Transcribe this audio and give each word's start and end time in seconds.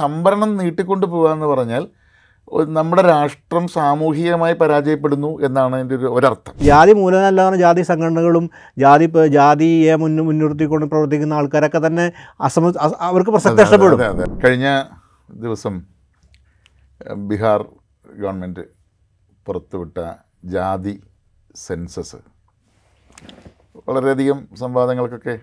സംവരണം 0.00 0.50
നീട്ടിക്കൊണ്ട് 0.60 1.06
പോകുക 1.06 1.32
എന്ന് 1.36 1.48
പറഞ്ഞാൽ 1.52 1.84
നമ്മുടെ 2.76 3.02
രാഷ്ട്രം 3.02 3.64
സാമൂഹികമായി 3.74 4.54
പരാജയപ്പെടുന്നു 4.60 5.28
എന്നാണ് 5.46 5.74
അതിന്റെ 5.76 5.94
ഒരു 5.98 6.08
ഒരർത്ഥം. 6.16 6.54
ജാതി 6.68 6.92
മൂലമല്ലാതെ 7.00 7.58
ജാതി 7.62 7.82
സംഘടനകളും 7.90 8.46
ജാതി 8.78 9.06
ജാതിയെ 9.36 9.94
മുൻ 10.02 10.14
മുൻനിർത്തിക്കൊണ്ട് 10.28 10.86
പ്രവർത്തിക്കുന്ന 10.92 11.38
ആൾക്കാരൊക്കെ 11.40 11.80
തന്നെ 11.86 12.06
അസമ 12.46 12.72
അവർക്ക് 13.08 13.32
പ്രസക്തി 13.34 13.62
നഷ്ടപ്പെടും 13.62 13.98
അതെ 13.98 14.08
അതെ. 14.14 14.26
കഴിഞ്ഞ 14.44 14.68
ദിവസം 15.44 15.74
ബീഹാർ 17.28 17.60
ഗവൺമെന്റ് 18.22 18.64
പുറത്തുവിട്ട 19.46 19.98
ജാതി 20.54 20.94
സെൻസസ് 21.66 22.18
വളരെയധികം 23.88 24.40
സംവാദങ്ങൾക്കൊക്കെ 24.62 25.34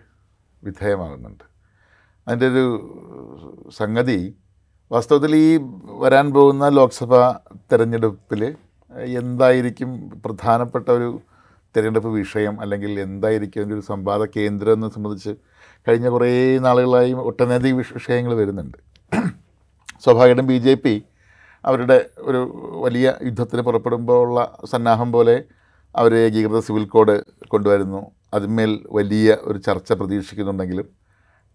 വിധേയമാകുന്നുണ്ട്. 0.64 1.46
അതിന്റെ 2.28 2.48
ഒരു 2.54 2.66
സംഗതി 3.80 4.20
വാസ്തവത്തിൽ 4.92 5.36
ഈ 5.36 5.48
വരാൻ 6.02 6.34
പോകുന്ന 6.34 6.66
ലോക്സഭാ 6.70 7.22
തെരഞ്ഞെടുപ്പിൽ 7.72 8.42
എന്തായിരിക്കും 9.22 9.90
പ്രധാനപ്പെട്ട 10.26 10.88
ഒരു 10.90 11.10
തിരഞ്ഞെടുപ്പ് 11.76 12.12
വിഷയം 12.20 12.62
അല്ലെങ്കിൽ 12.62 12.92
എന്തായിരിക്കും 13.00 13.62
അതിന്റെ 13.62 13.76
ഒരു 13.76 13.82
സംവാദ 13.82 14.26
കേന്ദ്രം 14.36 14.74
എന്ന് 14.74 14.90
സംബന്ധിച്ച് 14.96 15.34
കഴിഞ്ഞ 15.88 16.08
കുറേ 16.10 16.30
നാളുകളായി 16.66 17.12
ഒട്ടനവധി 17.30 17.72
വിഷയങ്ങൾ 17.72 18.34
വരുന്നുണ്ട്. 18.34 18.78
സ്വാഭാവികമായിട്ടും 20.04 20.48
ബി 20.48 20.58
ജെ 20.58 20.76
പി 20.76 20.96
അവരുടെ 21.66 21.98
ഒരു 22.20 22.42
വലിയ 22.86 23.08
യുദ്ധത്തിന് 23.28 23.62
പുറപ്പെടുമ്പോൾ 23.62 24.20
ഉള്ള 24.28 24.40
സന്നാഹം 24.66 25.12
പോലെ 25.12 25.38
അവർ 25.96 26.14
ഏകീകൃത 26.16 26.60
സിവിൽ 26.60 26.86
കോഡ് 26.86 27.16
കൊണ്ടുവരുന്നു. 27.48 28.02
അതിന്മേൽ 28.34 28.72
വലിയ 28.92 29.38
ഒരു 29.42 29.58
ചർച്ച 29.58 29.92
പ്രതീക്ഷിക്കുന്നുണ്ടെങ്കിലും 29.94 30.88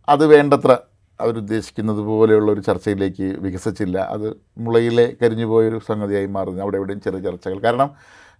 അത് 0.08 0.26
വേണ്ടത്ര 0.26 0.72
അവരുദ്ദേശിക്കുന്നത് 1.20 1.98
പോലെയുള്ള 1.98 2.52
ഒരു 2.52 2.60
ചർച്ചയിലേക്ക് 2.60 3.22
വികസിച്ചില്ല. 3.22 3.98
അത് 3.98 4.36
മുളയിലെ 4.58 5.14
കരിഞ്ഞു 5.22 5.46
പോയൊരു 5.46 5.80
സംഗതിയായി 5.88 6.26
മാറുന്നു. 6.26 6.62
അവിടെ 6.62 6.76
എവിടെയും 6.76 7.00
ചെറിയ 7.00 7.20
ചർച്ചകൾ. 7.20 7.58
കാരണം 7.58 7.90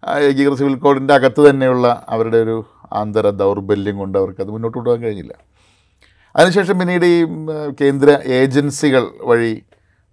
ഏകീകൃത 0.09 0.55
സിവിൽ 0.55 0.75
കോഡിന്റെ 0.75 1.15
അകത്ത് 1.15 1.51
തന്നെയുള്ള 1.51 2.07
അവരുടെ 2.09 2.37
ഒരു 2.37 2.65
ആന്തര 2.93 3.31
ദൗർബല്യം 3.31 3.99
കൊണ്ട് 3.99 4.19
അവർക്ക് 4.19 4.41
അത് 4.41 4.51
മുന്നോട്ട് 4.51 4.79
കൊണ്ടുപോകാൻ 4.79 5.03
കഴിഞ്ഞില്ല. 5.03 5.33
അതിനുശേഷം 6.37 6.79
പിന്നീട് 6.79 7.07
ഈ 7.07 7.27
കേന്ദ്ര 7.81 8.19
ഏജൻസികൾ 8.25 9.11
വഴി 9.23 9.63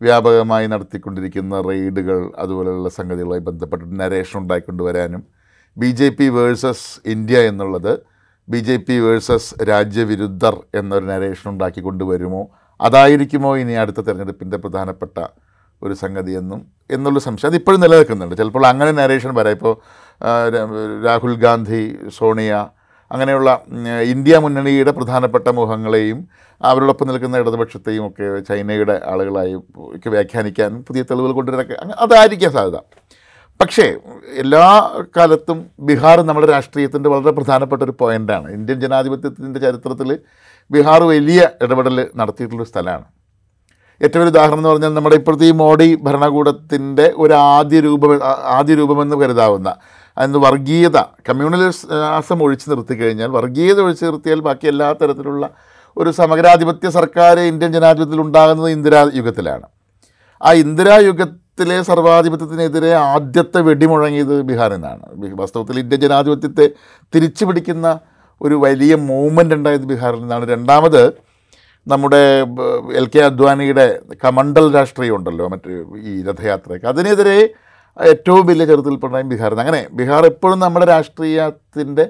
വ്യാപകമായി 0.02 0.68
നടത്തിക്കൊണ്ടിരിക്കുന്ന 0.68 1.62
റെയ്ഡുകൾ 1.62 2.32
അതുപോലെയുള്ള 2.38 2.90
സംഗതികളുമായി 2.90 3.42
ബന്ധപ്പെട്ട് 3.42 4.00
narration 4.00 4.40
ഉണ്ടായിക്കൊണ്ടുവരാനും 4.40 5.23
B 5.78 5.92
J 5.92 6.10
P 6.10 6.30
versus 6.30 7.10
India 7.10 7.40
എന്നുള്ളത് 7.40 8.00
ബി 8.52 8.58
ജെ 8.58 8.75
പി 8.78 9.00
വേഴ്സസ് 9.00 9.50
രാജ്യവിരുദ്ധർ 9.69 10.55
എന്നൊരു 10.75 11.05
നരേഷൻ 11.05 11.50
ഉണ്ടാക്കി 11.50 11.81
കൊണ്ടുവരുമോ? 11.81 12.47
അതായിരിക്കുമോ 12.81 13.58
ഇനി 13.58 13.73
അടുത്ത 13.73 14.00
തെരഞ്ഞെടുപ്പിന്റെ 14.02 14.58
പ്രധാനപ്പെട്ട 14.58 15.17
ഒരു 15.83 15.94
സംഗതി 15.94 16.31
എന്നും 16.31 16.66
എന്നുള്ള 16.92 17.20
സംശയം 17.20 17.50
അതിപ്പോഴും 17.50 17.80
നിലനിൽക്കുന്നുണ്ട്. 17.81 18.36
ചിലപ്പോൾ 18.36 18.66
അങ്ങനെ 18.67 18.92
നരേഷൻ 18.92 19.31
വരാം. 19.36 19.52
ഇപ്പോൾ 19.52 19.73
രാഹുൽ 21.05 21.36
ഗാന്ധി 21.36 21.81
സോണിയ 22.17 22.53
അങ്ങനെയുള്ള 23.11 23.50
ഇന്ത്യ 24.14 24.38
മുന്നണിയുടെ 24.38 24.92
പ്രധാനപ്പെട്ട 24.92 25.47
മുഖങ്ങളെയും 25.50 26.27
അവരോടൊപ്പം 26.61 27.08
നിൽക്കുന്ന 27.08 27.38
ഇടതുപക്ഷത്തെയും 27.38 28.08
ഒക്കെ 28.08 28.39
ചൈനയുടെ 28.39 29.02
ആളുകളായി 29.05 29.55
വ്യാഖ്യാനിക്കാൻ 30.08 30.83
പുതിയ 30.88 31.03
തെളിവുകൾ 31.03 31.31
കൊണ്ടുവരാൻ 31.31 31.66
അതായിരിക്കാൻ 31.66 31.94
അതായിരിക്കാം 32.05 32.52
സാധ്യത. 32.52 32.80
പക്ഷേ 33.60 33.86
എല്ലാ 34.38 34.66
കാലത്തും 35.18 35.58
ബീഹാർ 35.88 36.18
നമ്മുടെ 36.22 36.48
രാഷ്ട്രീയത്തിന്റെ 36.48 37.10
വളരെ 37.10 37.32
പ്രധാനപ്പെട്ട 37.32 37.82
ഒരു 37.84 37.92
പോയിന്റാണ് 37.92 38.48
ഇന്ത്യൻ 38.54 38.78
ജനാധിപത്യത്തിന്റെ 38.80 39.60
ചരിത്രത്തിൽ 39.60 40.10
ബീഹാർ 40.72 41.04
വലിയ 41.04 41.42
ഇടപെടൽ 41.62 42.10
നടത്തിയിട്ടുള്ള 42.16 42.64
സ്ഥലമാണ്. 42.64 43.06
ഏറ്റവും 44.02 44.24
ഒരു 44.24 44.30
ഉദാഹരണം 44.30 44.58
എന്ന് 44.58 44.70
പറഞ്ഞാൽ 44.70 44.94
നമ്മുടെ 44.94 45.16
ഇപ്പോഴത്തെ 45.16 45.46
ഈ 45.46 45.52
മോഡി 45.52 45.96
ഭരണകൂടത്തിന്റെ 46.04 47.14
ഒരു 47.18 47.34
ആദ്യ 47.56 47.80
രൂപം 47.80 48.12
ആദ്യ 48.58 48.76
രൂപമെന്ന് 48.76 49.16
കരുതാവുന്ന 49.16 49.70
അതിന് 50.18 50.38
വർഗീയത 50.38 50.98
കമ്മ്യൂണലിസം 51.30 52.39
ഒഴിച്ചു 52.44 52.70
നിർത്തി 52.70 52.94
കഴിഞ്ഞാൽ 52.94 53.30
വർഗീയത 53.30 53.80
ഒഴിച്ചു 53.82 54.06
നിർത്തിയാൽ 54.06 54.39
ബാക്കി 54.39 54.67
എല്ലാ 54.67 54.88
തരത്തിലുള്ള 54.94 55.45
ഒരു 55.98 56.10
സമഗ്രാധിപത്യ 56.12 56.89
സർക്കാർ 56.89 57.39
ഇന്ത്യൻ 57.39 57.72
ജനാധിപത്യത്തിൽ 57.73 58.22
ഉണ്ടാകുന്നത് 58.22 58.70
ഇന്ദിരാ 58.70 59.02
യുഗത്തിലാണ്. 59.20 59.66
ആ 60.42 60.52
ഇന്ദിരാ 60.54 60.98
യുഗത്തിലെ 61.59 61.77
സർവാധിപത്യത്തിനെതിരെ 61.87 62.92
ആദ്യത്തെ 63.14 63.59
വെടിമുഴങ്ങിയത് 63.67 64.36
ബീഹാറിൽ 64.49 64.83
വാസ്തവത്തിൽ 65.39 65.80
ഇന്ത്യൻ 65.81 65.99
ജനാധിപത്യത്തെ 66.03 66.65
തിരിച്ചു 67.14 67.43
പിടിക്കുന്ന 67.47 67.87
ഒരു 68.42 68.55
വലിയ 68.64 68.93
മൂവ്മെന്റ് 69.08 69.55
ഉണ്ടായത് 69.58 69.87
ബീഹാറിൽ 69.89 70.21
നിന്നാണ്. 70.21 70.45
രണ്ടാമത് 70.53 71.02
നമ്മുടെ 71.87 72.21
എൽ 72.99 73.08
കെ 73.15 73.21
അദ്വാനിയുടെ 73.30 73.86
കമണ്ടൽ 74.23 74.65
രാഷ്ട്രീയം 74.77 75.15
ഉണ്ടല്ലോ 75.17 75.47
മറ്റ് 75.53 75.73
ഈ 76.11 76.14
രഥയാത്രയ്ക്ക്. 76.30 76.87
അതിനെതിരെ 76.93 77.36
ഏറ്റവും 77.97 78.41
വലിയ 78.52 78.67
ചെറുത്തിൽപ്പെടാൻ 78.71 79.27
ബീഹാറിൽ 79.33 79.61
അങ്ങനെ 79.65 79.81
ബീഹാർ 79.99 80.26
എപ്പോഴും 80.31 80.58
നമ്മുടെ 80.65 80.87
രാഷ്ട്രീയത്തിന്റെ 80.93 82.08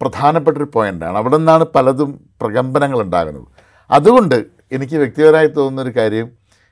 പ്രധാനപ്പെട്ടൊരു 0.00 0.68
പോയിന്റാണ് 0.74 1.16
അവിടെ 1.22 1.36
നിന്നാണ് 1.42 1.66
പലതും 1.76 2.10
പ്രകമ്പനങ്ങൾ 2.40 2.98
ഉണ്ടാകുന്നത്. 3.06 3.46
അതുകൊണ്ട് 3.90 4.38
എനിക്ക് 4.72 4.96
വ്യക്തിപരമായി 5.04 5.50
തോന്നുന്നൊരു 5.58 5.94
കാര്യം 6.00 6.26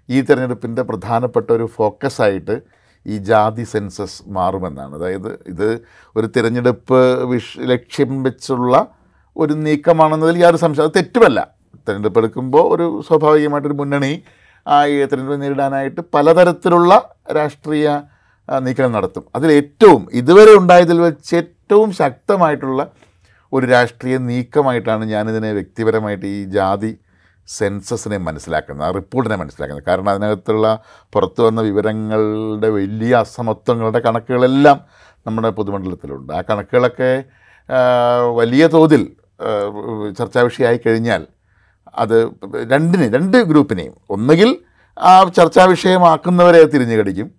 ഈ 0.09 0.21
തിരഞ്ഞെടുപ്പിന്റെ 0.21 0.83
പ്രധാനപ്പെട്ട 0.83 1.51
ഒരു 1.51 1.65
ഫോക്കസായിട്ട് 1.77 2.61
ഈ 3.07 3.17
ജാതി 3.19 3.63
സെൻസസ് 3.63 4.23
മാറുമെന്നാണ്. 4.29 4.95
അതായത് 4.95 5.39
ഇത് 5.47 5.81
ഒരു 6.17 6.27
തിരഞ്ഞെടുപ്പ് 6.27 7.25
വിഷ 7.25 7.59
ലക്ഷ്യം 7.59 8.23
വെച്ചുള്ള 8.23 8.87
ഒരു 9.37 9.53
നീക്കമാണെന്നതിൽ 9.53 10.37
യാതൊരു 10.39 10.57
സംശയം 10.57 10.85
അത് 10.85 10.95
തെറ്റുമല്ല. 10.97 11.49
തിരഞ്ഞെടുപ്പ് 11.89 12.19
എടുക്കുമ്പോൾ 12.19 12.75
ഒരു 12.75 13.03
സ്വാഭാവികമായിട്ടൊരു 13.07 13.75
മുന്നണി 13.75 14.23
ആ 14.67 14.85
തിരഞ്ഞെടുപ്പ് 14.87 15.43
നേരിടാനായിട്ട് 15.43 16.01
പലതരത്തിലുള്ള 16.15 16.93
രാഷ്ട്രീയ 17.33 17.89
നീക്കം 17.89 18.65
നീക്കങ്ങൾ 18.65 18.93
നടത്തും. 18.99 19.25
അതിൽ 19.37 19.53
ഏറ്റവും 19.53 20.09
ഇതുവരെ 20.13 20.53
ഉണ്ടായതിൽ 20.61 20.99
വെച്ച് 21.01 21.37
ഏറ്റവും 21.37 21.93
ശക്തമായിട്ടുള്ള 21.93 22.81
ഒരു 23.53 23.67
രാഷ്ട്രീയ 23.67 24.19
നീക്കമായിട്ടാണ് 24.19 25.05
ഞാനിതിനെ 25.05 25.53
വ്യക്തിപരമായിട്ട് 25.53 26.27
ഈ 26.27 26.45
ജാതി 26.45 26.91
സെൻസസിനെ 27.49 28.17
മനസ്സിലാക്കുന്നത് 28.17 28.87
ആ 28.87 28.91
റിപ്പോർട്ടിനെ 28.91 29.37
മനസ്സിലാക്കുന്നത്. 29.37 29.87
കാരണം 29.89 30.11
അതിനകത്തുള്ള 30.11 30.79
പുറത്തു 31.13 31.43
വന്ന 31.43 31.61
വിവരങ്ങളുടെ 31.61 32.69
വലിയ 32.69 33.15
അസമത്വങ്ങളുടെ 33.15 33.99
കണക്കുകളെല്ലാം 33.99 34.81
നമ്മുടെ 35.27 35.51
പൊതുമണ്ഡലത്തിലുണ്ട്. 35.51 36.33
ആ 36.33 36.41
കണക്കുകളൊക്കെ 36.51 37.25
വലിയ 38.37 38.67
തോതിൽ 38.67 39.13
ചർച്ചാ 40.19 40.41
വിഷയമായി 40.41 40.81
കഴിഞ്ഞാൽ 40.87 41.27
അത് 41.95 42.29
രണ്ടിനെ 42.71 43.09
രണ്ട് 43.13 43.37
ഗ്രൂപ്പിനെയും 43.37 43.95
ഒന്നുകിൽ 44.11 44.59
ആ 44.99 45.25
ചർച്ചാ 45.25 45.65
വിഷയമാക്കുന്നവരെ 45.65 46.65
തിരിഞ്ഞു 46.65 46.97
കടിക്കും 46.97 47.31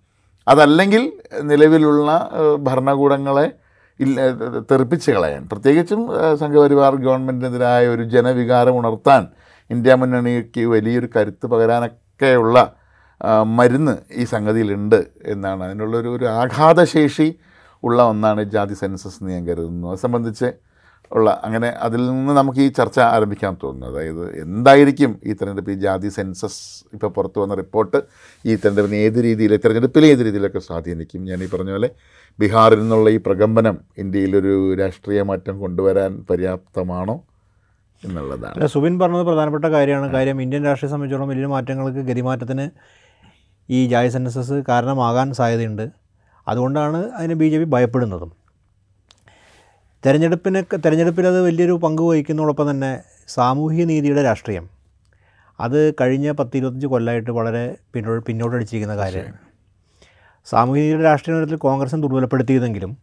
അതല്ലെങ്കിൽ 0.48 1.14
നിലവിലുള്ള 1.42 2.30
ഭരണകൂടങ്ങളെ 2.60 3.52
ഇല്ല 4.00 4.32
തെറിപ്പിച്ച് 4.72 5.12
കളയാൻ. 5.12 5.50
പ്രത്യേകിച്ചും 5.52 6.10
സംഘപരിവാർ 6.40 6.96
ഗവൺമെന്റിനെതിരായ 6.96 7.88
ഒരു 7.88 8.04
ജനവികാരം 8.04 8.78
ഉണർത്താൻ 8.78 9.28
ഇന്ത്യ 9.70 9.96
മുന്നണിക്ക് 10.02 10.64
വലിയൊരു 10.74 11.08
കരുത്ത് 11.16 11.46
പകരാനൊക്കെയുള്ള 11.54 12.58
മരുന്ന് 13.58 13.94
ഈ 14.22 14.24
സംഗതിയിലുണ്ട് 14.34 15.00
എന്നാണ്. 15.34 15.62
അതിനുള്ളൊരു 15.68 16.10
ഒരു 16.18 16.26
ആഘാതശേഷി 16.42 17.28
ഉള്ള 17.84 18.00
ഒന്നാണ് 18.12 18.42
ജാതി 18.56 18.76
സെൻസസ് 18.82 19.18
എന്ന് 19.22 19.32
ഞാൻ 19.36 19.44
കരുതുന്നു. 19.50 19.88
അത് 19.92 20.00
സംബന്ധിച്ച് 20.06 20.50
ഉള്ള 21.12 21.30
അങ്ങനെ 21.46 21.70
അതിൽ 21.86 22.02
നിന്ന് 22.10 22.34
നമുക്ക് 22.38 22.62
ഈ 22.68 22.70
ചർച്ച 22.78 23.00
ആരംഭിക്കാൻ 23.16 23.54
തോന്നുന്നു. 23.64 23.88
അതായത് 23.92 24.24
എന്തായിരിക്കും 24.44 25.12
ഈ 25.30 25.34
തെരഞ്ഞെടുപ്പ് 25.40 25.72
ഈ 25.72 25.78
ജാതി 25.86 26.10
സെൻസസ് 26.18 26.62
ഇപ്പോൾ 26.96 27.12
പുറത്തു 27.18 27.40
വന്ന 27.44 27.54
റിപ്പോർട്ട് 27.62 28.00
ഈ 28.46 28.56
തെരഞ്ഞെടുപ്പിന് 28.64 29.02
ഏത് 29.08 29.20
രീതിയിൽ 29.28 29.54
തെരഞ്ഞെടുപ്പിലെ 29.64 30.08
ഏത് 30.14 30.24
രീതിയിലൊക്കെ 30.28 30.62
സ്വാധീനിക്കും? 30.68 31.22
ഞാൻ 31.30 31.40
ഈ 31.46 31.50
പറഞ്ഞ 31.54 31.72
പോലെ 31.78 31.90
ബീഹാറിൽ 32.40 32.80
നിന്നുള്ള 32.80 33.10
ഈ 33.18 33.20
പ്രകമ്പനം 33.28 33.78
ഇന്ത്യയിലൊരു 34.04 34.56
രാഷ്ട്രീയ 34.82 35.22
മാറ്റം 35.32 35.56
കൊണ്ടുവരാൻ 35.66 36.12
പര്യാപ്തമാണോ? 36.32 37.16
എന്നുള്ളതാണ്. 38.06 38.68
സുബിൻ 38.68 39.00
പറഞ്ഞത് 39.00 39.26
പ്രധാനപ്പെട്ട 39.26 39.66
കാര്യമാണ്. 39.66 40.12
കാര്യം 40.12 40.42
ഇന്ത്യൻ 40.42 40.64
രാഷ്ട്രീയ 40.64 40.92
സംബന്ധിച്ചോളം 40.92 41.30
വലിയ 41.30 41.46
മാറ്റങ്ങൾക്ക് 41.46 42.00
ഗതിമാറ്റത്തിന് 42.00 42.70
ഈ 43.70 43.88
ജാതി 43.88 44.08
സെൻസസ് 44.08 44.64
കാരണമാകാൻ 44.70 45.34
സാധ്യതയുണ്ട്. 45.34 45.90
അതുകൊണ്ടാണ് 46.48 47.12
അതിന് 47.12 47.34
ബി 47.34 47.50
ജെ 47.50 47.58
പി 47.58 47.64
ഭയപ്പെടുന്നതും. 47.64 48.32
തെരഞ്ഞെടുപ്പിന് 50.06 50.64
തെരഞ്ഞെടുപ്പിൽ 50.86 51.28
അത് 51.28 51.42
വലിയൊരു 51.42 51.72
പങ്ക് 51.72 52.02
വഹിക്കുന്നതോടൊപ്പം 52.02 52.72
തന്നെ 52.72 53.04
സാമൂഹ്യ 53.28 53.86
നീതിയുടെ 53.86 54.24
രാഷ്ട്രീയം. 54.24 54.70
അത് 55.60 55.94
കഴിഞ്ഞ 55.94 56.32
പത്ത് 56.32 56.58
ഇരുപത്തഞ്ച് 56.58 56.88
കൊല്ലമായിട്ട് 56.88 57.32
വളരെ 57.32 57.78
പിന്നോട്ട് 57.94 58.26
പിന്നോട്ടടിച്ചിരിക്കുന്ന 58.26 58.98
കാര്യമാണ് 58.98 59.34
സാമൂഹ്യ 60.46 60.82
നീതിയുടെ 60.82 61.04
രാഷ്ട്രീയത്തിൽ 61.04 61.56
കോൺഗ്രസും 61.56 62.02
ദുർബലപ്പെടുത്തിയതെങ്കിലും 62.02 62.98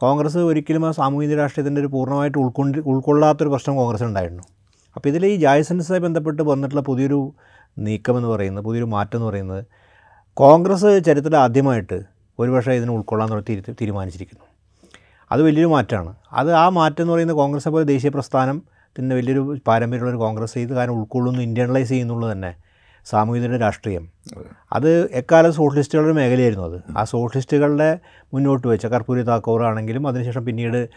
കോൺഗ്രസ് 0.00 0.38
ഒരിക്കലും 0.38 0.86
ആ 0.86 0.90
സാമൂഹിക 0.90 1.36
രാഷ്ട്രീയത്തിന്റെ 1.36 1.80
ഒരു 1.80 1.88
പൂർണമായിട്ട് 1.88 2.38
ഉൾക്കൊണ്ട് 2.38 2.78
ഉൾക്കൊള്ളാത്തൊരു 2.78 3.48
പ്രശ്നം 3.48 3.76
കോൺഗ്രസ് 3.76 4.02
ഉണ്ടായിരുന്നു 4.02 4.42
അപ്പോൾ 4.96 5.08
ഇതിൽ 5.08 5.26
ഈ 5.26 5.36
ജായ്സൻസുമായി 5.36 6.00
ബന്ധപ്പെട്ട് 6.00 6.42
വന്നിട്ടുള്ള 6.42 6.80
പുതിയൊരു 6.80 7.32
നീക്കമെന്ന് 7.78 8.28
പറയുന്നത് 8.28 8.64
പുതിയൊരു 8.64 8.84
മാറ്റം 8.84 9.16
എന്ന് 9.18 9.26
പറയുന്നത് 9.26 9.64
കോൺഗ്രസ് 10.34 11.00
ചരിത്രത്തിൽ 11.06 11.36
ആദ്യമായിട്ട് 11.36 12.02
ഒരുപക്ഷെ 12.38 12.72
ഇതിനെ 12.72 12.92
ഉൾക്കൊള്ളാൻ 12.92 13.30
തുടങ്ങി 13.30 13.52
തീരു- 13.52 13.74
തീരുമാനിച്ചിരിക്കുന്നു. 13.80 14.44
അത് 15.32 15.42
വലിയൊരു 15.42 15.66
മാറ്റമാണ്. 15.66 16.14
അത് 16.32 16.52
ആ 16.52 16.68
മാറ്റം 16.68 17.02
എന്ന് 17.02 17.12
പറയുന്നത് 17.12 17.36
കോൺഗ്രസ് 17.36 17.68
പോലെ 17.68 17.84
ദേശീയ 17.84 18.10
പ്രസ്ഥാനത്തിന്റെ 18.10 19.16
വലിയൊരു 19.16 19.58
പാരമ്പര്യമുള്ള 19.66 20.10
ഒരു 20.10 20.18
കോൺഗ്രസ് 20.18 20.58
ഇത് 20.58 20.70
കാരണം 20.70 20.92
ഉൾക്കൊള്ളുന്നു 20.92 21.42
ഇന്ത്യണലൈസ് 21.42 21.88
ചെയ്യുന്നുള്ളൂ 21.88 22.32
തന്നെ. 22.32 22.54
സാമൂഹിക 23.06 23.56
രാഷ്ട്രീയം. 23.56 24.08
അത്. 24.72 25.10
എക്കാലം 25.10 25.52
സോഷ്യലിസ്റ്റുകളുടെ 25.52 26.12
മേഖലയായിരുന്നു 26.12 26.64
അത്. 26.64 26.98
ആ 26.98 27.04
സോഷ്യലിസ്റ്റുകളുടെ 27.04 27.98
മുന്നോട്ട് 28.34 28.68
വെച്ച 28.68 28.86
കർപ്പൂരി 28.86 29.22
താക്കൂർ 29.22 29.62
ആണെങ്കിലും 29.62 30.08
അതിനുശേഷം 30.08 30.44
പിന്നീട് 30.44 30.88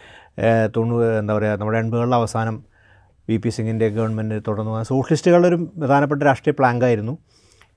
തൊണ്ണൂ 0.76 1.02
എന്താ 1.02 1.34
പറയുക 1.34 1.58
നമ്മുടെ 1.58 1.78
എൺപതുകളുടെ 1.78 2.16
അവസാനം 2.16 2.64
വി 3.28 3.36
പി 3.36 3.48
സിംഗിന്റെ 3.48 3.88
ഗവൺമെന്റ് 3.88 4.34
തുടർന്ന് 4.48 4.72
വന്ന 4.72 4.82
സോഷ്യലിസ്റ്റുകളുടെ 4.82 5.48
ഒരു 5.48 5.54
പ്രധാനപ്പെട്ട 5.54 6.22
രാഷ്ട്രീയ 6.22 6.54
പ്ലാങ്കായിരുന്നു 6.58 7.18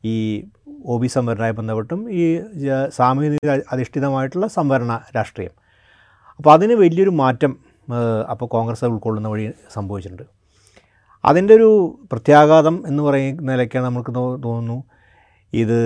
ഈ 0.05 0.45
ഒ 0.85 0.97
ബി 0.97 1.07
സംവരണമായി 1.07 1.51
ബന്ധപ്പെട്ടും 1.51 2.11
ഈ 2.11 2.41
സാമൂഹ്യ 2.89 2.89
സാമൂഹിക 2.95 3.61
അധിഷ്ഠിതമായിട്ടുള്ള 3.71 4.47
സംവരണ 4.47 5.01
രാഷ്ട്രീയം. 5.15 5.51
അപ്പോൾ 6.37 6.53
അതിന് 6.53 6.73
വലിയൊരു 6.73 7.09
മാറ്റം 7.09 7.57
അപ്പോൾ 8.29 8.45
കോൺഗ്രസ് 8.45 8.85
ഉൾക്കൊള്ളുന്ന 8.85 9.27
വഴി 9.27 9.51
സംഭവിച്ചിട്ടുണ്ട്. 9.73 10.36
അതിന്റെ 11.29 11.53
ഒരു 11.59 11.69
പ്രത്യാഘാതം 12.11 12.75
എന്ന് 12.89 13.01
പറയുന്ന 13.03 13.51
നിലയ്ക്കാണ് 13.51 13.85
നമുക്ക് 13.85 14.11
തോന്നുന്നു. 14.15 14.77
ഇത് 15.53 15.79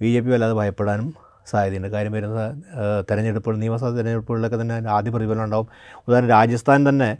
ബി 0.00 0.10
ജെ 0.14 0.20
പി 0.24 0.30
വല്ലാതെ 0.32 0.54
ഭയപ്പെടാനും 0.60 1.08
സാധ്യതയുണ്ട്. 1.50 1.88
കാര്യം 1.94 2.12
വരുന്ന 2.12 2.42
തെരഞ്ഞെടുപ്പുകൾ 3.08 3.56
നിയമസഭാ 3.62 3.90
തെരഞ്ഞെടുപ്പുകളിലൊക്കെ 3.96 4.58
തന്നെ 4.62 4.76
ആദ്യ 4.96 5.10
പ്രതിഫലനം 5.10 5.44
ഉണ്ടാവും. 5.44 5.68
ഉദാഹരണം 6.06 6.30
രാജസ്ഥാൻ 6.36 6.80
തന്നെ 6.88 7.10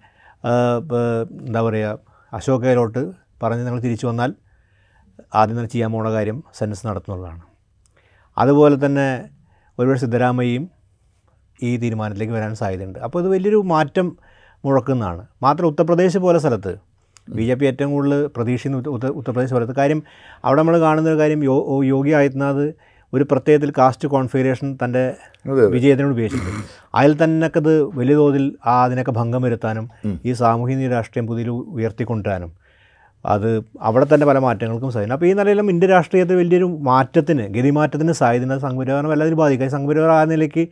എന്താ 1.46 1.60
പറയുക 1.66 1.98
അശോക് 2.32 2.62
ഗെഹ്ലോട്ട് 2.64 3.02
പറഞ്ഞ് 3.42 3.64
നിങ്ങൾ 3.66 3.80
തിരിച്ചു 3.86 4.06
വന്നാൽ 4.06 4.30
ആദ്യം 5.40 5.56
തന്നെ 5.58 5.70
ചെയ്യാൻ 5.74 5.90
പോണ 5.92 6.08
കാര്യം 6.16 6.38
സെൻസ് 6.58 6.84
നടത്തുന്നുള്ളതാണ്. 6.86 7.42
അതുപോലെ 8.38 8.76
തന്നെ 8.86 9.08
ഒരുപാട് 9.78 10.00
സിദ്ധരാമയ്യയും 10.04 10.64
ഈ 11.62 11.70
തീരുമാനത്തിലേക്ക് 11.82 12.34
വരാൻ 12.38 12.52
സാധ്യതയുണ്ട്. 12.60 12.98
അപ്പോൾ 13.06 13.18
ഇത് 13.22 13.28
വലിയൊരു 13.34 13.60
മാറ്റം 13.72 14.08
മുഴക്കുന്നതാണ് 14.64 15.26
മാത്രം 15.42 15.66
ഉത്തർപ്രദേശ് 15.66 16.18
പോലെ 16.18 16.38
സ്ഥലത്ത്. 16.38 16.72
ബി 17.28 17.42
ജെ 17.42 17.54
പി 17.54 17.64
ഏറ്റവും 17.64 17.92
കൂടുതൽ 17.92 18.26
പ്രതീക്ഷിക്കുന്ന 18.26 18.76
ഉത്ത- 18.76 18.90
ഉത്ത- 18.90 19.12
ഉത്തർപ്രദേശ് 19.14 19.52
പോലത്തെ 19.52 19.72
കാര്യം 19.72 20.02
അവിടെ 20.44 20.60
നമ്മൾ 20.60 20.80
കാണുന്ന 20.80 21.10
ഒരു 21.10 21.18
കാര്യം 21.18 21.44
യോ 21.44 21.82
യോഗി 21.84 22.10
ആദിത്യനാഥ് 22.10 22.72
ഒരു 23.12 23.24
പ്രത്യേകത്തിൽ 23.24 23.72
കാസ്റ്റ് 23.78 24.08
കോൺഫിഗറേഷൻ 24.08 24.78
തന്റെ 24.84 25.14
വിജയത്തിനോട് 25.46 26.12
ഉപയോഗിച്ചിട്ടുണ്ട് 26.12 26.64
അതിൽ 26.94 27.24
തന്നെ 27.24 27.50
അത് 27.56 27.84
വലിയ 27.94 28.14
തോതിൽ 28.14 28.56
ആ 28.66 28.84
അതിനൊക്കെ 28.84 29.10
ഭംഗം 29.10 29.42
വരുത്താനും 29.42 29.88
ഈ 30.24 30.32
സാമൂഹിക 30.32 30.88
രാഷ്ട്രീയം 30.90 31.26
പുതിയ 31.26 31.46
ഉയർത്തിക്കൊണ്ടുവരാനും 31.48 32.52
അത് 33.24 33.48
അവിടെ 33.80 34.06
തന്നെ 34.14 34.26
പല 34.26 34.38
മാറ്റങ്ങൾക്കും 34.38 34.90
സാധിക്കും 34.90 35.12
അപ്പോൾ 35.12 35.26
ഈ 35.26 35.32
നിലയിലും 35.32 35.70
ഇന്ത്യ 35.70 35.88
രാഷ്ട്രീയത്തിൽ 35.88 36.36
വലിയൊരു 36.36 36.64
മാറ്റത്തിന് 36.80 37.48
ഗതിമാറ്റത്തിന് 37.48 38.12
സാധ്യത 38.12 38.58
സംഘപരിവാരം 38.58 39.08
വല്ലാതെ 39.08 39.34
ബാധിക്കും. 39.34 39.70
സംഘപരിവാരം 39.70 40.14
ആ 40.14 40.24
നിലയ്ക്ക് 40.24 40.68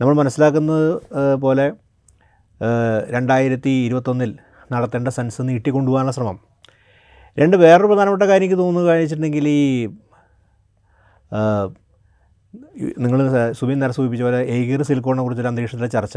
നമ്മൾ 0.00 0.14
മനസ്സിലാക്കുന്നത് 0.14 1.00
പോലെ 1.40 1.72
രണ്ടായിരത്തി 3.14 3.72
ഇരുപത്തൊന്നിൽ 3.86 4.30
നടത്തേണ്ട 4.72 5.08
സെൻസ് 5.16 5.42
നീട്ടിക്കൊണ്ടുപോകാനുള്ള 5.48 6.12
ശ്രമം. 6.18 6.36
രണ്ട് 7.38 7.56
വേറൊരു 7.62 7.88
പ്രധാനപ്പെട്ട 7.90 8.24
കാര്യം 8.30 8.44
എനിക്ക് 8.44 8.58
തോന്നുന്നത് 8.62 8.86
കാണിച്ചിട്ടുണ്ടെങ്കിൽ 8.90 9.46
ഈ 9.48 9.62
നിങ്ങൾ 13.04 13.18
സുബിൻ 13.58 13.78
നേരെ 13.80 13.94
സൂചിപ്പിച്ച 13.96 14.22
പോലെ 14.26 14.40
ഏകീർ 14.54 14.80
സിൽക്കോണിനെ 14.88 15.22
കുറിച്ചൊരു 15.24 15.48
അന്തരീക്ഷത്തിലെ 15.50 15.88
ചർച്ച. 15.96 16.16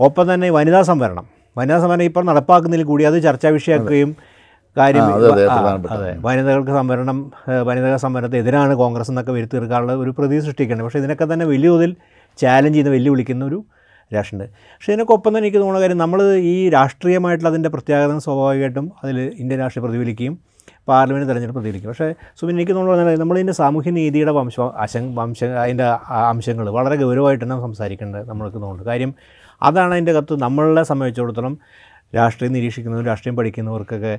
ഒപ്പം 0.00 0.24
തന്നെ 0.32 0.48
വനിതാ 0.56 0.80
സംവരണം. 0.90 1.26
വനിതാ 1.56 1.78
സംവരണം 1.82 2.06
ഇപ്പോൾ 2.10 2.24
നടപ്പാക്കുന്നതിൽ 2.30 2.86
കൂടി 2.90 3.04
അത് 3.10 3.18
ചർച്ചാ 3.26 3.50
വിഷയമാക്കുകയും 3.58 4.10
കാര്യം 4.76 5.04
അതെ, 5.96 6.10
വനിതകൾക്ക് 6.26 6.72
സംവരണം 6.78 7.18
വനിതാ 7.68 7.96
സംവരണത്തെ 8.04 8.38
എതിരാണ് 8.42 8.74
കോൺഗ്രസ് 8.74 9.10
എന്നൊക്കെ 9.12 9.32
വരുത്തി 9.36 9.56
തീർക്കാനുള്ള 9.56 9.92
ഒരു 10.02 10.10
പ്രതി 10.18 10.40
സൃഷ്ടിക്കേണ്ടത് 10.46 10.86
പക്ഷേ 10.86 11.00
ഇതിനൊക്കെ 11.02 11.26
തന്നെ 11.32 11.46
വലിയ 11.52 11.68
തോതിൽ 11.68 11.92
ചാലഞ്ച് 12.38 12.74
ചെയ്യുന്ന 12.74 12.92
വെല്ലുവിളിക്കുന്ന 12.96 13.44
ഒരു 13.44 13.58
രാഷ്ട്രീയമുണ്ട് 14.12 14.52
പക്ഷേ 14.74 14.90
ഇതിനൊക്കെ 14.92 15.16
തന്നെ 15.28 15.38
എനിക്ക് 15.42 15.58
തോന്നുന്ന 15.58 15.80
കാര്യം 15.84 15.98
നമ്മൾ 16.04 16.20
ഈ 16.54 16.56
രാഷ്ട്രീയമായിട്ടുള്ള 16.76 17.50
അതിന്റെ 17.52 17.70
പ്രത്യാഘാതം 17.74 18.20
സ്വാഭാവികമായിട്ടും 18.26 18.86
അതിൽ 19.02 19.18
ഇന്ത്യൻ 19.42 19.58
രാഷ്ട്രീയം 19.64 19.86
പ്രതിഫലിക്കുകയും 19.86 20.34
പാർലമെന്റ് 20.88 21.28
തെരഞ്ഞെടുപ്പ് 21.28 21.60
പ്രതിഫലിക്കും. 21.60 21.90
പക്ഷേ 21.92 22.08
സുബിൻ 22.40 22.54
എനിക്ക് 22.56 22.74
തോന്നുന്നത് 22.78 23.20
നമ്മളിതിന്റെ 23.20 23.54
സാമൂഹ്യ 23.60 23.90
നീതിയുടെ 23.90 24.32
വംശ 24.38 24.56
അശം 24.84 25.04
വംശ 25.14 25.40
അതിന്റെ 25.62 25.86
അംശങ്ങൾ 26.32 26.66
വളരെ 26.76 26.96
ഗൗരവമായിട്ട് 27.02 27.44
തന്നെ 27.44 27.58
സംസാരിക്കേണ്ടത് 27.60 28.28
നമ്മൾക്ക് 28.28 28.56
തോന്നുന്നുണ്ട്. 28.56 28.84
കാര്യം 28.90 29.12
അതാണ് 29.62 29.92
അതിന്റെ 29.96 30.12
കത്ത് 30.12 30.34
നമ്മളെ 30.42 30.82
സംബന്ധിച്ചിടത്തോളം 30.82 31.54
രാഷ്ട്രീയം 32.16 32.52
നിരീക്ഷിക്കുന്നവരും 32.52 33.06
രാഷ്ട്രീയം 33.06 33.36
പഠിക്കുന്നവർക്കൊക്കെ 33.36 34.14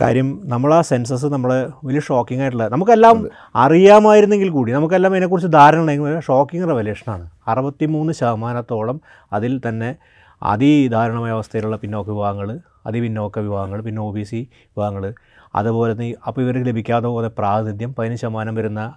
കാര്യം 0.00 0.40
നമ്മൾ 0.44 0.74
ആ 0.74 0.80
സെൻസസ് 0.80 1.26
നമ്മളെ 1.26 1.68
വലിയ 1.84 2.00
ഷോക്കിംഗ് 2.00 2.42
ആയിട്ടുള്ള 2.42 2.68
നമുക്കെല്ലാം 2.68 3.30
അറിയാമായിരുന്നെങ്കിൽ 3.54 4.48
കൂടി 4.48 4.72
നമുക്കെല്ലാം 4.72 5.12
അതിനെക്കുറിച്ച് 5.12 5.48
ധാരണ 5.48 5.80
ഉണ്ടെങ്കിൽ 5.80 6.20
ഷോക്കിംഗ് 6.20 6.68
റെവലേഷനാണ് 6.68 7.30
അറുപത്തി 7.48 7.86
മൂന്ന് 7.86 8.12
ശതമാനത്തോളം 8.12 9.00
അതിൽ 9.32 9.60
തന്നെ 9.68 9.96
അതിദാരുണമായ 10.42 11.30
അവസ്ഥയിലുള്ള 11.30 11.76
പിന്നോക്ക 11.76 12.10
വിഭാഗങ്ങൾ 12.10 12.58
അതിപിന്നോക്ക 12.86 13.38
വിഭാഗങ്ങൾ 13.38 13.82
പിന്നെ 13.82 14.00
ഒ 14.02 14.10
ബി 14.12 14.22
സി 14.22 14.40
വിഭാഗങ്ങൾ. 14.76 15.14
അതുപോലെ 15.54 15.92
തന്നെ 15.92 16.14
അപ്പോൾ 16.26 16.40
ഇവർക്ക് 16.40 16.66
ലഭിക്കാതെ 16.66 17.06
പോലെ 17.06 17.28
പ്രാതിനിധ്യം 17.28 17.94
പതിനഞ്ച് 17.98 18.22
ശതമാനം 18.22 18.54
വരുന്ന 18.54 18.94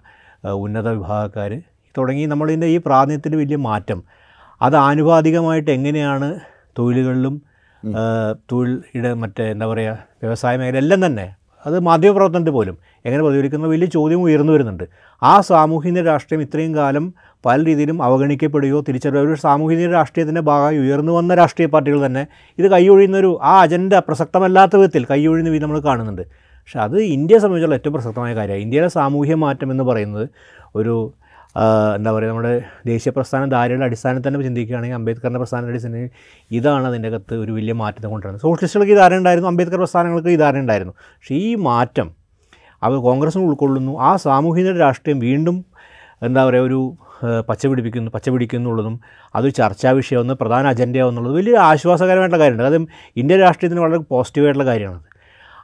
ഉന്നത 0.64 0.88
വിഭാഗക്കാർ. 0.90 1.52
തുടങ്ങി 1.98 2.26
നമ്മളിതിന്റെ 2.26 2.68
ഈ 2.68 2.78
പ്രാതിനിധ്യത്തിന്റെ 2.78 3.38
വലിയ 3.38 3.56
മാറ്റം. 3.56 4.04
അത് 4.62 4.76
ആനുപാതികമായിട്ട് 4.76 5.72
എങ്ങനെയാണ് 5.72 6.40
തൊഴിലുകളിലും 6.80 7.36
തൊഴിൽ 8.52 8.82
ഇട 8.96 9.08
മറ്റേ 9.08 9.52
എന്താ 9.52 9.68
പറയുക 9.68 9.98
വ്യവസായ 10.24 10.58
മേഖല 10.58 10.78
എല്ലാം 10.78 11.06
തന്നെ. 11.06 11.36
അത് 11.66 11.80
മാധ്യമപ്രവർത്തനത്തിൽ 11.80 12.52
പോലും 12.52 12.78
എങ്ങനെ 13.06 13.24
പ്രതികരിക്കുന്ന 13.24 13.68
വലിയ 13.68 13.88
ചോദ്യം 13.88 14.22
ഉയർന്നു 14.22 14.54
വരുന്നുണ്ട്. 14.54 14.84
ആ 15.24 15.42
സാമൂഹിക 15.42 16.02
രാഷ്ട്രീയം 16.02 16.42
ഇത്രയും 16.42 16.76
കാലം 16.76 17.14
പല 17.46 17.66
രീതിയിലും 17.66 18.04
അവഗണിക്കപ്പെടുകയോ 18.04 18.82
തിരിച്ചറിയോ 18.88 19.24
ഒരു 19.24 19.36
സാമൂഹിക 19.36 19.92
രാഷ്ട്രീയത്തിന്റെ 19.92 20.42
ഭാഗമായി 20.42 20.78
ഉയർന്നു 20.78 21.12
വന്ന 21.12 21.36
രാഷ്ട്രീയ 21.36 21.68
പാർട്ടികൾ 21.68 22.06
തന്നെ 22.06 22.28
ഇത് 22.60 22.72
കൈയൊഴിയുന്നൊരു 22.72 23.40
ആ 23.44 23.62
അജണ്ട 23.62 23.94
പ്രസക്തമല്ലാത്ത 23.94 24.76
വിധത്തിൽ 24.76 25.06
കൈയൊഴിയുന്ന 25.12 25.50
വിധം 25.50 25.68
നമ്മൾ 25.68 25.80
കാണുന്നുണ്ട്. 25.80 26.22
പക്ഷേ 26.22 26.80
അത് 26.80 27.02
ഇന്ത്യയെ 27.02 27.40
സംബന്ധിച്ചുള്ള 27.40 27.76
ഏറ്റവും 27.76 27.94
പ്രസക്തമായ 27.94 28.36
കാര്യമാണ്. 28.36 28.62
ഇന്ത്യയിലെ 28.62 28.88
സാമൂഹ്യ 28.88 29.36
മാറ്റം 29.36 29.72
എന്ന് 29.72 29.84
പറയുന്നത് 29.84 30.30
ഒരു 30.76 31.14
എന്താ 31.98 32.10
പറയുക 32.16 32.30
നമ്മുടെ 32.32 32.54
ദേശീയ 32.90 33.12
പ്രസ്ഥാനം 33.18 33.48
ധാരയുടെ 33.54 33.86
അടിസ്ഥാനത്തിൽ 33.88 34.26
തന്നെ 34.28 34.44
ചിന്തിക്കുകയാണെങ്കിൽ 34.48 34.98
അംബേദ്കറിന്റെ 35.00 35.40
പ്രസ്ഥാനം 35.44 35.70
അടിസ്ഥാനം 35.72 36.04
ഇതാണ് 36.58 36.86
അതിന്റെ 36.90 37.10
അകത്ത് 37.12 37.36
ഒരു 37.44 37.52
വലിയ 37.58 37.74
മാറ്റത്തെ 37.82 38.10
കൊണ്ടുവരുന്നത്. 38.14 38.44
സോഷ്യലിസ്റ്റുകൾക്ക് 38.48 38.94
ഈ 38.96 39.00
ധാരണ 39.02 39.18
ഉണ്ടായിരുന്നു 39.22 39.50
അംബേദ്കർ 39.54 39.80
പ്രസ്ഥാനങ്ങൾക്ക് 39.84 40.32
ഈ 40.36 40.38
ധാരണ 40.44 40.60
ഉണ്ടായിരുന്നു. 40.66 40.94
പക്ഷേ 41.18 41.36
ഈ 41.48 41.50
മാറ്റം 41.70 42.10
അവർ 42.86 42.98
കോൺഗ്രസിന് 43.08 43.44
ഉൾക്കൊള്ളുന്നു 43.50 43.94
ആ 44.10 44.12
സാമൂഹിക 44.28 44.78
രാഷ്ട്രീയം 44.86 45.20
വീണ്ടും 45.28 45.58
എന്താ 46.28 46.42
പറയുക 46.48 46.70
ഒരു 46.70 46.80
പച്ച 47.50 47.64
പിടിപ്പിക്കുന്നു 47.70 48.10
പച്ച 48.16 48.28
പിടിക്കുന്നുള്ളതും 48.34 48.96
അതൊരു 49.36 49.54
ചർച്ചാ 49.60 49.92
വിഷയമെന്ന് 50.00 50.36
പ്രധാന 50.42 50.64
അജണ്ടയാവുന്നുള്ളത് 50.74 51.36
വലിയ 51.36 51.56
ആശ്വാസകരമായിട്ടുള്ള 51.70 52.40
കാര്യമുണ്ട് 52.44 52.70
അതും 52.72 52.84
ഇന്ത്യൻ 53.22 53.40
രാഷ്ട്രീയത്തിന് 53.46 53.82
വളരെ 53.86 54.00
പോസിറ്റീവായിട്ടുള്ള 54.14 54.66
കാര്യമാണ്. 54.72 55.02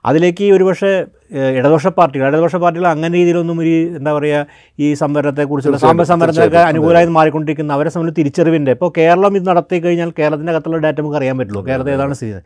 അതിലേക്ക് 0.05 0.51
ഒരുപക്ഷെ 0.51 1.05
ഇടതുപക്ഷ 1.31 1.87
പാർട്ടികൾ 1.87 2.27
ഇടതുപക്ഷ 2.27 2.55
പാർട്ടികൾ 2.55 2.87
അങ്ങനെ 2.87 3.13
രീതിയിലൊന്നും 3.13 3.63
ഈ 3.63 3.95
എന്താ 3.95 4.13
പറയുക 4.13 4.45
ഈ 4.79 4.93
സംവരണത്തെക്കുറിച്ചുള്ള 4.93 5.77
സാമ്പത്തിക 5.77 6.09
സംവരണത്തിനൊക്കെ 6.09 6.57
അനുകൂലമായി 6.67 7.05
മാറിക്കൊണ്ടിരിക്കുന്ന 7.05 7.73
അവരെ 7.73 7.89
സംബന്ധിച്ച് 7.89 8.19
തിരിച്ചറിവിന്റെ. 8.19 8.71
ഇപ്പോൾ 8.71 8.91
കേരളം 8.97 9.35
ഇത് 9.35 9.47
നടത്തി 9.47 9.79
കഴിഞ്ഞാൽ 9.79 10.13
കേരളത്തിന്റെ 10.19 10.53
അകത്തുള്ള 10.53 10.77
ഡാറ്റ 10.77 10.99
നമുക്ക് 10.99 11.17
അറിയാൻ 11.17 11.37
പറ്റുള്ളൂ. 11.37 11.65
കേരളത്തിൽ 11.67 11.91
ഏതാണ് 11.91 12.13
സ്ഥിതി? 12.13 12.41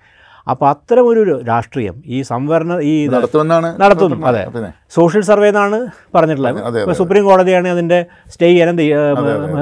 അപ്പോൾ 0.50 0.70
അത്തരം 0.70 1.08
ഒരു 1.08 1.42
രാഷ്ട്രീയം 1.48 2.04
ഈ 2.06 2.22
സംവരണ 2.22 2.80
ഈ 2.80 3.08
നടത്തുമെന്നാണ് 3.08 3.82
നടത്തും. 3.82 4.26
അതെ. 4.26 4.44
സോഷ്യൽ 4.90 5.22
സർവേ 5.22 5.48
എന്നാണ് 5.48 5.88
പറഞ്ഞിട്ടുള്ളത്. 6.16 6.56
ഇപ്പോൾ 6.80 6.94
സുപ്രീം 6.94 7.26
കോടതിയാണ് 7.26 7.68
അതിന്റെ 7.68 8.06
സ്റ്റേ 8.30 8.66
തയ്യ- 8.66 9.18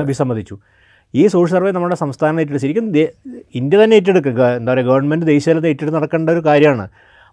വിസമ്മതിച്ചു. 0.06 0.58
ഈ 1.16 1.28
സോഷ്യൽ 1.28 1.58
സർവേ 1.58 1.72
നമ്മുടെ 1.72 1.96
സംസ്ഥാനം 1.96 2.40
ഏറ്റെടുത്ത് 2.40 2.62
ശരിക്കും 2.62 2.98
ഇന്ത്യ 3.56 3.84
തന്നെ 3.84 3.96
ഏറ്റെടുക്കുക. 3.96 4.48
എന്താ 4.48 4.74
പറയുക 4.74 4.86
ഗവൺമെന്റ് 4.86 5.26
ദേശീയ 5.26 5.54
തലത്തിൽ 5.54 5.68
ഏറ്റെടുത്ത് 5.68 5.98
നടക്കേണ്ട 5.98 6.30
ഒരു 6.30 6.40
കാര്യമാണ്. 6.40 6.88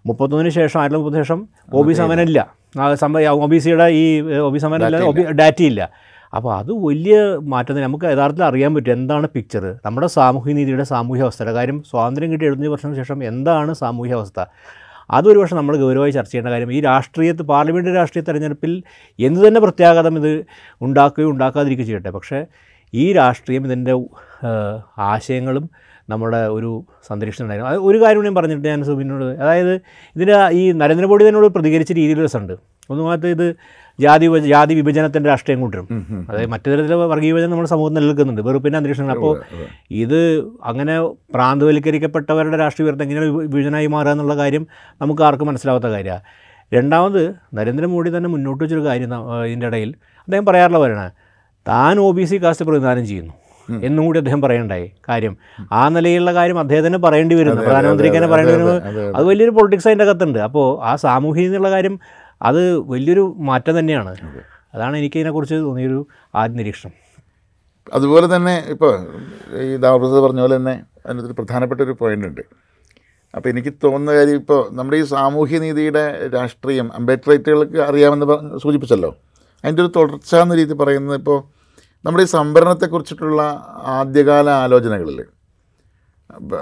മുപ്പത്തൊന്നിന് 0.07 0.51
ശേഷം 0.59 0.77
ആയിരത്തി 0.81 0.99
മുപ്പത്തിന് 0.99 1.21
ശേഷം 1.23 1.39
ഒ 1.79 1.81
ബി 1.87 1.93
സമരം 1.99 2.23
ഇല്ല 2.29 2.39
ഒ 3.43 3.47
ബി 3.53 3.59
സിയുടെ 3.65 3.87
ഈ 4.01 4.03
ഒ 4.47 4.49
ബി 4.55 4.59
സമരം 4.63 4.85
ഇല്ല 4.87 5.31
ഡാറ്റയില്ല. 5.41 5.83
അപ്പോൾ 6.37 6.51
അത് 6.59 6.71
വലിയ 6.85 7.15
മാറ്റം 7.51 7.73
തന്നെ. 7.75 7.87
നമുക്ക് 7.87 8.07
യഥാർത്ഥത്തിൽ 8.13 8.45
അറിയാൻ 8.49 8.71
പറ്റും 8.75 8.93
എന്താണ് 8.97 9.27
പിക്ചർ 9.35 9.63
നമ്മുടെ 9.85 10.07
സാമൂഹ്യ 10.15 10.53
നീതിയുടെ 10.59 10.85
സാമൂഹ്യ 10.91 11.25
അവസ്ഥയുടെ 11.27 11.53
കാര്യം 11.57 11.77
സ്വാതന്ത്ര്യം 11.89 12.31
കിട്ടി 12.33 12.45
എഴുപത്തഞ്ച് 12.47 12.71
വർഷത്തിന് 12.73 12.97
ശേഷം 13.01 13.19
എന്താണ് 13.31 13.73
സാമൂഹ്യ 13.81 14.17
അവസ്ഥ? 14.19 14.39
അതൊരു 15.17 15.39
പക്ഷേ 15.39 15.55
നമ്മൾ 15.59 15.73
ഗൗരവമായി 15.83 16.13
ചർച്ച 16.17 16.31
ചെയ്യേണ്ട 16.31 16.51
കാര്യം. 16.53 16.69
ഈ 16.77 16.79
രാഷ്ട്രീയ 16.89 17.31
പാർലമെന്റ് 17.53 17.95
രാഷ്ട്രീയ 17.99 18.23
തെരഞ്ഞെടുപ്പിൽ 18.27 18.73
എന്ത് 19.19 19.39
തന്നെ 19.47 19.59
പ്രത്യാഘാതം 19.65 20.17
ഇത് 20.21 20.31
ഉണ്ടാക്കുകയോ 20.85 21.29
ഉണ്ടാക്കാതിരിക്കുകയോ 21.33 21.87
ചെയ്യട്ടെ. 21.89 22.11
പക്ഷേ 22.17 22.39
ഈ 22.93 23.05
രാഷ്ട്രീയം 23.19 23.63
ഇതിന്റെ 23.69 23.93
ആശയങ്ങളും 25.11 25.65
നമ്മുടെ 26.09 26.39
ഒരു 26.55 26.69
സന്ദർശനം 27.09 27.43
ഉണ്ടായിരുന്നു. 27.45 27.69
അത് 27.71 27.79
ഒരു 27.89 27.97
കാര്യം 28.03 28.23
ഞാൻ 28.27 28.35
പറഞ്ഞിട്ട് 28.35 28.67
ഞാൻ 28.67 28.81
സുബിനോട് 28.89 29.25
അതായത് 29.43 29.73
ഇതിന്റെ 30.15 30.35
ഈ 30.59 30.63
നരേന്ദ്രമോദി 30.81 31.23
തന്നോട് 31.27 31.47
പ്രതികരിച്ച 31.55 31.91
രീതിയിൽ 31.99 32.19
രസമുണ്ട്. 32.25 32.53
ഒന്നുമാകത്ത് 32.91 33.27
ഇത് 33.35 33.47
ജാതി 33.99 34.27
ജാതി 34.51 34.73
വിഭജനത്തിന്റെ 34.73 35.29
രാഷ്ട്രീയം 35.29 35.59
കൊണ്ടുവരും. 35.61 35.87
അതായത് 36.29 36.49
മറ്റു 36.53 36.67
തരത്തിലുള്ള 36.69 37.05
വർഗീയ 37.11 37.31
വിഭജനം 37.33 37.51
നമ്മുടെ 37.51 37.69
സമൂഹത്തിൽ 37.69 37.95
നിലനിൽക്കുന്നുണ്ട്. 37.97 38.41
വെറുപ്പിന്റെ 38.47 38.77
അന്തരീക്ഷങ്ങൾ. 38.77 39.13
അപ്പോൾ 39.17 39.35
ഇത് 40.03 40.19
അങ്ങനെ 40.71 40.95
പ്രാന്തവൽക്കരിക്കപ്പെട്ടവരുടെ 41.35 42.57
രാഷ്ട്രീയ 42.57 42.87
ഉയർത്തം 42.87 43.03
എങ്ങനെ 43.03 43.25
വിഭജനമായി 43.25 43.89
മാറുക 43.95 44.11
എന്നുള്ള 44.11 44.35
കാര്യം 44.35 44.67
നമുക്ക് 45.01 45.23
ആർക്കും 45.23 45.47
മനസ്സിലാവാത്ത 45.47 45.85
കാര്യമാണ് 45.85 46.23
രണ്ടാമത് 46.73 47.21
നരേന്ദ്രമോദി 47.57 48.09
തന്നെ 48.17 48.29
മുന്നോട്ട് 48.29 48.61
വെച്ചൊരു 48.63 48.85
കാര്യം 48.85 49.09
ഇതിന്റെ 49.45 49.67
ഇടയിൽ 49.67 49.89
അദ്ദേഹം 50.27 50.45
പറയാറുള്ള 50.45 50.79
പറയണ 50.79 51.03
താൻ 51.67 51.99
ഒ 51.99 52.11
ബി 52.11 52.23
സി 52.23 52.37
കാസ്റ്റ് 52.43 52.65
പ്രതിനിധാനം 52.65 53.05
ചെയ്യുന്നു. 53.05 53.33
എന്നും 53.69 54.01
കൂടി 54.05 54.17
അദ്ദേഹം 54.21 54.41
പറയണ്ടായി. 54.41 54.91
കാര്യം 55.09 55.37
ആ 55.71 55.89
നിലയിലുള്ള 55.89 56.33
കാര്യം 56.33 56.59
അദ്ദേഹത്തിന് 56.59 56.97
പറയേണ്ടി 56.97 57.35
വരുന്നു. 57.35 57.61
പ്രധാനമന്ത്രിക്ക് 57.61 58.17
തന്നെ 58.17 58.29
പറയേണ്ടി 58.33 58.53
വരുന്നത് 58.53 59.15
അത് 59.15 59.23
വലിയൊരു 59.25 59.51
പൊളിറ്റിക്സ് 59.51 59.87
അതിന്റെ 59.87 60.05
അകത്തുണ്ട്. 60.05 60.39
അപ്പോൾ 60.39 60.67
ആ 60.83 60.95
സാമൂഹിക 60.95 61.45
എന്നുള്ള 61.45 61.71
കാര്യം 61.71 61.99
അത് 62.41 62.61
വലിയൊരു 62.93 63.23
മാറ്റം 63.39 63.79
തന്നെയാണ്. 63.79 64.15
അതാണ് 64.73 64.97
എനിക്ക് 64.97 65.17
ഇതിനെക്കുറിച്ച് 65.17 65.55
തോന്നിയൊരു 65.55 66.07
ആദ്യ 66.35 66.55
നിരീക്ഷണം. 66.59 66.93
അതുപോലെ 67.93 68.35
തന്നെ 68.35 68.63
ഇപ്പോൾ 68.73 68.91
ഈ 69.61 69.75
ദാവപ്രസാദ് 69.75 70.21
പറഞ്ഞ 70.25 70.39
പോലെ 70.39 70.55
തന്നെ 70.57 70.75
അതിനൊരു 71.05 71.35
പ്രധാനപ്പെട്ട 71.39 71.81
ഒരു 71.81 71.95
പോയിന്റ് 71.99 72.27
ഉണ്ട്. 72.27 72.41
അപ്പോൾ 73.35 73.49
എനിക്ക് 73.49 73.73
തോന്നുന്ന 73.83 74.11
കാര്യം 74.17 74.35
ഇപ്പോൾ 74.35 74.61
നമ്മുടെ 74.77 74.97
ഈ 74.97 75.03
സാമൂഹ്യ 75.03 75.59
നീതിയുടെ 75.59 76.29
രാഷ്ട്രീയം 76.33 76.87
അംബേദ്കറേറ്റുകൾക്ക് 76.97 77.79
അറിയാമെന്ന് 77.89 78.59
സൂചിപ്പിച്ചല്ലോ. 78.63 79.11
അതിന്റെ 79.63 79.83
ഒരു 79.83 79.91
തുടർച്ച 79.95 80.35
എന്ന 80.35 80.55
രീതി 80.55 80.73
പറയുന്നത് 80.73 81.17
ഇപ്പോൾ 81.21 81.39
നമ്മുടെ 82.05 82.23
ഈ 82.23 82.25
സംവരണത്തെക്കുറിച്ചിട്ടുള്ള 82.25 83.41
ആദ്യകാല 83.85 84.49
ആലോചനകളിൽ 84.49 85.19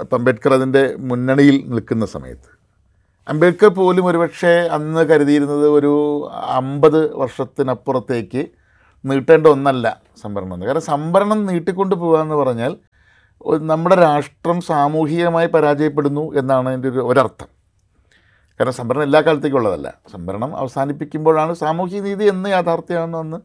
ഇപ്പം 0.00 0.16
അംബേദ്കർ 0.16 0.52
അതിന്റെ 0.52 0.94
മുന്നണിയിൽ 0.98 1.56
നിൽക്കുന്ന 1.66 2.04
സമയത്ത് 2.06 2.50
അംബേദ്കർ 3.26 3.68
പോലും 3.68 4.06
ഒരുപക്ഷെ 4.06 4.68
അന്ന് 4.68 5.00
കരുതിയിരുന്നത് 5.00 5.68
ഒരു 5.68 5.92
അമ്പത് 6.30 7.16
വർഷത്തിനപ്പുറത്തേക്ക് 7.16 8.42
നീട്ടേണ്ട 9.04 9.46
ഒന്നല്ല 9.46 10.00
സംവരണം 10.22 10.54
എന്ന്. 10.54 10.66
കാരണം 10.66 10.80
സംവരണം 10.80 11.46
നീട്ടിക്കൊണ്ട് 11.46 11.94
പോകുക 11.94 12.20
എന്ന് 12.20 12.34
പറഞ്ഞാൽ 12.34 12.76
നമ്മുടെ 13.62 13.96
രാഷ്ട്രം 13.96 14.60
സാമൂഹികമായി 14.60 15.46
പരാജയപ്പെടുന്നു 15.46 16.34
എന്നാണ് 16.34 16.68
അതിന്റെ 16.68 16.88
ഒരു 16.88 17.00
ഒരർത്ഥം. 17.00 17.48
കാരണം 18.60 18.72
സംവരണം 18.72 19.02
എല്ലാ 19.02 19.20
കാലത്തേക്കും 19.20 19.58
ഉള്ളതല്ല. 19.58 19.94
സംവരണം 20.12 20.56
അവസാനിപ്പിക്കുമ്പോഴാണ് 20.56 21.54
സാമൂഹിക 21.54 22.00
നീതി 22.00 22.24
എന്ന് 22.24 22.48
യാഥാർത്ഥ്യമാണെന്ന് 22.50 23.40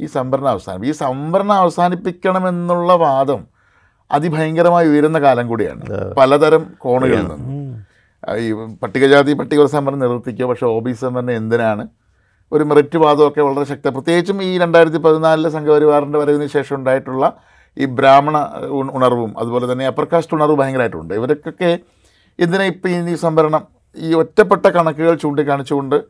ഈ 0.00 0.06
സംവരണം 0.06 0.48
അവസാനം. 0.48 0.86
ഈ 0.86 0.92
സംവരണം 0.92 1.52
അവസാനിപ്പിക്കണമെന്നുള്ള 1.52 2.92
വാദം 2.92 3.46
അതിഭയങ്കരമായി 4.12 4.88
ഉയരുന്ന 4.88 5.20
കാലം 5.20 5.48
കൂടിയാണ്. 5.48 6.14
പലതരം 6.14 6.74
കോണുകളിൽ 6.78 7.26
നിന്ന്. 7.28 7.84
ഈ 8.38 8.52
പട്ടികജാതി 8.52 9.32
പട്ടികവർഗ 9.32 9.70
സംവരണം 9.70 10.00
നിർവർത്തിക്കുക 10.00 10.46
പക്ഷേ 10.46 10.66
ഒ 10.66 10.80
ബി 10.80 10.92
സംവരണം 10.92 11.30
എന്തിനാണ്? 11.30 11.88
ഒരു 12.52 12.64
മെറിറ്റ് 12.64 12.98
വാദമൊക്കെ 12.98 13.40
വളരെ 13.40 13.64
ശക്ത 13.64 13.88
പ്രത്യേകിച്ചും 13.88 14.42
ഈ 14.42 14.58
രണ്ടായിരത്തി 14.58 14.96
പതിനാലിലെ 14.96 15.50
സംഘപരിവാറിന്റെ 15.50 16.18
വരവിന് 16.18 16.46
ശേഷം 16.46 16.76
ഉണ്ടായിട്ടുള്ള 16.76 17.32
ഈ 17.78 17.84
ബ്രാഹ്മണ 17.84 18.52
ഉണ- 18.64 18.90
ഉണർവും 18.92 19.38
അതുപോലെ 19.38 19.72
തന്നെ 19.72 19.86
അപ്പർ 19.86 20.04
കാസ്റ്റ് 20.04 20.34
ഉണർവ് 20.34 20.56
ഭയങ്കരമായിട്ടുണ്ട്. 20.56 21.14
ഇവർക്കൊക്കെ 21.14 21.78
ഇതിനെ 22.38 22.64
ഇപ്പം 22.64 23.10
ഈ 23.10 23.14
സംവരണം 23.14 23.66
ഈ 23.96 24.14
ഒറ്റപ്പെട്ട 24.14 24.66
കണക്കുകൾ 24.66 25.14
ചൂണ്ടിക്കാണിച്ചുകൊണ്ട് 25.14 26.02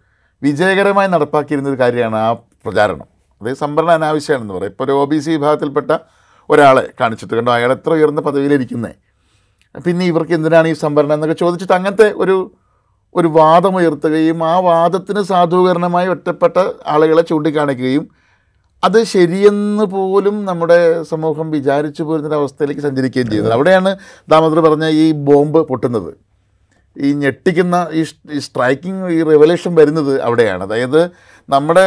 വിജയകരമായി 0.43 1.09
നടപ്പാക്കിയിരുന്ന 1.09 1.71
ഒരു 1.71 1.79
കാര്യമാണ് 1.81 2.17
ആ 2.17 2.33
പ്രചാരണം. 2.33 3.16
അതായത് 3.43 3.57
സംവരണം 3.57 3.93
അനാവശ്യമാണെന്ന് 3.93 4.55
പറയും. 4.55 4.71
ഇപ്പോൾ 4.71 4.85
ഒരു 4.85 4.93
ഒ 4.93 5.05
ബി 5.05 5.19
സി 5.19 5.31
വിഭാഗത്തിൽപ്പെട്ട 5.31 5.99
ഒരാളെ 6.51 6.89
കാണിച്ചിട്ട് 7.01 7.35
കണ്ടോ? 7.35 7.53
അയാൾ 7.53 7.73
എത്ര 7.73 7.91
ഉയർന്ന 7.93 8.21
പദവിയിലിരിക്കുന്നത് 8.21 8.95
പിന്നെ 9.87 10.05
ഇവർക്ക് 10.07 10.33
എന്തിനാണ് 10.33 10.69
ഈ 10.69 10.73
സംവരണം 10.73 11.15
എന്നൊക്കെ 11.15 11.35
ചോദിച്ചിട്ട് 11.35 11.73
അങ്ങനത്തെ 11.73 12.13
ഒരു 12.17 12.53
ഒരു 13.15 13.29
വാദം 13.29 13.77
ഉയർത്തുകയും 13.77 14.45
ആ 14.45 14.59
വാദത്തിന് 14.61 15.23
സാധൂകരണമായി 15.23 16.09
ഒറ്റപ്പെട്ട 16.09 16.57
ആളുകളെ 16.87 17.23
ചൂണ്ടിക്കാണിക്കുകയും 17.23 18.09
അത് 18.85 19.03
ശരിയെന്ന് 19.03 19.85
പോലും 19.85 20.45
നമ്മുടെ 20.45 21.03
സമൂഹം 21.03 21.51
വിചാരിച്ചു 21.51 22.03
പോരുന്നൊരവസ്ഥയിലേക്ക് 22.03 22.81
സഞ്ചരിക്കുകയും 22.81 23.31
ചെയ്യുന്നത്. 23.31 23.55
അവിടെയാണ് 23.55 23.99
ദാമോദർ 24.29 24.61
പറഞ്ഞ 24.61 24.87
ഈ 24.87 25.13
ബോംബ് 25.13 25.59
പൊട്ടുന്നത്. 25.59 26.26
ഈ 27.05 27.13
ഞെട്ടിക്കുന്ന 27.23 27.77
ഈ 27.93 28.03
സ്ട്രൈക്കിങ് 28.03 28.37
ഈ 28.37 28.39
സ്ട്രൈക്കിംഗ് 28.47 29.09
ഈ 29.17 29.23
റെവലേഷൻ 29.31 29.75
വരുന്നത് 29.75 30.23
അവിടെയാണ്. 30.23 30.63
അതായത് 30.63 31.01
നമ്മുടെ 31.49 31.87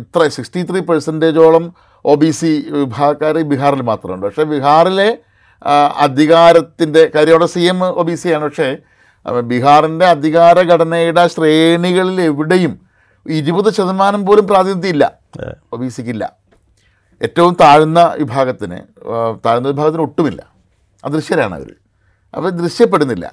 ഇത്ര 0.00 0.28
സിക്സ്റ്റി 0.36 0.62
ത്രീ 0.70 0.80
പെർസെന്റേജോളം 0.80 1.64
ഒ 2.04 2.14
ബി 2.22 2.30
സി 2.30 2.50
വിഭാഗക്കാർ 2.70 3.36
ബീഹാറിൽ 3.52 3.82
മാത്രമുണ്ട്. 3.82 4.26
പക്ഷേ 4.26 4.44
ബീഹാറിലെ 4.52 5.18
അധികാരത്തിന്റെ 6.06 7.10
കാര്യം 7.14 7.34
അവിടെ 7.34 7.46
C 7.46 7.60
M 7.60 7.84
O 7.84 8.02
B 8.08 8.14
C 8.14 8.28
ആണ്. 8.28 8.44
പക്ഷേ 8.44 8.70
ബീഹാറിന്റെ 9.50 10.06
അധികാര 10.06 10.58
ഘടനയുടെ 10.72 11.26
ശ്രേണികളിൽ 11.34 12.20
എവിടെയും 12.20 12.72
ഇരുപത് 13.26 13.70
ശതമാനം 13.74 14.26
പോലും 14.26 14.46
പ്രാതിനിധ്യം 14.46 14.92
ഇല്ല 14.94 15.04
ഒ 15.72 15.76
ബി 15.76 15.88
സിക്കില്ല 15.88 16.24
ഏറ്റവും 17.22 17.56
താഴ്ന്ന 17.60 18.00
വിഭാഗത്തിന് 18.18 18.78
താഴ്ന്ന 19.44 19.66
വിഭാഗത്തിന് 19.68 20.02
ഒട്ടുമില്ല. 20.02 20.40
അദൃശ്യരാണ് 21.04 21.54
അവർ 21.54 21.70
അവർ 22.34 22.50
ദൃശ്യപ്പെടുന്നില്ല. 22.50 23.26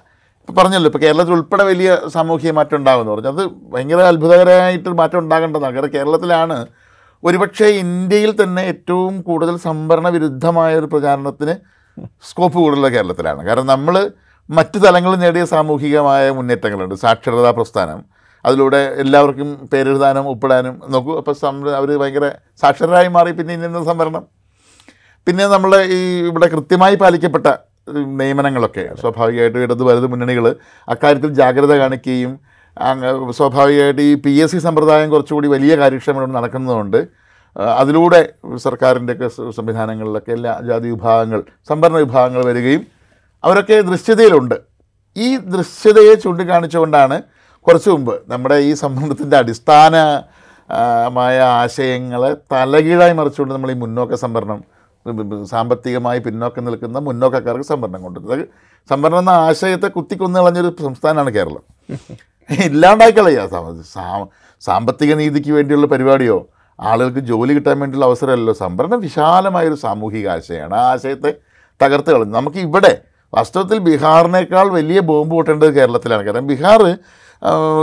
ഇപ്പോൾ 0.51 0.61
പറഞ്ഞല്ലോ 0.63 0.87
ഇപ്പോൾ 0.89 1.01
കേരളത്തിൽ 1.03 1.33
ഉൾപ്പെടെ 1.35 1.63
വലിയ 1.67 1.89
സാമൂഹിക 2.13 2.51
മാറ്റം 2.57 2.75
ഉണ്ടാകുമെന്ന് 2.79 3.11
പറഞ്ഞു. 3.11 3.29
അത് 3.35 3.43
ഭയങ്കര 3.73 3.99
അത്ഭുതകരമായിട്ട് 4.11 4.89
മാറ്റം 5.01 5.19
ഉണ്ടാകേണ്ടതാണ്. 5.23 5.73
കാരണം 5.75 5.91
കേരളത്തിലാണ് 5.93 6.57
ഒരുപക്ഷെ 7.27 7.67
ഇന്ത്യയിൽ 7.83 8.31
തന്നെ 8.41 8.61
ഏറ്റവും 8.71 9.13
കൂടുതൽ 9.27 9.55
സംവരണ 9.67 10.07
വിരുദ്ധമായ 10.15 10.71
ഒരു 10.81 10.87
പ്രചാരണത്തിന് 10.93 11.53
സ്കോപ്പ് 12.29 12.57
കൂടുതലുള്ള 12.57 12.89
കേരളത്തിലാണ്. 12.95 13.41
കാരണം 13.47 13.69
നമ്മൾ 13.73 13.95
മറ്റ് 14.57 14.77
തലങ്ങളിൽ 14.85 15.19
നേടിയ 15.23 15.45
സാമൂഹികമായ 15.53 16.25
മുന്നേറ്റങ്ങളുണ്ട്. 16.39 16.95
സാക്ഷരതാ 17.05 17.53
പ്രസ്ഥാനം 17.59 18.01
അതിലൂടെ 18.45 18.83
എല്ലാവർക്കും 19.05 19.49
പേരെഴുതാനും 19.73 20.27
ഒപ്പിടാനും 20.35 20.77
നോക്കൂ. 20.93 21.15
അപ്പോൾ 21.21 21.33
സം 21.43 21.55
അവർ 21.79 21.89
ഭയങ്കര 22.03 22.27
സാക്ഷരരായി 22.63 23.11
മാറി 23.17 23.33
പിന്നെ 23.39 23.59
ഇന്ന 23.59 23.85
സംവരണം. 23.91 24.25
പിന്നെ 25.27 25.47
നമ്മൾ 25.55 25.73
ഈ 25.97 26.01
ഇവിടെ 26.29 26.49
കൃത്യമായി 26.55 26.95
പാലിക്കപ്പെട്ട 27.01 27.47
നിയമനങ്ങളൊക്കെ. 27.89 28.89
സ്വാഭാവികമായിട്ടും 29.01 29.63
ഇടത് 29.63 29.83
വലത് 29.83 30.07
മുന്നണികൾ 30.07 30.55
അക്കാര്യത്തിൽ 30.89 31.33
ജാഗ്രത 31.33 31.73
കാണിക്കുകയും 31.73 32.39
അങ്ങ് 32.77 33.33
സ്വാഭാവികമായിട്ട് 33.33 34.01
ഈ 34.01 34.15
പി 34.15 34.29
എസ് 34.29 34.51
സി 34.51 34.57
സമ്പ്രദായം 34.57 35.09
കുറച്ചുകൂടി 35.09 35.47
വലിയ 35.47 35.75
കാര്യക്ഷമത 35.75 36.25
നടക്കുന്നതുകൊണ്ട് 36.25 37.07
അതിലൂടെ 37.55 38.33
സർക്കാരിന്റെയൊക്കെ 38.55 39.51
സംവിധാനങ്ങളിലൊക്കെ 39.51 40.31
എല്ലാ 40.31 40.59
ജാതി 40.63 40.87
വിഭാഗങ്ങൾ 40.87 41.43
സംവരണ 41.69 41.95
വിഭാഗങ്ങൾ 41.95 42.45
വരികയും 42.45 42.87
അവരൊക്കെ 43.43 43.81
ദൃശ്യതയിലുണ്ട്. 43.81 44.55
ഈ 45.17 45.37
ദൃശ്യതയെ 45.37 46.13
ചൂണ്ടിക്കാണിച്ചുകൊണ്ടാണ് 46.13 47.21
കുറച്ച് 47.61 47.89
മുമ്പ് 47.89 48.21
നമ്മുടെ 48.27 48.55
ഈ 48.55 48.73
സംബന്ധത്തിന്റെ 48.73 49.37
അടിസ്ഥാനമായ 49.37 51.39
ആശയങ്ങളെ 51.39 52.35
തലകീഴായി 52.51 53.13
മറിച്ചുകൊണ്ട് 53.13 53.53
നമ്മൾ 53.53 53.71
ഈ 53.71 53.73
മുന്നോക്ക 53.73 54.15
സംവരണം 54.15 54.63
സാമ്പത്തികമായി 55.43 56.19
പിന്നോക്കം 56.19 56.65
നിൽക്കുന്ന 56.65 56.99
മുന്നോക്കക്കാർക്ക് 56.99 57.63
സംവരണം 57.63 58.01
കൊണ്ടുവരുന്നത്. 58.01 58.47
സംവരണം 58.89 59.19
എന്ന 59.19 59.29
ആശയത്തെ 59.29 59.87
കുത്തിക്കൊന്നു 59.87 60.39
കളഞ്ഞൊരു 60.39 60.75
സംസ്ഥാനമാണ് 60.81 61.29
കേരളം. 61.29 61.63
ഇല്ലാണ്ടായി 62.49 63.11
കളയുക 63.11 63.83
സാമ്പത്തിക 64.61 65.13
നീതിക്ക് 65.13 65.51
വേണ്ടിയുള്ള 65.51 65.87
പരിപാടിയോ 65.87 66.47
ആളുകൾക്ക് 66.79 67.19
ജോലി 67.19 67.53
കിട്ടാൻ 67.53 67.79
വേണ്ടിയുള്ള 67.79 68.05
അവസരമല്ലോ 68.05 68.53
സംവരണം 68.53 68.99
വിശാലമായൊരു 68.99 69.75
സാമൂഹിക 69.75 70.27
ആശയമാണ്. 70.27 70.75
ആ 70.75 70.91
ആശയത്തെ 70.91 71.33
തകർത്ത് 71.83 72.11
കളഞ്ഞു. 72.11 72.33
നമുക്ക് 72.33 72.57
ഇവിടെ 72.57 73.01
വാസ്തവത്തിൽ 73.33 73.77
ബീഹാറിനേക്കാൾ 73.77 74.69
വലിയ 74.69 74.99
ബോംബ് 74.99 75.35
പൊട്ടേണ്ടത് 75.35 75.75
കേരളത്തിലാണ്. 75.75 76.23
കാരണം 76.23 76.47
ബീഹാർ 76.47 76.81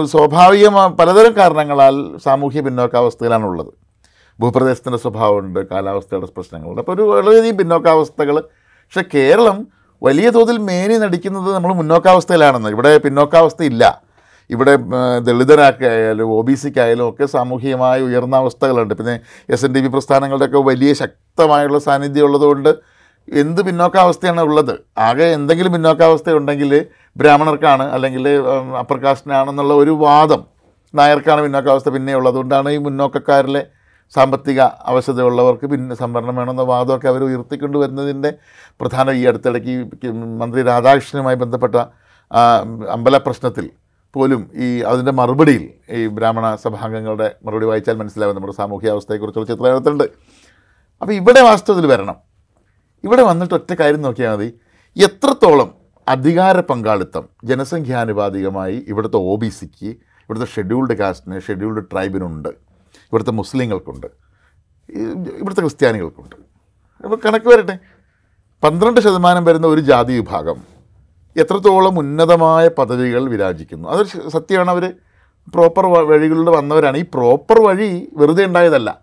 സ്വാഭാവികമായ 0.06 0.88
പലതരം 0.88 1.36
കാരണങ്ങളാൽ 1.36 1.94
സാമൂഹ്യ 2.24 2.60
പിന്നോക്കാവസ്ഥയിലാണുള്ളത്. 2.60 3.72
ഭൂപ്രദേശത്തിന്റെ 4.40 4.98
സ്വഭാവമുണ്ട് 5.04 5.60
കാലാവസ്ഥയുടെ 5.70 6.28
പ്രശ്നങ്ങളുണ്ട്. 6.36 6.80
അപ്പോൾ 6.82 6.94
ഒരു 6.96 7.04
വളരെയധികം 7.10 7.56
പിന്നോക്കാവസ്ഥകൾ. 7.60 8.36
പക്ഷേ 8.86 9.04
കേരളം 9.14 9.56
വലിയ 10.02 10.28
തോതിൽ 10.30 10.58
മേനി 10.58 10.96
നടിക്കുന്നത് 11.04 11.48
നമ്മൾ 11.54 11.72
മുന്നോക്കാവസ്ഥയിലാണെന്ന്. 11.80 12.70
ഇവിടെ 12.76 12.92
പിന്നോക്കാവസ്ഥ 13.06 13.62
ഇല്ല 13.62 13.84
ഇവിടെ 14.50 14.74
ദളിതരാക്കായാലും 15.26 16.28
ഒ 16.34 16.36
ബി 16.48 16.54
സിക്കായാലും 16.60 17.08
ഒക്കെ 17.08 17.26
സാമൂഹികമായി 17.32 18.02
ഉയർന്ന 18.02 18.36
അവസ്ഥകളുണ്ട്. 18.42 18.94
പിന്നെ 18.98 19.14
എസ് 19.54 19.64
എൻ 19.66 19.72
ഡി 19.74 19.80
പി 19.80 19.88
പ്രസ്ഥാനങ്ങളുടെയൊക്കെ 19.94 20.60
വലിയ 20.68 20.92
ശക്തമായുള്ള 20.92 21.78
സാന്നിധ്യം 21.78 22.26
ഉള്ളതുകൊണ്ട് 22.28 22.70
എന്ത് 23.28 23.60
പിന്നോക്കാവസ്ഥയാണ് 23.66 24.40
ഉള്ളത്? 24.40 24.72
ആകെ 24.98 25.26
എന്തെങ്കിലും 25.38 25.72
പിന്നോക്കാവസ്ഥ 25.72 26.30
ഉണ്ടെങ്കിൽ 26.30 26.70
ബ്രാഹ്മണർക്കാണ് 27.16 27.82
അല്ലെങ്കിൽ 27.96 28.24
അപ്പർ 28.82 28.98
കാസ്റ്റിനാണെന്നുള്ള 29.02 29.74
ഒരു 29.74 29.90
വാദം. 30.04 30.40
നായർക്കാണ് 30.94 31.42
പിന്നോക്കാവസ്ഥ 31.42 31.88
പിന്നെ 31.88 32.14
ഉള്ളത് 32.16 32.32
അതുകൊണ്ടാണ് 32.34 32.70
ഈ 32.70 32.78
മുന്നോക്കക്കാരിലെ 32.86 33.62
സാമ്പത്തിക 34.14 34.60
അവശതയുള്ളവർക്ക് 34.90 35.66
പിന്നെ 35.72 35.94
സംവരണം 35.94 36.36
വേണമെന്ന 36.36 36.62
വാദമൊക്കെ 36.62 37.08
അവർ 37.08 37.22
ഉയർത്തിക്കൊണ്ട് 37.22 37.76
വരുന്നതിന്റെ 37.78 38.30
പ്രധാന 38.80 39.10
ഈ 39.20 39.22
അടുത്തിടയ്ക്ക് 39.30 39.74
മന്ത്രി 40.42 40.62
രാധാകൃഷ്ണനുമായി 40.62 41.38
ബന്ധപ്പെട്ട 41.42 41.76
അമ്പല 42.96 43.16
പ്രശ്നത്തിൽ 43.26 43.66
പോലും 44.14 44.42
ഈ 44.64 44.68
അതിന്റെ 44.90 45.12
മറുപടിയിൽ 45.20 45.64
ഈ 45.96 46.06
ബ്രാഹ്മണ 46.16 46.46
സഭാംഗങ്ങളുടെ 46.62 47.28
മറുപടി 47.46 47.66
വായിച്ചാൽ 47.70 47.96
മനസ്സിലാവും 48.02 48.36
നമ്മുടെ 48.36 48.54
സാമൂഹ്യ 48.60 48.94
അവസ്ഥയെക്കുറിച്ചുള്ള 48.96 49.48
ചിത്രം 49.50 49.70
എടുത്തിട്ടുണ്ട് 49.72 50.06
അപ്പോൾ 51.02 51.14
ഇവിടെ 51.20 51.40
വാസ്തവത്തിൽ 51.48 51.86
വരണം. 51.92 52.16
ഇവിടെ 53.04 53.22
വന്നിട്ട് 53.22 53.54
ഒറ്റ 53.58 53.70
കാര്യം 53.80 54.02
നോക്കിയാൽ 54.06 54.32
മതി. 54.36 54.48
എത്രത്തോളം 54.96 55.68
അധികാര 56.06 56.60
പങ്കാളിത്തം 56.70 57.24
ജനസംഖ്യാനുപാതികമായി 57.48 58.76
ഇവിടുത്തെ 58.90 59.18
ഒ 59.32 59.34
ബി 59.42 59.50
സിക്ക് 59.58 59.90
ഇവിടുത്തെ 60.24 60.48
ഷെഡ്യൂൾഡ് 60.54 60.94
കാസ്റ്റിന് 61.00 61.38
ഷെഡ്യൂൾഡ് 61.46 61.82
ട്രൈബിനുണ്ട്? 61.90 62.50
ഇവിടുത്തെ 63.12 63.32
മുസ്ലിങ്ങൾക്കുണ്ട്. 63.32 64.06
ഇവിടുത്തെ 65.40 65.60
ക്രിസ്ത്യാനികൾക്കുണ്ട്. 65.60 66.36
അപ്പോൾ 67.04 67.18
കണക്ക് 67.26 67.46
വരട്ടെ. 67.46 67.78
പന്ത്രണ്ട് 68.64 69.00
ശതമാനം 69.00 69.44
വരുന്ന 69.44 69.66
ഒരു 69.66 69.80
ജാതി 69.80 70.12
വിഭാഗം 70.12 70.58
എത്രത്തോളം 71.36 71.98
ഉന്നതമായ 71.98 72.68
പദവികൾ 72.68 73.28
വിരാജിക്കുന്നു? 73.28 73.88
അതൊരു 73.88 74.28
സത്യമാണ്. 74.28 74.70
അവർ 74.70 74.94
പ്രോപ്പർ 75.54 75.86
വഴികളിലൂടെ 75.86 76.50
വന്നവരാണ്. 76.50 76.96
ഈ 76.96 77.02
പ്രോപ്പർ 77.02 77.60
വഴി 77.60 78.08
വെറുതെ 78.16 78.44
ഉണ്ടായതല്ല. 78.44 79.00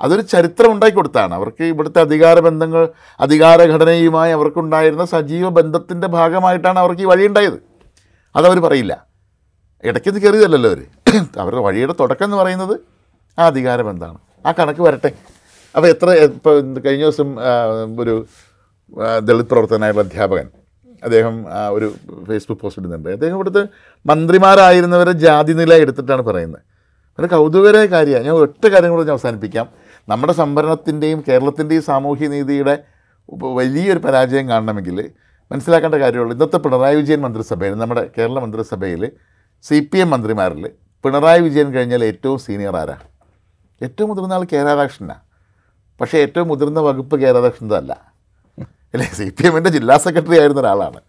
അതൊരു 0.00 0.20
ചരിത്രം 0.20 0.72
ഉണ്ടാക്കി 0.72 0.96
കൊടുത്താണ് 0.96 1.34
അവർക്ക് 1.34 1.64
ഇവിടുത്തെ 1.64 2.00
അധികാര 2.00 2.40
ബന്ധങ്ങൾ 2.40 2.88
അധികാരഘടനയുമായി 3.20 4.32
അവർക്കുണ്ടായിരുന്ന 4.32 5.04
സജീവ 5.04 5.48
ബന്ധത്തിന്റെ 5.48 6.06
ഭാഗമായിട്ടാണ് 6.06 6.78
അവർക്ക് 6.78 7.02
ഈ 7.02 7.04
വഴി 7.04 7.26
ഉണ്ടായത്. 7.26 7.58
അതവർ 8.36 8.58
പറയില്ല. 8.58 9.06
ഇടയ്ക്കത് 9.84 10.22
കയറിയതല്ലല്ലോ 10.22 10.70
അവർ 10.70 10.82
അവരുടെ 11.38 11.60
വഴിയുടെ 11.60 11.94
തുടക്കം 12.00 12.24
എന്ന് 12.24 12.36
പറയുന്നത് 12.36 12.93
ആ 13.38 13.44
അധികാരം 13.50 13.86
എന്താണ് 13.92 14.18
ആ 14.46 14.50
കണക്ക് 14.58 14.82
വരട്ടെ. 14.86 15.10
അപ്പോൾ 15.74 15.88
എത്ര 15.94 16.08
ഇപ്പോൾ 16.38 16.56
കഴിഞ്ഞ 16.84 17.04
ദിവസം 17.04 17.28
ഒരു 18.02 18.14
ദളിത് 19.28 19.48
പ്രവർത്തനായുള്ള 19.52 20.02
അധ്യാപകൻ 20.06 20.46
അദ്ദേഹം 21.06 21.34
ഒരു 21.76 21.86
ഫേസ്ബുക്ക് 22.28 22.60
പോസ്റ്റ് 22.62 22.80
ഇടുന്നുണ്ട്. 22.82 23.08
അദ്ദേഹം 23.16 23.34
ഇവിടുത്തെ 23.38 23.62
മന്ത്രിമാരായിരുന്നവരെ 24.10 25.12
ജാതി 25.24 25.52
നില 25.60 25.74
എടുത്തിട്ടാണ് 25.84 26.22
പറയുന്നത്. 26.28 26.62
ഒരു 27.18 27.26
കൗതുകരമായ 27.32 27.86
കാര്യമാണ്. 27.94 28.24
ഞാൻ 28.28 28.36
ഒറ്റ 28.44 28.64
കാര്യം 28.74 28.90
കൂടെ 28.92 29.04
ഞാൻ 29.08 29.14
അവസാനിപ്പിക്കാം. 29.16 29.66
നമ്മുടെ 30.12 30.34
സംവരണത്തിന്റെയും 30.40 31.20
കേരളത്തിന്റെയും 31.28 31.82
സാമൂഹ്യ 31.90 32.28
നീതിയുടെ 32.34 32.74
വലിയൊരു 33.58 34.00
പരാജയം 34.06 34.46
കാണണമെങ്കിൽ 34.52 34.96
മനസ്സിലാക്കേണ്ട 35.50 35.96
കാര്യമുള്ളൂ. 36.02 36.34
ഇന്നത്തെ 36.36 36.58
പിണറായി 36.64 36.96
വിജയൻ 37.00 37.20
മന്ത്രിസഭയിൽ 37.26 37.74
നമ്മുടെ 37.82 38.02
കേരള 38.18 38.38
മന്ത്രിസഭയിൽ 38.44 39.02
സി 39.64 39.78
പി 39.92 39.98
എം 40.04 40.10
മന്ത്രിമാരിൽ 40.14 40.64
പിണറായി 41.04 41.40
വിജയൻ 41.46 41.68
കഴിഞ്ഞാൽ 41.74 42.02
ഏറ്റവും 42.10 42.38
സീനിയർ 42.46 42.76
ആരാ? 42.76 42.96
ഏറ്റവും 43.80 44.08
മുതിർന്ന 44.10 44.32
ആൾ 44.32 44.44
കെ 44.44 44.56
രാധാകൃഷ്ണനാണ് 44.56 45.22
പക്ഷേ 46.00 46.18
ഏറ്റവും 46.18 46.48
മുതിർന്ന 46.48 46.80
വകുപ്പ് 46.80 47.16
കെ 47.22 47.28
രാധാകൃഷ്ണന്റെ 47.36 47.76
അല്ല? 47.76 47.92
അല്ലേ 48.94 49.06
സി 49.18 49.24
പി 49.38 49.46
എമ്മിന്റെ 49.48 49.70
ജില്ലാ 49.76 49.96
സെക്രട്ടറി 50.04 50.36
ആയിരുന്ന 50.40 50.60
ഒരാളാണ്. 50.60 51.00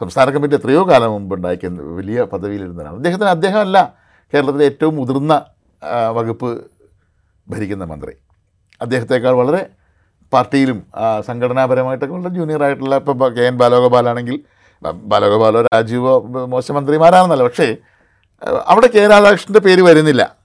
സംസ്ഥാന 0.00 0.30
കമ്മിറ്റി 0.34 0.56
എത്രയോ 0.58 0.82
കാലം 0.90 1.10
മുമ്പ് 1.14 1.34
ഉണ്ടാക്കിയ 1.36 1.68
വലിയ 1.98 2.22
പദവിയിലിരുന്ന 2.32 2.82
ഒരാൾ 2.82 2.94
അദ്ദേഹത്തിന് 3.00 3.30
അദ്ദേഹമല്ല 3.30 3.78
കേരളത്തിലെ 4.32 4.64
ഏറ്റവും 4.70 4.96
മുതിർന്ന 4.96 5.34
വകുപ്പ് 6.18 6.50
ഭരിക്കുന്ന 7.46 7.84
മന്ത്രി. 7.84 8.14
അദ്ദേഹത്തെക്കാൾ 8.80 9.34
വളരെ 9.40 9.62
പാർട്ടിയിലും 10.32 10.78
സംഘടനാപരമായിട്ടൊക്കെ 11.26 12.14
വളരെ 12.14 12.32
ജൂനിയർ 12.38 12.62
ആയിട്ടുള്ള 12.64 12.96
ഇപ്പോൾ 12.96 13.30
കെ 13.36 13.44
എൻ 13.50 13.58
ബാലഗോപാലാണെങ്കിൽ 13.58 14.36
ബാലഗോപാലോ 15.12 15.60
രാജീവോ 15.74 16.12
മോശം 16.54 16.74
മന്ത്രിമാരാണെന്നല്ല. 16.74 17.44
പക്ഷേ 17.48 17.68
അവിടെ 18.72 18.88
കെ 18.96 19.06
രാധാകൃഷ്ണന്റെ 19.12 19.62
പേര് 19.68 19.82
വരുന്നില്ല. 19.88 20.37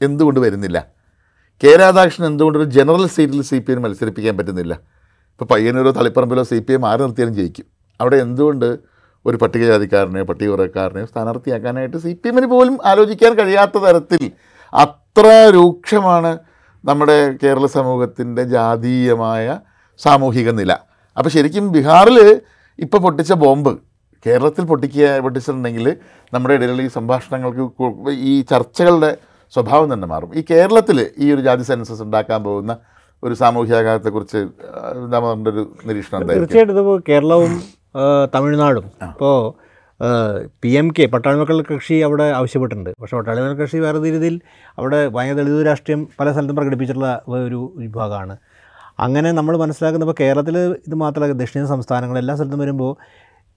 എന്തുകൊണ്ട് 0.00 0.40
വരുന്നില്ല? 0.40 0.86
കെ 1.62 1.76
രാധാകൃഷ്ണൻ 1.76 2.26
എന്തുകൊണ്ട് 2.26 2.58
ഒരു 2.58 2.64
ജനറൽ 2.64 3.06
സീറ്റിൽ 3.06 3.42
സി 3.42 3.58
പി 3.58 3.72
എം 3.72 3.82
മത്സരിപ്പിക്കാൻ 3.82 4.36
പറ്റുന്നില്ല? 4.36 4.74
ഇപ്പോൾ 5.32 5.44
പയ്യന്നൂരോ 5.44 5.90
തളിപ്പറമ്പിലോ 5.90 6.42
സി 6.42 6.58
പി 6.58 6.72
എം 6.72 6.86
ആര് 6.86 7.00
നിർത്തിയാലും 7.00 7.34
ജയിക്കും. 7.34 7.66
അവിടെ 8.00 8.16
എന്തുകൊണ്ട് 8.16 8.78
ഒരു 9.26 9.36
പട്ടികജാതിക്കാരനെയോ 9.36 10.24
പട്ടികവർഗക്കാരനെയോ 10.24 11.06
സ്ഥാനാർത്ഥിയാക്കാനായിട്ട് 11.06 11.96
സി 11.96 12.12
പി 12.12 12.28
എമ്മിന് 12.28 12.46
പോലും 12.46 12.78
ആലോചിക്കാൻ 12.84 13.34
കഴിയാത്ത 13.34 13.78
തരത്തിൽ 13.78 14.30
അത്ര 14.72 15.50
രൂക്ഷമാണ് 15.54 16.38
നമ്മുടെ 16.84 17.36
കേരള 17.42 17.66
സമൂഹത്തിന്റെ 17.66 18.42
ജാതീയമായ 18.42 19.58
സാമൂഹിക 19.98 20.50
നില. 20.50 20.72
അപ്പോൾ 21.16 21.30
ശരിക്കും 21.30 21.72
ബീഹാറിൽ 21.72 22.40
ഇപ്പോൾ 22.78 22.98
പൊട്ടിച്ച 22.98 23.32
ബോംബ് 23.32 23.76
കേരളത്തിൽ 24.26 24.64
പൊട്ടിക്കുക 24.64 25.18
പൊട്ടിച്ചിട്ടുണ്ടെങ്കിൽ 25.18 25.96
നമ്മുടെ 26.34 26.54
ഇടയിലുള്ള 26.54 26.82
ഈ 26.82 26.88
സംഭാഷണങ്ങൾക്ക് 26.88 27.64
ഈ 28.10 28.42
ചർച്ചകളുടെ 28.42 29.18
സ്വഭാവം 29.54 29.88
തന്നെ 29.92 30.06
മാറും. 30.12 30.30
ഈ 30.38 30.42
കേരളത്തിൽ 30.50 30.98
ഈ 31.24 31.26
ഒരു 31.34 31.42
ജാതി 31.46 31.64
സെൻസസ് 31.70 32.02
ഉണ്ടാക്കാൻ 32.06 32.40
പോകുന്ന 32.48 32.72
ഒരു 33.22 33.34
സാമൂഹ്യാഘാതത്തെക്കുറിച്ച് 33.42 34.40
എന്താ 35.02 35.18
നമ്മുടെ 35.20 35.50
ഒരു 35.54 35.62
നിരീക്ഷണം 35.88 36.26
തീർച്ചയായിട്ടും 36.32 36.74
ഇതിപ്പോൾ 36.76 36.98
കേരളവും 37.08 37.54
തമിഴ്നാടും. 38.34 38.86
ഇപ്പോൾ 39.12 39.36
പി 40.62 40.70
എം 40.80 40.88
കെ 40.96 41.04
പട്ടാളി 41.12 41.38
മക്കൾ 41.40 41.58
കൃഷി 41.68 41.96
അവിടെ 42.06 42.24
ആവശ്യപ്പെട്ടിട്ടുണ്ട്. 42.38 42.90
പക്ഷേ 43.02 43.16
പട്ടാളി 43.18 43.40
മക്കൾ 43.42 43.56
കൃഷി 43.60 43.78
വേറെ 43.84 43.98
രീതിയിൽ 44.06 44.34
അവിടെ 44.80 44.98
ഭയങ്കര 45.14 45.36
ദളിത് 45.38 45.62
രാഷ്ട്രീയം 45.70 46.00
പല 46.18 46.26
സ്ഥലത്തും 46.34 46.56
പ്രകടിപ്പിച്ചിട്ടുള്ള 46.58 47.12
ഒരു 47.46 47.60
വിഭാഗമാണ്. 47.84 48.36
അങ്ങനെ 49.04 49.30
നമ്മൾ 49.38 49.54
മനസ്സിലാക്കുന്ന 49.62 50.06
ഇപ്പോൾ 50.06 50.18
കേരളത്തിൽ 50.20 50.56
ഇത് 50.88 50.94
മാത്രമല്ല 51.04 51.34
ദക്ഷിണ 51.40 51.64
സംസ്ഥാനങ്ങൾ 51.72 52.18
എല്ലാ 52.22 52.34
സ്ഥലത്തും 52.38 52.60
വരുമ്പോൾ 52.64 52.92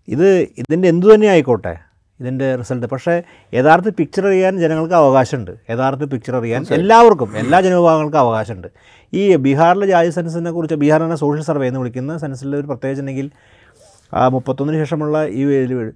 ഇത് 0.08 0.28
ഇതിന്റെ 0.62 0.88
എന്തു 0.94 1.08
തന്നെ 1.14 1.28
ആയിക്കോട്ടെ 1.34 1.74
ഇതിന്റെ 2.20 2.56
റിസൾട്ട് 2.56 2.86
പക്ഷേ 2.86 3.22
യഥാർത്ഥ 3.54 3.90
പിക്ചർ 3.90 4.28
അറിയാൻ 4.28 4.60
ജനങ്ങൾക്ക് 4.60 4.94
അവകാശമുണ്ട്. 4.94 5.52
യഥാർത്ഥ 5.70 6.04
പിക്ചർ 6.04 6.36
അറിയാൻ 6.36 6.66
എല്ലാവർക്കും 6.72 7.38
എല്ലാ 7.38 7.62
ജനവിഭാഗങ്ങൾക്കും 7.62 8.20
അവകാശമുണ്ട്. 8.20 8.68
ഈ 9.14 9.36
ബീഹാറിലെ 9.36 9.88
ജാതി 9.88 10.10
സെൻസിനെ 10.10 10.52
കുറിച്ച് 10.52 10.76
ബീഹാറിനെ 10.76 11.16
സോഷ്യൽ 11.16 11.44
സർവേ 11.44 11.68
എന്ന് 11.68 11.80
വിളിക്കുന്ന 11.80 12.18
സെൻസിലെ 12.18 12.58
ഒരു 12.58 12.68
പ്രത്യേകിച്ച് 12.68 13.02
ഉണ്ടെങ്കിൽ 13.02 13.32
ആ 14.14 14.28
മുപ്പത്തൊന്നിന് 14.28 14.80
ശേഷമുള്ള 14.80 15.26
ഈ 15.26 15.44
ഏതാണ് 15.46 15.92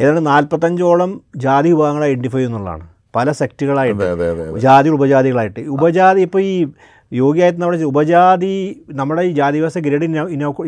ഏതാണ്ട് 0.00 0.26
നാൽപ്പത്തഞ്ചോളം 0.26 1.20
ജാതി 1.36 1.68
വിഭാഗങ്ങളെ 1.68 2.06
ഐഡന്റിഫൈ 2.06 2.38
ചെയ്യുന്നുള്ളതാണ്. 2.38 2.84
പല 3.16 3.32
സെക്റ്റുകളായിട്ട് 3.32 4.06
ജാതി 4.58 4.88
ഉപജാതികളായിട്ട്. 4.88 5.60
ഉപജാതി 5.60 6.20
ഇപ്പോൾ 6.20 6.42
ഈ 6.42 6.66
യോഗി 7.20 7.40
നമ്മുടെ 7.62 7.78
ഉപജാതി 7.90 8.52
നമ്മുടെ 9.00 9.22
ഈ 9.28 9.30
ജാതിവാസ 9.38 9.78
ഗ്രേഡ് 9.86 10.06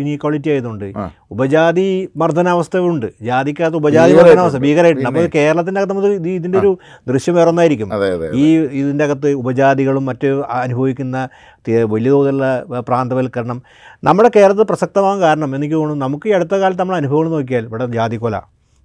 ഇനീക്വാളിറ്റി 0.02 0.50
ആയതുകൊണ്ട് 0.54 0.86
ഉപജാതി 1.34 1.86
മർദ്ദനാവസ്ഥയുണ്ട്. 2.22 3.06
ജാതിക്കകത്ത് 3.28 3.78
ഉപജാതി. 3.82 4.14
മർദ്ദനാവസ്ഥ 4.18 4.60
ഭീകരമായിട്ടുണ്ട് 4.66 5.10
അപ്പോൾ 5.10 5.28
കേരളത്തിന്റെ 5.36 5.80
അകത്ത് 5.80 5.94
നമുക്ക് 5.94 6.12
ഇത് 6.20 6.28
ഇതിന്റെ 6.38 6.58
ഒരു 6.62 6.72
ദൃശ്യം 7.10 7.36
വേറെ 7.38 7.50
ഒന്നായിരിക്കും 7.54 7.94
അതെ 7.98 8.08
അതെ 8.16 8.28
ഈ 8.42 8.46
ഇതിന്റെ 8.80 9.04
അകത്ത് 9.08 9.30
ഉപജാതികളും 9.42 10.04
മറ്റ് 10.10 10.30
അനുഭവിക്കുന്ന 10.62 11.16
വലിയ 11.94 12.10
തോതിലുള്ള 12.16 12.80
പ്രാന്തവൽക്കരണം 12.88 13.60
നമ്മുടെ 14.08 14.30
കേരളത്തിൽ 14.36 14.68
പ്രസക്തമാകാൻ 14.72 15.20
കാരണം 15.28 15.56
എനിക്ക് 15.58 15.76
തോന്നുന്നു. 15.78 16.04
നമുക്ക് 16.06 16.26
ഈ 16.30 16.34
അടുത്ത 16.38 16.54
കാലത്ത് 16.62 16.82
നമ്മൾ 16.82 16.96
അനുഭവങ്ങൾ 17.00 17.32
നോക്കിയാൽ 17.38 17.64
ഇവിടെ 17.70 17.86
ജാതിക്കൊല. 17.98 18.36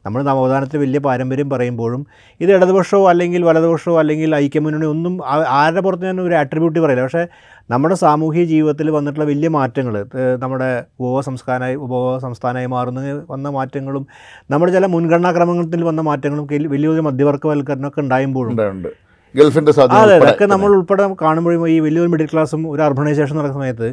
നമ്മൾ 0.06 0.20
നവോത്ഥാനത്തിൽ 0.28 0.80
വലിയ 0.84 1.00
പാരമ്പര്യം 1.06 1.48
പറയുമ്പോഴും 1.52 2.02
ഇത് 2.44 2.52
ഇടതുപക്ഷമോ 2.56 3.02
അല്ലെങ്കിൽ 3.10 3.42
വലതുപക്ഷമോ 3.48 3.96
അല്ലെങ്കിൽ 4.02 4.32
ഐക്യമുന്നണി 4.44 4.88
ഒന്നും 4.94 5.14
ആരുടെ 5.60 5.82
പുറത്ത് 5.86 6.06
ഞാൻ 6.10 6.20
ഒരു 6.28 6.36
ആട്രിബ്യൂട്ട് 6.40 6.80
പറയില്ല. 6.86 7.04
പക്ഷേ 7.08 7.24
നമ്മുടെ 7.70 7.96
സാമൂഹ്യ 7.96 8.44
ജീവിതത്തിൽ 8.46 8.88
വന്നിട്ടുള്ള 8.90 9.26
വലിയ 9.26 9.50
മാറ്റങ്ങൾ 9.58 9.96
നമ്മുടെ 10.44 10.70
ഉപഭോഗ 11.00 11.20
സംസ്ഥാനമായി 11.20 11.76
ഉപഭോഗ 11.76 12.18
സംസ്ഥാനമായി 12.18 12.70
മാറുന്ന 12.76 13.02
വന്ന 13.30 13.50
മാറ്റങ്ങളും 13.50 14.04
നമ്മുടെ 14.52 14.72
ചില 14.72 14.86
മുൻഗണനാക്രമങ്ങളിൽ 14.86 15.84
വന്ന 15.90 16.02
മാറ്റങ്ങളും 16.02 16.46
വലിയൊരു 16.48 16.70
വലിയ 16.74 16.90
വലിയ 16.90 17.06
മധ്യവർഗവൽക്കരണമൊക്കെ 17.10 18.02
ഉണ്ടായുമ്പോഴും 18.02 18.52
ഉണ്ട് 18.52 18.66
ഉണ്ട്. 18.74 18.90
ഗൾഫിന്റെ 19.36 19.74
അതെ 19.98 20.16
അതൊക്കെ 20.22 20.46
നമ്മൾ 20.46 20.72
ഉൾപ്പെടെ 20.78 21.04
കാണുമ്പോഴും 21.26 21.68
ഈ 21.76 21.78
വലിയൊരു 21.88 22.12
മിഡിൽ 22.14 22.30
ക്ലാസ്സും 22.32 22.64
ഒരു 22.72 22.82
അർബണൈസേഷൻ 22.88 23.36
നടക്കുന്ന 23.40 23.60
സമയത്ത് 23.60 23.90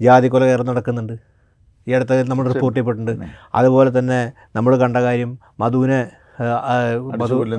ജാതിക്കൊല 0.00 0.44
കയറി 0.50 0.64
നടക്കുന്നുണ്ട്. 0.70 1.14
ഈ 1.86 1.92
അടുത്ത 1.96 2.18
നമ്മൾ 2.30 2.44
റിപ്പോർട്ട് 2.52 2.76
ചെയ്യപ്പെട്ടിട്ടുണ്ട്. 2.76 3.24
അതുപോലെ 3.58 3.90
തന്നെ 3.98 4.20
നമ്മൾ 4.56 4.72
കണ്ട 4.82 4.98
കാര്യം 5.06 5.30
മധുവിനെ 5.60 6.00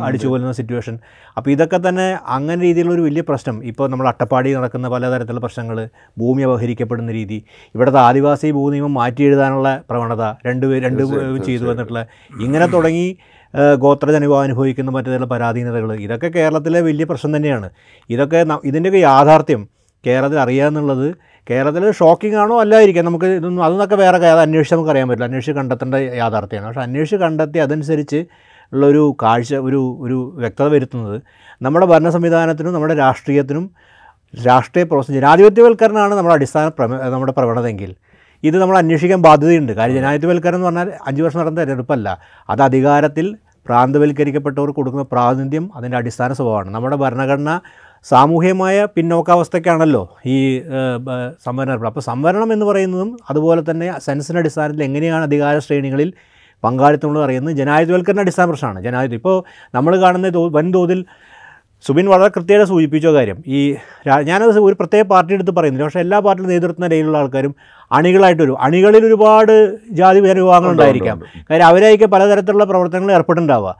അടിച്ചു 0.05 0.27
കൊല്ലുന്ന 0.27 0.53
സിറ്റുവേഷൻ 0.59 0.95
അപ്പോൾ 1.37 1.49
ഇതൊക്കെ 1.55 1.79
തന്നെ 1.87 2.07
അങ്ങനെ 2.35 2.61
രീതിയിലുള്ള 2.61 2.95
ഒരു 2.95 3.03
വലിയ 3.07 3.23
പ്രശ്നം. 3.29 3.63
ഇപ്പോൾ 3.63 3.87
നമ്മൾ 3.89 4.07
അട്ടപ്പാടി 4.07 4.55
നടക്കുന്ന 4.55 4.87
പലതരത്തിലുള്ള 4.93 5.41
പ്രശ്നങ്ങൾ 5.45 5.77
ഭൂമി 6.21 6.41
അപഹരിക്കപ്പെടുന്ന 6.41 7.11
രീതി 7.11 7.43
ഇവിടുത്തെ 7.75 7.99
ആദിവാസി 7.99 8.51
ഭൂനിയമം 8.51 8.93
മാറ്റി 8.93 9.23
എഴുതാനുള്ള 9.23 9.81
പ്രവണത 9.89 10.23
രണ്ട് 10.47 10.65
പേര് 10.65 10.83
രണ്ട് 10.85 11.03
ചെയ്തു 11.49 11.63
വന്നിട്ടുള്ള 11.71 12.05
ഇങ്ങനെ 12.45 12.65
തുടങ്ങി 12.65 13.17
ഗോത്ര 13.53 13.79
ഗോത്രജനവിഭാഗം 13.83 14.43
അനുഭവിക്കുന്ന 14.43 14.91
മറ്റേതുള്ള 14.91 15.27
പരാധീനതകൾ 15.33 15.89
ഇതൊക്കെ 16.05 16.27
കേരളത്തിലെ 16.27 16.79
വലിയ 16.81 17.05
പ്രശ്നം 17.09 17.31
തന്നെയാണ്. 17.35 17.69
ഇതൊക്കെ 18.09 18.39
ഇതിന്റെയൊക്കെ 18.69 19.01
യാഥാർത്ഥ്യം 19.09 19.61
കേരളത്തിൽ 20.05 20.39
അറിയാമെന്നുള്ളത് 20.39 21.07
കേരളത്തിൽ 21.49 21.91
ഷോക്കിംഗ് 21.91 22.37
ആണോ 22.41 22.55
അല്ലായിരിക്കാം. 22.61 23.05
നമുക്ക് 23.05 23.25
ഇതൊന്നും 23.25 23.63
അതൊന്നൊക്കെ 23.63 23.95
വേറെ 23.95 24.17
അത് 24.17 24.41
അന്വേഷിച്ച് 24.45 24.75
നമുക്ക് 24.75 24.91
അറിയാൻ 24.93 25.07
പറ്റില്ല. 25.07 25.27
അന്വേഷിച്ച് 25.29 25.55
കണ്ടെത്തേണ്ട 25.59 25.95
യാഥാർത്ഥ്യമാണ്. 25.95 26.67
പക്ഷേ 26.67 26.81
അന്വേഷിച്ച് 26.81 27.19
കണ്ടെത്തി 27.23 27.59
അതനുസരിച്ച് 27.59 28.25
ഉള്ളൊരു 28.73 29.15
കാഴ്ച 29.21 29.53
ഒരു 29.55 29.97
ഒരു 30.01 30.33
വ്യക്തത 30.37 30.67
വരുത്തുന്നത് 30.67 31.21
നമ്മുടെ 31.61 31.85
ഭരണ 31.85 32.09
സംവിധാനത്തിനും 32.09 32.73
നമ്മുടെ 32.73 32.93
രാഷ്ട്രീയത്തിനും 32.93 33.71
രാഷ്ട്രീയ 34.45 34.83
പ്രോസസ് 34.83 35.11
ജനാധിപത്യവൽക്കരണമാണ് 35.11 36.15
നമ്മുടെ 36.15 36.35
അടിസ്ഥാന 36.35 36.71
നമ്മുടെ 37.09 37.33
പ്രവണതയെങ്കിൽ. 37.37 37.95
ഇത് 38.43 38.57
നമ്മൾ 38.57 38.77
അന്വേഷിക്കാൻ 38.77 39.21
ബാധ്യതയുണ്ട്. 39.21 39.71
കാര്യം 39.71 39.95
ജനാധിപത്യവൽക്കരണം 39.95 40.57
എന്ന് 40.57 40.67
പറഞ്ഞാൽ 40.67 40.91
അഞ്ച് 41.07 41.21
വർഷം 41.21 41.39
നടന്ന 41.39 41.59
തിരഞ്ഞെടുപ്പല്ല. 41.59 42.19
അത് 42.49 42.61
അധികാരത്തിൽ 42.61 43.37
പ്രാന്തവൽക്കരിക്കപ്പെട്ടവർക്ക് 43.67 44.75
കൊടുക്കുന്ന 44.75 45.05
പ്രാതിനിധ്യം 45.11 45.69
അതിന്റെ 45.75 45.97
അടിസ്ഥാന 45.97 46.33
സ്വഭാവമാണ്. 46.33 46.69
നമ്മുടെ 46.75 46.95
ഭരണഘടന 46.95 47.59
സാമൂഹ്യമായ 48.03 48.87
പിന്നോക്കാവസ്ഥയ്ക്കാണല്ലോ 48.95 50.17
ഈ 50.25 50.61
സംവരണം. 51.45 51.87
അപ്പോൾ 51.87 51.99
സംവരണം 51.99 52.53
എന്ന് 52.53 52.65
പറയുന്നതും 52.65 53.17
അതുപോലെ 53.29 53.63
തന്നെ 53.71 53.99
സെൻസിന്റെ 53.99 54.39
അടിസ്ഥാനത്തിൽ 54.39 54.83
എങ്ങനെയാണ് 54.83 55.23
അധികാര 55.23 55.59
ശ്രേണികളിൽ 55.59 56.13
പങ്കാളിത്തമുള്ളത് 56.63 57.23
പറയുന്നത് 57.25 57.55
ജനാധിപത്യവൽക്കരണ 57.55 58.19
അടിസ്ഥാന 58.19 58.47
പ്രശ്നമാണ് 58.49 58.81
ജനാധിപത്യം 58.83 59.19
ഇപ്പോൾ 59.21 59.37
നമ്മൾ 59.75 59.95
കാണുന്ന 60.01 60.27
വൻതോതിൽ 60.57 61.05
സുബിൻ 61.85 62.05
വളരെ 62.09 62.29
കൃത്യമായിട്ട് 62.35 62.69
സൂചിപ്പിച്ച 62.69 63.07
കാര്യം. 63.07 63.37
ഈ 63.47 63.75
ഞാനത് 64.27 64.59
ഒരു 64.59 64.75
പ്രത്യേക 64.79 65.03
പാർട്ടി 65.03 65.33
എടുത്ത് 65.33 65.51
പറയുന്നില്ല. 65.51 65.85
പക്ഷേ 65.85 65.99
എല്ലാ 65.99 66.19
പാർട്ടിയിലും 66.19 66.51
നേതൃത്വ 66.51 66.83
നിലയിലുള്ള 66.83 67.17
ആൾക്കാരും 67.17 67.55
അണികളായിട്ട് 67.91 68.41
വരും. 68.43 68.57
അണികളിൽ 68.61 69.05
ഒരുപാട് 69.05 69.53
ജാതി 69.91 70.19
വിഭാഗങ്ങളുണ്ടായിരിക്കാം 70.19 71.17
കാര്യം 71.49 71.67
അവരായിരിക്കും 71.67 72.11
പലതരത്തിലുള്ള 72.11 72.63
പ്രവർത്തനങ്ങൾ 72.63 73.11
ഏർപ്പെട്ടുണ്ടാവുക 73.11 73.75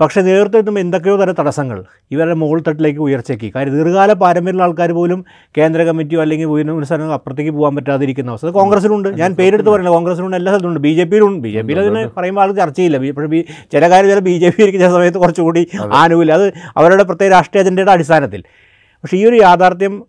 പക്ഷേ 0.00 0.22
നേതൃത്വം 0.22 0.58
എത്തുമ്പോൾ 0.58 0.80
എന്തൊക്കെയോ 0.80 1.16
തരം 1.16 1.34
തടസ്സങ്ങൾ. 1.38 1.84
ഇവരുടെ 2.10 2.34
മുകൾ 2.34 2.62
തട്ടിലേക്ക് 2.68 3.00
ഉയർച്ചയ്ക്ക്. 3.00 3.52
കാര്യം 3.54 3.74
ദീർഘകാല 3.74 4.12
പാരമ്പര്യമുള്ള 4.12 4.62
ആൾക്കാർ 4.62 4.92
പോലും 4.92 5.24
കേന്ദ്ര 5.58 5.82
കമ്മിറ്റിയോ 5.82 6.20
അല്ലെങ്കിൽ 6.20 6.46
ഉയർന്ന 6.46 7.12
അപ്പുറത്തേക്ക് 7.12 7.50
പോകാൻ 7.50 7.76
പറ്റാതിരിക്കുന്ന 7.76 8.30
അവസ്ഥ. 8.30 8.46
കോൺഗ്രസിലുണ്ട്. 8.46 9.08
ഞാൻ 9.08 9.34
പേരെടുത്ത് 9.34 9.70
പറയുന്നത് 9.70 9.94
കോൺഗ്രസിലുണ്ട് 9.94 10.36
എല്ലാ 10.36 10.52
സ്ഥലത്തുണ്ട് 10.52 10.80
ബി 10.80 10.94
ജെ 10.94 11.04
പിയിലുണ്ട്. 11.04 11.40
ബി 11.40 11.48
ജെ 11.48 11.62
പിയിൽ 11.62 11.78
അതിന് 11.78 11.94
പറയുമ്പോൾ 12.16 12.42
ആൾക്ക് 12.42 12.60
ചർച്ചയില്ല 12.60 12.98
പക്ഷേ 12.98 13.26
ബി- 13.26 13.44
ചില 13.72 13.90
കാര്യം 13.90 14.10
ചില 14.10 14.18
ബി 14.18 14.38
ജെ 14.38 14.48
പി 14.48 14.62
ഇരിക്കുന്ന 14.62 14.90
സമയത്ത് 14.90 15.18
കുറച്ചുകൂടി 15.18 15.68
ആനുകൂല്യം. 15.94 16.34
അത് 16.34 16.52
അവരുടെ 16.76 17.02
പ്രത്യേക 17.02 17.30
രാഷ്ട്രീയ 17.30 17.64
അജണ്ടയുടെ 17.64 17.90
അടിസ്ഥാനത്തിൽ. 17.90 18.42
പക്ഷേ 18.74 19.16
ഈ 19.16 19.26
ഒരു 19.26 19.36
യാഥാർത്ഥ്യം 19.36 20.04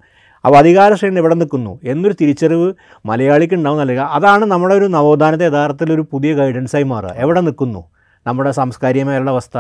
അപ്പോൾ 0.46 0.58
അധികാര 0.58 0.94
ശ്രേണി 0.94 1.18
എവിടെ 1.18 1.36
നിൽക്കുന്നു? 1.36 1.80
എന്നൊരു 1.84 2.16
തിരിച്ചറിവ് 2.22 2.74
മലയാളിക്ക് 3.06 3.54
ഉണ്ടാവും 3.54 3.80
നൽകുക 3.80 4.00
അതാണ് 4.00 4.46
നമ്മുടെ 4.46 4.76
ഒരു 4.76 4.86
നവോത്ഥാനത്തെ 4.86 5.46
യഥാർത്ഥത്തിൽ 5.46 5.94
ഒരു 5.94 6.06
പുതിയ 6.12 6.34
ഗൈഡൻസായി 6.34 6.84
മാറുക. 6.84 7.14
എവിടെ 7.16 7.42
നിൽക്കുന്നു? 7.42 7.84
നമ്മുടെ 8.28 8.52
സാംസ്കാരികമായുള്ള 8.52 9.30
അവസ്ഥ 9.36 9.58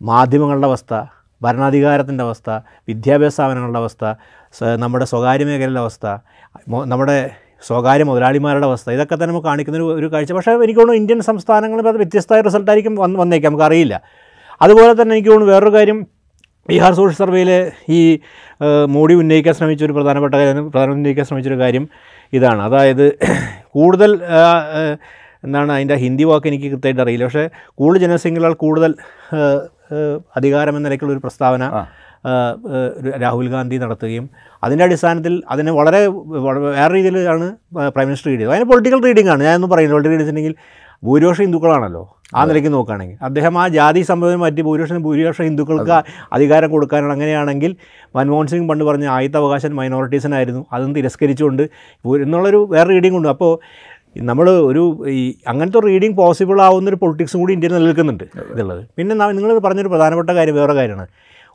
മാധ്യമങ്ങളുടെ 0.00 0.68
അവസ്ഥ 0.70 0.94
ഭരണാധികാരത്തിന്റെ 1.42 2.22
അവസ്ഥ 2.24 2.50
വിദ്യാഭ്യാസ 2.88 3.34
സ്ഥാപനങ്ങളുടെ 3.36 3.80
അവസ്ഥ 3.82 4.04
നമ്മുടെ 4.82 5.06
സ്വകാര്യ 5.12 5.44
മേഖലയുടെ 5.48 5.80
അവസ്ഥ 5.84 6.06
നമ്മുടെ 6.92 7.18
സ്വകാര്യ 7.68 8.04
മുതലാളിമാരുടെ 8.08 8.66
അവസ്ഥ 8.66 8.88
ഇതൊക്കെ 8.96 9.14
തന്നെ 9.14 9.30
നമുക്ക് 9.30 9.46
കാണിക്കുന്ന 9.46 9.78
ഒരു 10.00 10.08
കാഴ്ച. 10.12 10.32
പക്ഷേ 10.32 10.52
എനിക്ക് 10.66 10.80
തോന്നുന്നു 10.80 11.00
ഇന്ത്യൻ 11.00 11.20
സംസ്ഥാനങ്ങളിൽ 11.30 11.88
അത് 11.92 11.98
വ്യത്യസ്തമായ 12.02 12.42
റിസൾട്ടായിരിക്കും 12.48 12.94
വന്ന് 13.04 13.16
വന്നേക്കാം. 13.22 13.52
നമുക്കറിയില്ല. 13.52 13.94
അതുപോലെ 14.62 14.92
തന്നെ 15.00 15.14
എനിക്ക് 15.16 15.30
തോന്നുന്നു 15.30 15.54
വേറൊരു 15.54 15.72
കാര്യം 15.76 15.98
ബീഹാർ 16.68 16.92
സോഷ്യൽ 16.98 17.16
സർവേയിൽ 17.18 17.50
ഈ 17.98 18.00
മോഡി 18.96 19.14
ഉന്നയിക്കാൻ 19.20 19.54
ശ്രമിച്ച 19.58 19.82
ഒരു 19.84 19.94
പ്രധാനപ്പെട്ട 19.98 20.34
കാര്യം 20.34 20.66
പ്രധാനമന്ത്രി 20.70 21.00
ഉന്നയിക്കാൻ 21.00 21.26
ശ്രമിച്ചൊരു 21.28 21.58
കാര്യം 21.62 21.84
ഇതാണ്. 22.32 22.60
അതായത് 22.62 23.04
കൂടുതൽ 23.76 24.10
ഏഹ്, 25.44 25.70
അതിന്റെ 25.76 25.96
ഹിന്ദി 26.04 26.24
വാക്ക് 26.30 26.48
എനിക്ക് 26.50 26.68
കൃത്യമായിട്ട് 26.74 27.02
അറിയില്ല. 27.04 27.26
പക്ഷേ 27.28 27.44
കൂടുതൽ 27.80 28.00
ജനസംഖ്യകളാൽ 28.06 28.56
കൂടുതൽ 28.64 28.92
അധികാരം 30.38 30.74
എന്ന 30.78 30.86
നിലയ്ക്കുള്ള 30.86 31.14
ഒരു 31.16 31.22
പ്രസ്താവന 31.26 31.64
രാഹുൽ 33.24 33.46
ഗാന്ധി 33.52 33.76
നടത്തുകയും 33.82 34.24
അതിന്റെ 34.62 34.84
അടിസ്ഥാനത്തിൽ 34.86 35.34
അതിനെ 35.52 35.72
വളരെ 35.78 36.00
വേറെ 36.78 36.92
രീതിയിലാണ് 36.96 37.46
പ്രൈം 37.94 38.08
മിനിസ്റ്റർ 38.10 38.28
റീഡ് 38.30 38.40
ചെയ്തത്. 38.40 38.54
അതിന് 38.54 38.68
പൊളിറ്റിക്കൽ 38.70 39.00
റീഡിംഗ് 39.08 39.30
ആണ്. 39.34 39.42
ഞാനൊന്നും 39.48 39.70
പറയുന്നത് 39.72 39.96
പൊളിറ്റിക്കൽ 39.96 40.30
റീഡിംഗ് 40.38 40.54
ഭൂരിപക്ഷം 41.06 41.44
ഹിന്ദുക്കളാണല്ലോ 41.46 42.00
ആ 42.38 42.40
നിലയ്ക്ക് 42.48 42.70
നോക്കുകയാണെങ്കിൽ. 42.74 43.18
അദ്ദേഹം 43.26 43.54
ആ 43.60 43.64
ജാതി 43.76 44.00
സംഭവം 44.08 44.40
മാറ്റി 44.44 44.62
ഭൂരിപക്ഷം 44.68 45.02
ഭൂരിപക്ഷം 45.04 45.44
ഹിന്ദുക്കൾക്ക് 45.48 45.96
അധികാരം 46.36 46.68
കൊടുക്കാനാണ്. 46.72 47.12
അങ്ങനെയാണെങ്കിൽ 47.16 47.70
മൻമോഹൻ 48.16 48.46
സിംഗ് 48.52 48.68
പണ്ട് 48.70 48.84
പറഞ്ഞ 48.88 49.06
ആയുത്ത 49.16 49.36
അവകാശം 49.42 49.76
മൈനോറിറ്റീസിനായിരുന്നു 49.80 50.62
അതും 50.76 50.90
തിരസ്കരിച്ചുകൊണ്ട് 50.98 51.62
എന്നുള്ളൊരു 52.24 52.60
വേറെ 52.74 52.88
റീഡിംഗ് 52.94 53.18
ഉണ്ട്. 53.20 53.28
അപ്പോൾ 53.34 53.52
നമ്മൾ 54.16 54.46
ഒരു 54.70 54.82
ഈ 55.18 55.22
അങ്ങനത്തെ 55.50 55.80
റീഡിങ് 55.86 56.16
പോസിബിൾ 56.20 56.58
ആവുന്ന 56.66 56.90
ഒരു 56.92 56.98
പൊളിറ്റിക്സും 57.02 57.40
കൂടി 57.40 57.52
ഇന്ത്യയിൽ 57.56 57.74
നിലനിൽക്കുന്നുണ്ട് 57.74 58.24
ഇതുള്ളത് 58.52 58.82
പിന്നെ 58.98 59.14
നിങ്ങൾ 59.38 59.50
പറഞ്ഞൊരു 59.66 59.90
പ്രധാനപ്പെട്ട 59.94 60.30
കാര്യം 60.38 60.56
വേറെ 60.60 60.74
കാര്യമാണ്. 60.80 61.06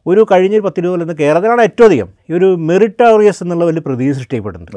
ഒരു 0.06 0.22
കഴിഞ്ഞ 0.32 0.56
ഒരു 0.58 0.64
പത്തിരുപത് 0.66 0.94
കൊല്ലം 0.94 1.18
കേരളത്തിലാണ് 1.20 1.62
ഏറ്റവും 1.68 1.86
അധികം 1.90 2.08
ഈ 2.30 2.34
ഒരു 2.38 2.48
മെറിറ്റോറിയസ് 2.70 3.40
എന്നുള്ള 3.44 3.66
വലിയ 3.70 3.82
പ്രതീതി 3.86 4.14
സൃഷ്ടിക്കപ്പെടുന്നുണ്ട്. 4.18 4.74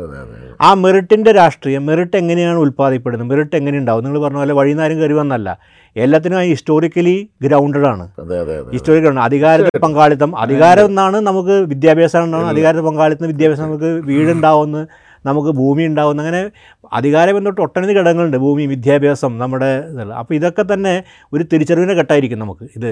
ആ 0.67 0.69
മെറിറ്റിന്റെ 0.83 1.33
രാഷ്ട്രീയം 1.39 1.83
മെറിറ്റ് 1.87 2.17
എങ്ങനെയാണ് 2.23 2.59
ഉൽപ്പാദിപ്പെടുന്നത് 2.65 3.29
മെറിറ്റ് 3.31 3.57
എങ്ങനെ 3.61 3.79
ഉണ്ടാവും 3.83 4.05
നിങ്ങൾ 4.05 4.21
പറഞ്ഞ 4.25 4.39
പോലെ 4.43 4.55
വഴിനാരും 4.61 4.99
കയറി 5.01 5.17
വന്നല്ല 5.23 5.49
എല്ലാത്തിനും 5.97 6.39
ഹിസ്റ്റോറിക്കലി 6.53 7.17
ഗ്രൗണ്ടഡ് 7.47 7.89
ആണ്. 7.93 8.07
ഹിസ്റ്റോറിക്കൽ 8.77 9.11
ആണ് 9.13 9.21
അധികാരത്തിൽ 9.29 9.83
പങ്കാളിത്തം. 9.87 10.31
അധികാരം 10.45 10.87
എന്നാണ് 10.93 11.21
നമുക്ക് 11.31 11.57
വിദ്യാഭ്യാസം 11.73 12.25
ഉണ്ടാവുന്നത് 12.29 12.55
അധികാരത്തിൽ 12.55 12.87
പങ്കാളിത്തം 12.91 13.29
വിദ്യാഭ്യാസം 13.35 13.65
നമുക്ക് 13.69 13.91
വീടുണ്ടാവുന്നു 14.11 14.83
നമുക്ക് 15.29 15.51
ഭൂമി 15.59 15.83
ഉണ്ടാകുന്ന 15.91 16.23
അങ്ങനെ 16.25 16.43
അധികാരം 16.99 17.37
എന്നിട്ട് 17.39 17.61
ഒട്ടനവധി 17.67 17.95
ഘടകങ്ങളുണ്ട്. 17.99 18.39
ഭൂമി 18.45 18.65
വിദ്യാഭ്യാസം 18.73 19.33
നമ്മുടെ 19.43 19.71
ഇതെല്ലാം. 19.93 20.17
അപ്പോൾ 20.23 20.35
ഇതൊക്കെ 20.39 20.65
തന്നെ 20.73 20.95
ഒരു 21.35 21.45
തിരിച്ചറിവിന്റെ 21.53 21.97
ഘട്ടമായിരിക്കും 22.01 22.41
നമുക്ക്. 22.45 22.65
ഇത് 22.79 22.89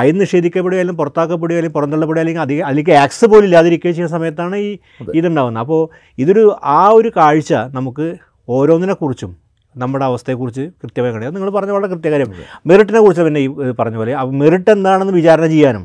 അയൽ 0.00 0.16
നിഷേധിക്കപ്പെടുകയാലും 0.22 0.96
പുറത്താക്കപ്പെടുകയാലും 1.00 1.72
പുറന്തള്ളപ്പെടുക 1.76 2.22
അല്ലെങ്കിൽ 2.24 2.44
അധികം 2.46 2.66
അല്ലെങ്കിൽ 2.70 2.94
ആക്സ് 3.04 3.26
പോലും 3.32 3.46
ഇല്ലാതിരിക്കുകയും 3.50 3.96
ചെയ്യുന്ന 3.98 4.14
സമയത്താണ് 4.16 4.56
ഈ 4.68 4.70
ഇതുണ്ടാകുന്നത് 5.20 5.62
അപ്പോൾ 5.64 5.82
ഇതൊരു 6.18 6.44
ആ 6.78 6.80
ഒരു 7.00 7.10
കാഴ്ച 7.18 7.52
നമുക്ക് 7.78 8.08
ഓരോന്നിനെക്കുറിച്ചും 8.48 9.32
നമ്മുടെ 9.74 10.04
അവസ്ഥയെക്കുറിച്ച് 10.04 10.62
കൃത്യമായി 10.82 11.12
കണ്ടത് 11.14 11.34
നിങ്ങൾ 11.34 11.50
പറഞ്ഞ 11.56 11.72
വളരെ 11.74 11.88
കൃത്യകാര്യം 11.92 12.30
മെറിറ്റിനെ 12.68 13.00
കുറിച്ച് 13.00 13.22
പിന്നെ 13.26 13.40
ഈ 13.40 13.48
പറഞ്ഞ 13.80 13.96
പോലെ. 13.96 14.12
മെറിറ്റ് 14.42 14.70
എന്താണെന്ന് 14.76 15.14
വിചാരണ 15.18 15.46
ചെയ്യാനും. 15.46 15.84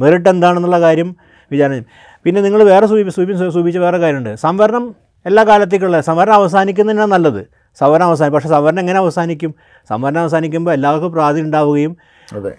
മെറിറ്റ് 0.00 0.28
എന്താണെന്നുള്ള 0.28 0.78
കാര്യം 0.86 1.08
വിചാരണ 1.52 1.72
ചെയ്യും. 1.74 1.88
പിന്നെ 2.24 2.40
നിങ്ങൾ 2.40 2.60
വേറെ 2.72 2.86
സൂചി 2.90 3.02
സൂചി 3.16 3.32
സൂചിപ്പിച്ച 3.54 3.78
വേറെ 3.86 3.98
കാര്യമുണ്ട്. 3.98 4.32
സംവരണം 4.44 4.84
എല്ലാ 5.26 5.42
കാലത്തേക്കുള്ള 5.42 6.00
സംവരണം 6.00 6.34
അവസാനിക്കുന്നതിനാണ് 6.34 7.10
നല്ലത്. 7.10 7.46
സംവരണം 7.78 8.06
അവസാനി 8.06 8.30
പക്ഷേ 8.30 8.48
സംവരണം 8.48 8.80
എങ്ങനെ 8.80 8.98
അവസാനിക്കും? 8.98 9.54
സംവരണം 9.90 10.20
അവസാനിക്കുമ്പോൾ 10.20 10.72
എല്ലാവർക്കും 10.72 11.12
പ്രാതി 11.12 11.40
ഉണ്ടാവുകയും 11.40 11.96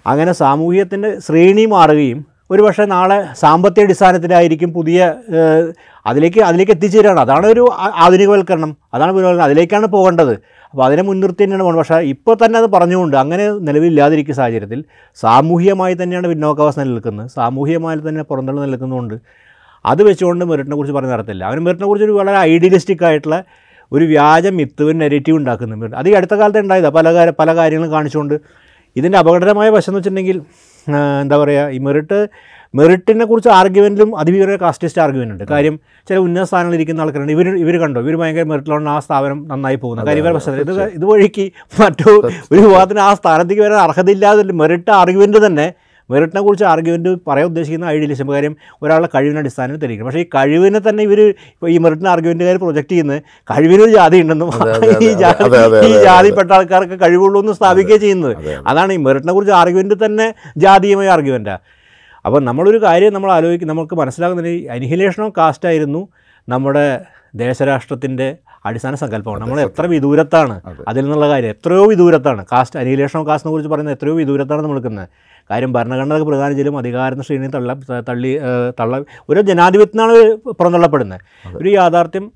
അങ്ങനെ 0.08 0.32
സാമൂഹ്യത്തിന്റെ 0.32 1.19
ശ്രേണി 1.19 1.65
മാറുകയും 1.65 2.25
ഒരു 2.51 2.62
പക്ഷേ 2.62 2.86
നാളെ 2.86 3.28
സാമ്പത്തിക 3.34 3.84
അടിസ്ഥാനത്തിലായിരിക്കും 3.84 4.73
പുതിയ 4.73 5.13
അതിലേക്ക് 6.06 6.39
അതിലേക്ക് 6.41 6.71
എത്തിച്ചേരാണ് 6.71 7.19
അതാണ് 7.19 7.47
ഒരു 7.47 7.69
ആധുനികവൽക്കരണം. 7.78 8.78
അതാണ് 8.93 9.12
പുരോഗമനം. 9.13 9.43
അതിലേക്കാണ് 9.43 9.86
പോകേണ്ടത്. 9.86 10.34
അപ്പോൾ 10.71 10.86
അതിനെ 10.86 11.04
മുൻനിർത്തി 11.04 11.43
തന്നെയാണ് 11.43 11.63
പോകുന്നത് 11.63 11.88
പക്ഷേ 11.88 11.95
ഇപ്പോൾ 11.95 12.38
തന്നെ 12.45 12.60
അത് 12.60 12.65
പറഞ്ഞുകൊണ്ട് 12.65 13.17
അങ്ങനെ 13.17 13.51
നിലവിലില്ലാതിരിക്കുന്ന 13.51 14.38
സാഹചര്യത്തിൽ 14.38 14.84
സാമൂഹികമായി 15.15 15.93
തന്നെയാണ് 15.93 16.28
പിന്നോക്കാവസ്ഥ 16.28 16.80
നിലനിൽക്കുന്നത്. 16.80 17.30
സാമൂഹികമായി 17.30 17.97
തന്നെ 17.97 18.23
പുറന്തള്ളി 18.23 18.62
നിലനിൽക്കുന്നതുകൊണ്ട് 18.62 19.45
അത് 19.91 20.02
വെച്ചുകൊണ്ട് 20.10 20.43
മെറിറ്റിനെ 20.52 20.76
കുറിച്ച് 20.80 20.95
പറഞ്ഞ് 20.98 21.13
നടത്തില്ല. 21.15 21.43
അവന് 21.50 21.62
മെറിറ്റിനെ 21.65 21.88
കുറിച്ച് 21.89 22.08
ഒരു 22.10 22.15
വളരെ 22.19 22.38
ഐഡിയലിസ്റ്റിക് 22.52 23.04
ആയിട്ടുള്ള 23.10 23.38
ഒരു 23.91 24.06
വ്യാജ 24.12 24.48
മിത്തുവിൻ 24.60 24.98
നെഗറ്റീവ് 25.04 25.38
ഉണ്ടാക്കുന്നുണ്ട് 25.39 25.95
അത് 26.00 26.08
ഈ 26.12 26.13
അടുത്ത 26.19 26.36
കാലത്ത് 26.41 26.62
ഉണ്ടായതാണ് 26.65 26.95
പല 27.00 27.08
കാര്യ 27.15 27.34
പല 27.41 27.50
കാര്യങ്ങളും 27.60 27.91
കാണിച്ചുകൊണ്ട് 27.95 28.36
ഇതിന്റെ 29.00 29.17
അപകടകരമായ 29.21 29.69
വശം 29.76 29.89
എന്ന് 29.91 30.00
വെച്ചിട്ടുണ്ടെങ്കിൽ 30.00 30.38
എന്താ 31.24 31.36
പറയുക 31.41 31.76
ഈ 31.76 31.80
മെറിറ്റ് 31.86 32.17
മെറിറ്റിനെ 32.78 33.26
കുറിച്ച് 33.30 33.50
ആർഗ്യുമെന്റിലും 33.58 34.10
അതിഭീകര 34.21 34.56
കാസ്റ്റിസ്റ്റ് 34.63 35.02
ആർഗ്യുമെന്റ് 35.04 35.34
ഉണ്ട്. 35.36 35.43
കാര്യം 35.52 35.76
ചില 36.08 36.17
ഉന്നത 36.26 36.43
സ്ഥാനങ്ങളിൽ 36.50 36.78
ഇരിക്കുന്ന 36.78 37.04
ആൾക്കാരുണ്ട്. 37.04 37.34
ഇവർ 37.36 37.48
ഇവർ 37.63 37.76
കണ്ടോ? 37.84 38.00
ഇവർ 38.06 38.15
ഭയങ്കര 38.21 38.45
മെറിറ്റിലാണ് 38.52 38.89
ആ 38.95 38.98
സ്ഥാപനം 39.06 39.39
നന്നായി 39.52 39.78
പോകുന്നത്. 39.84 40.08
കാര്യം 40.10 40.24
ഇവരുടെ 40.24 40.36
പ്രശ്നം 40.38 40.60
ഇത് 40.65 40.74
ഇതുവഴിക്ക് 40.98 41.45
മറ്റു 41.82 42.10
ഒരു 42.52 42.60
വിഭാഗത്തിന് 42.65 43.02
ആ 43.08 43.12
സ്ഥാനത്തേക്ക് 43.19 43.63
വരാൻ 43.65 43.80
അർഹതയില്ലാതെ 43.88 44.43
മെറിറ്റ് 44.62 44.93
ആർഗ്യുമെന്റ് 45.02 45.41
തന്നെ 45.45 45.67
മെറിറ്റിനെ 46.10 46.41
കുറിച്ച് 46.41 46.65
ആർഗ്യുമെന്റ് 46.65 47.10
പറയാൻ 47.28 47.48
ഉദ്ദേശിക്കുന്ന 47.48 47.86
ഐഡിയലിസം 47.86 48.30
കാര്യം 48.32 48.58
ഒരാളുടെ 48.84 49.10
കഴിവിന്റെ 49.15 49.39
അടിസ്ഥാനത്തിൽ 49.39 49.82
തെളിയിക്കണം. 49.82 50.08
പക്ഷേ 50.08 50.20
ഈ 50.20 50.28
കഴിവിനെ 50.36 50.80
തന്നെ 50.89 51.04
ഇവർ 51.04 51.22
ഇപ്പോൾ 51.22 51.70
ഈ 51.70 51.78
മെറിറ്റിന് 51.78 52.10
ആർഗ്യുമെന്റുകാർ 52.10 52.58
പ്രൊജക്റ്റ് 52.58 52.89
ചെയ്യുന്നത് 52.89 53.22
കഴിവിനൊരു 53.52 53.91
ജാതി 53.91 54.22
ഉണ്ടെന്നും 54.22 54.50
ഈ 55.04 55.13
ജാതി 55.13 55.44
ഈ 55.89 56.04
ജാതിപ്പെട്ട 56.04 56.52
ആൾക്കാർക്ക് 56.52 57.02
കഴിവുള്ളൂ 57.02 57.41
എന്ന് 57.41 57.54
സ്ഥാപിക്കുകയും 57.54 58.02
ചെയ്യുന്നത്. 58.02 58.36
അതാണ് 58.68 58.94
ഈ 58.94 58.98
മെറിറ്റിനെ 58.98 59.34
കുറിച്ച് 59.34 59.54
ആർഗ്യുമെന്റ് 59.54 60.06
തന്നെ 60.06 60.34
ജാതീയമായ 60.58 61.08
ആർഗ്യുമെന്റാണ് 61.08 61.60
അപ്പോൾ 62.26 62.41
നമ്മളൊരു 62.41 62.78
കാര്യം 62.78 63.13
നമ്മൾ 63.13 63.32
ആലോചിക്കും 63.32 63.68
നമുക്ക് 63.68 63.96
മനസ്സിലാകുന്നത് 63.96 64.70
അനിഹിലേഷൻ 64.72 65.24
ഓഫ് 65.24 65.34
കാസ്റ്റ് 65.38 65.68
ആയിരുന്നു 65.68 66.08
നമ്മുടെ 66.50 67.02
ദേശരാഷ്ട്രത്തിന്റെ 67.36 68.38
അടിസ്ഥാന 68.65 68.96
സങ്കല്പമാണ്. 68.96 69.41
നമ്മൾ 69.41 69.62
എത്ര 69.62 69.86
വിദൂരത്താണ് 69.86 70.62
അതെ. 70.65 70.84
അതിൽ 70.88 71.02
നിന്നുള്ള 71.02 71.30
കാര്യം. 71.30 71.50
എത്രയോ 71.50 71.86
വിദൂരത്താണ്. 71.86 72.46
കാസ്റ്റ് 72.52 72.80
അനിഹിലേഷൻ 72.80 73.20
ഓഫ് 73.20 73.28
കാസ്റ്റിനെ 73.28 73.52
കുറിച്ച് 73.52 73.70
പറയുന്നത് 73.70 73.96
എത്രയോ 73.96 74.15
വിദൂരത്താണ് 74.15 74.62
നമ്മൾ 74.62 74.76
നിൽക്കുന്നത്. 74.76 75.08
കാര്യം 75.50 75.74
ഭരണഘടന 75.74 76.24
പ്രധാന 76.24 76.52
ചെയ്യലും 76.52 76.78
അധികാര 76.78 77.22
ശ്രേണി 77.22 77.48
തള്ള 77.56 77.74
തള്ളി 78.10 78.40
തള്ള 78.80 79.04
ഒരു 79.30 79.42
ജനാധിപത്യത്തിനാണ് 79.42 80.16
പുറന്തള്ളപ്പെടുന്നത്. 80.60 81.22
ഒരു 81.62 81.70
യാഥാർത്ഥ്യം 81.70 82.32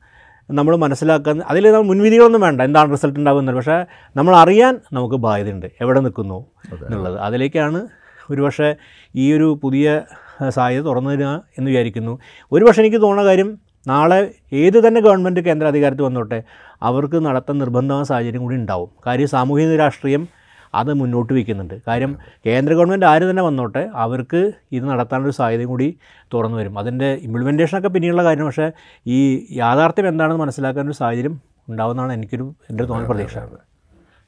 നമ്മൾ 0.49 0.75
മനസ്സിലാക്കാൻ 0.75 1.41
അതിൽ 1.47 1.71
നമ്മൾ 1.71 1.87
മുൻവിധികളൊന്നും 1.87 2.41
വേണ്ട 2.41 2.61
എന്താണ് 2.61 2.91
റിസൾട്ട് 2.91 3.19
ഉണ്ടാകുന്നത്. 3.19 3.55
പക്ഷേ 3.55 3.85
നമ്മൾ 4.15 4.35
അറിയാൻ 4.35 4.79
നമുക്ക് 4.93 5.15
ബാധ്യതയുണ്ട്. 5.15 5.67
എവിടെ 5.81 5.99
നിൽക്കുന്നു 5.99 6.45
എന്നുള്ളത്. 6.85 7.17
അതിലേക്കാണ് 7.17 7.87
ഒരുപക്ഷെ 8.31 8.75
ഈ 9.15 9.33
ഒരു 9.33 9.59
പുതിയ 9.63 10.01
സാധ്യത 10.49 10.83
തുറന്നു 10.83 11.09
തരിക 11.09 11.27
എന്ന് 11.27 11.71
വിചാരിക്കുന്നു. 11.71 12.19
ഒരുപക്ഷെ 12.51 12.81
എനിക്ക് 12.81 13.01
തോന്നുന്ന 13.01 13.29
കാര്യം 13.29 13.57
നാളെ 13.87 14.31
ഏത് 14.53 14.87
തന്നെ 14.87 15.01
ഗവൺമെന്റ് 15.01 15.39
കേന്ദ്ര 15.39 15.67
അധികാരത്തിൽ 15.67 16.03
വന്നോട്ടെ 16.03 16.43
അവർക്ക് 16.81 17.25
നടത്താൻ 17.25 17.57
നിർബന്ധമായ 17.57 18.03
സാഹചര്യം 18.03 18.41
കൂടി 18.41 18.55
ഉണ്ടാവും. 18.55 18.89
കാര്യം 19.07 19.27
സാമൂഹിക 19.27 19.77
രാഷ്ട്രീയം 19.79 20.27
അത് 20.75 20.93
മുന്നോട്ട് 20.93 21.33
വയ്ക്കുന്നുണ്ട്. 21.33 21.81
കാര്യം 21.87 22.17
കേന്ദ്ര 22.45 22.73
ഗവൺമെന്റ് 22.73 23.05
ആര് 23.05 23.29
തന്നെ 23.29 23.43
വന്നോട്ടെ 23.43 23.89
അവർക്ക് 23.93 24.51
ഇത് 24.71 24.83
നടത്താനൊരു 24.89 25.31
സാധ്യതയും 25.31 25.69
കൂടി 25.69 25.97
തുറന്നു 26.33 26.57
വരും. 26.57 26.79
അതിന്റെ 26.79 27.09
ഇംപ്ലിമെന്റേഷനൊക്കെ 27.27 27.87
പിന്നെയുള്ള 27.87 28.23
കാര്യം. 28.23 28.45
പക്ഷേ 28.45 28.71
ഈ 29.07 29.47
യാഥാർത്ഥ്യം 29.57 30.07
എന്താണെന്ന് 30.07 30.41
മനസ്സിലാക്കാനൊരു 30.41 30.97
സാഹചര്യം 30.97 31.41
ഉണ്ടാകുന്നതാണ് 31.69 32.13
എനിക്കൊരു 32.13 32.55
എന്റെ 32.69 32.83
തോന്നൽ 32.83 33.05
പ്രതീക്ഷ. 33.05 33.37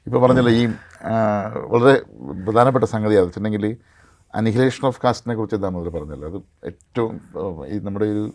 ഇപ്പോൾ 0.06 0.20
പറഞ്ഞല്ലോ 0.22 0.52
ഈ 0.52 0.66
വളരെ 1.72 2.00
പ്രധാനപ്പെട്ട 2.46 2.84
സംഗതി 2.84 3.14
അത്. 3.14 3.24
വെച്ചിട്ടുണ്ടെങ്കിൽ 3.24 3.76
അനിഹിലേഷൻ 4.34 4.86
ഓഫ് 4.86 5.00
കാസ്റ്റിനെ 5.04 5.34
കുറിച്ച് 5.34 5.56
ദാമോദർ 5.56 5.90
പറഞ്ഞല്ലോ. 5.90 6.28
അത് 6.28 6.38
ഏറ്റവും 6.66 7.20
ഈ 7.66 7.78
നമ്മുടെ 7.78 8.06
ഒരു 8.06 8.32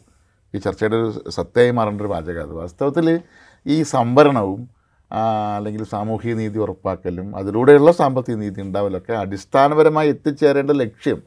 ഈ 0.56 0.58
ചർച്ചയുടെ 0.58 0.96
ഒരു 0.96 1.30
സത്യമായി 1.30 1.72
മാറേണ്ട 1.72 2.02
ഒരു 2.02 2.08
വാചകം 2.08 2.42
അത്. 2.42 2.54
വാസ്തവത്തിൽ 2.54 3.20
ഈ 3.66 3.84
സംവരണവും 3.84 4.77
അല്ലെങ്കിൽ 5.12 5.84
സാമൂഹിക 5.84 6.34
നീതി 6.34 6.60
ഉറപ്പാക്കലും 6.60 7.38
അതിലൂടെയുള്ള 7.38 7.92
സാമ്പത്തിക 7.92 8.36
നീതി 8.36 8.62
ഉണ്ടാവലൊക്കെ 8.62 9.14
അടിസ്ഥാനപരമായി 9.14 10.10
എത്തിച്ചേരേണ്ട 10.10 10.72
ലക്ഷ്യം 10.72 11.20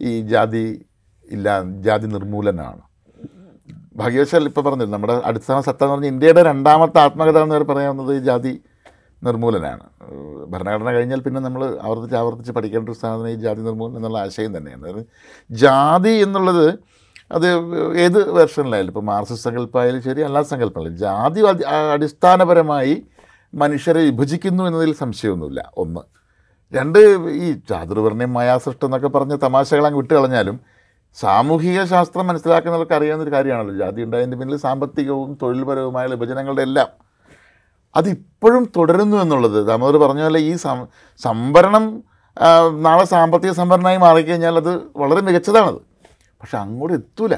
ഈ 0.00 0.20
ജാതി 0.22 0.64
ഇല്ല 1.28 1.48
ജാതി 1.80 2.06
നിർമൂലനമാണ് 2.06 2.82
ഭാഗ്യവശാൽ 3.96 4.44
ഇപ്പോൾ 4.46 4.60
പറഞ്ഞില്ല 4.60 4.92
നമ്മുടെ 4.92 5.22
അടിസ്ഥാന 5.24 5.60
സത്ത 5.60 5.82
എന്ന് 5.82 5.94
പറഞ്ഞാൽ 5.94 6.08
ഇന്ത്യയുടെ 6.08 6.42
രണ്ടാമത്തെ 6.42 6.98
ആത്മകഥ 6.98 7.38
എന്ന് 7.38 7.64
പറയാവുന്നത് 7.64 8.14
ഈ 8.14 8.18
ജാതി 8.18 8.60
നിർമൂലനാണ്. 9.22 9.84
ഭരണഘടന 10.48 10.92
കഴിഞ്ഞാൽ 10.92 11.20
പിന്നെ 11.20 11.40
നമ്മൾ 11.40 11.78
ആവർത്തിച്ച് 11.82 12.16
ആവർത്തിച്ച് 12.16 12.52
പഠിക്കേണ്ട 12.52 12.88
ഒരു 12.88 12.96
സാധനം 12.98 13.28
ഈ 13.28 13.34
ജാതി 13.34 13.60
നിർമൂലനം 13.60 13.96
എന്നുള്ള 13.96 14.18
ആശയം 14.18 14.56
തന്നെയാണ്. 14.56 14.82
അതായത് 14.82 15.06
ജാതി 15.50 16.08
എന്നുള്ളത് 16.08 16.66
അത് 17.32 17.46
ഏത് 17.96 18.30
വെർഷനിലായാലും 18.30 18.88
ഇപ്പോൾ 18.88 19.00
മാർക്സിസ്റ്റ് 19.00 19.44
സങ്കല്പമായാലും 19.44 20.02
ശരി 20.02 20.20
അല്ലാത്ത 20.20 20.48
സങ്കല്പമായാലും 20.48 20.96
ജാതി 20.96 21.40
അടി- 21.40 21.66
അടിസ്ഥാനപരമായി 21.92 22.94
മനുഷ്യരെ 23.54 24.00
വിഭജിക്കുന്നു 24.00 24.64
എന്നതിൽ 24.64 24.94
സംശയമൊന്നുമില്ല. 24.94 25.72
ഒന്ന്. 25.76 26.00
രണ്ട് 26.74 26.98
ഈ 27.30 27.52
ചാതുർവർണയം 27.68 28.32
മായാസൃഷ്ടം 28.32 28.86
എന്നൊക്കെ 28.86 29.08
പറഞ്ഞ് 29.08 29.38
തമാശകൾ 29.42 29.86
അങ്ങ് 29.86 29.98
വിട്ട് 29.98 30.14
കളഞ്ഞാലും 30.14 30.60
സാമൂഹിക 31.14 31.84
ശാസ്ത്രം 31.84 32.26
മനസ്സിലാക്കുന്നവർക്ക് 32.26 32.92
അറിയാവുന്നൊരു 32.92 33.32
കാര്യമാണല്ലോ. 33.32 33.74
ജാതി 33.74 34.02
ഉണ്ടായതിന്റെ 34.02 34.36
പിന്നിൽ 34.36 34.56
സാമ്പത്തികവും 34.56 35.38
തൊഴിൽപരവുമായ 35.42 36.06
വിഭജനങ്ങളുടെ 36.06 36.62
എല്ലാം 36.62 36.86
അതിപ്പോഴും 37.96 38.64
തുടരുന്നു 38.76 39.16
എന്നുള്ളത്. 39.16 39.66
ദാമോദർ 39.66 39.96
പറഞ്ഞ 39.96 40.22
പോലെ 40.22 40.40
ഈ 40.40 40.56
സംവരണം 40.56 42.02
നാളെ 42.82 43.04
സാമ്പത്തിക 43.04 43.50
സംഭരണമായി 43.50 43.96
മാറിക്കഴിഞ്ഞാൽ 43.96 44.56
അത് 44.56 44.80
വളരെ 44.96 45.20
മികച്ചതാണത്. 45.20 45.80
പക്ഷെ 46.40 46.58
അങ്ങോട്ട് 46.58 46.94
എത്തൂല. 46.94 47.34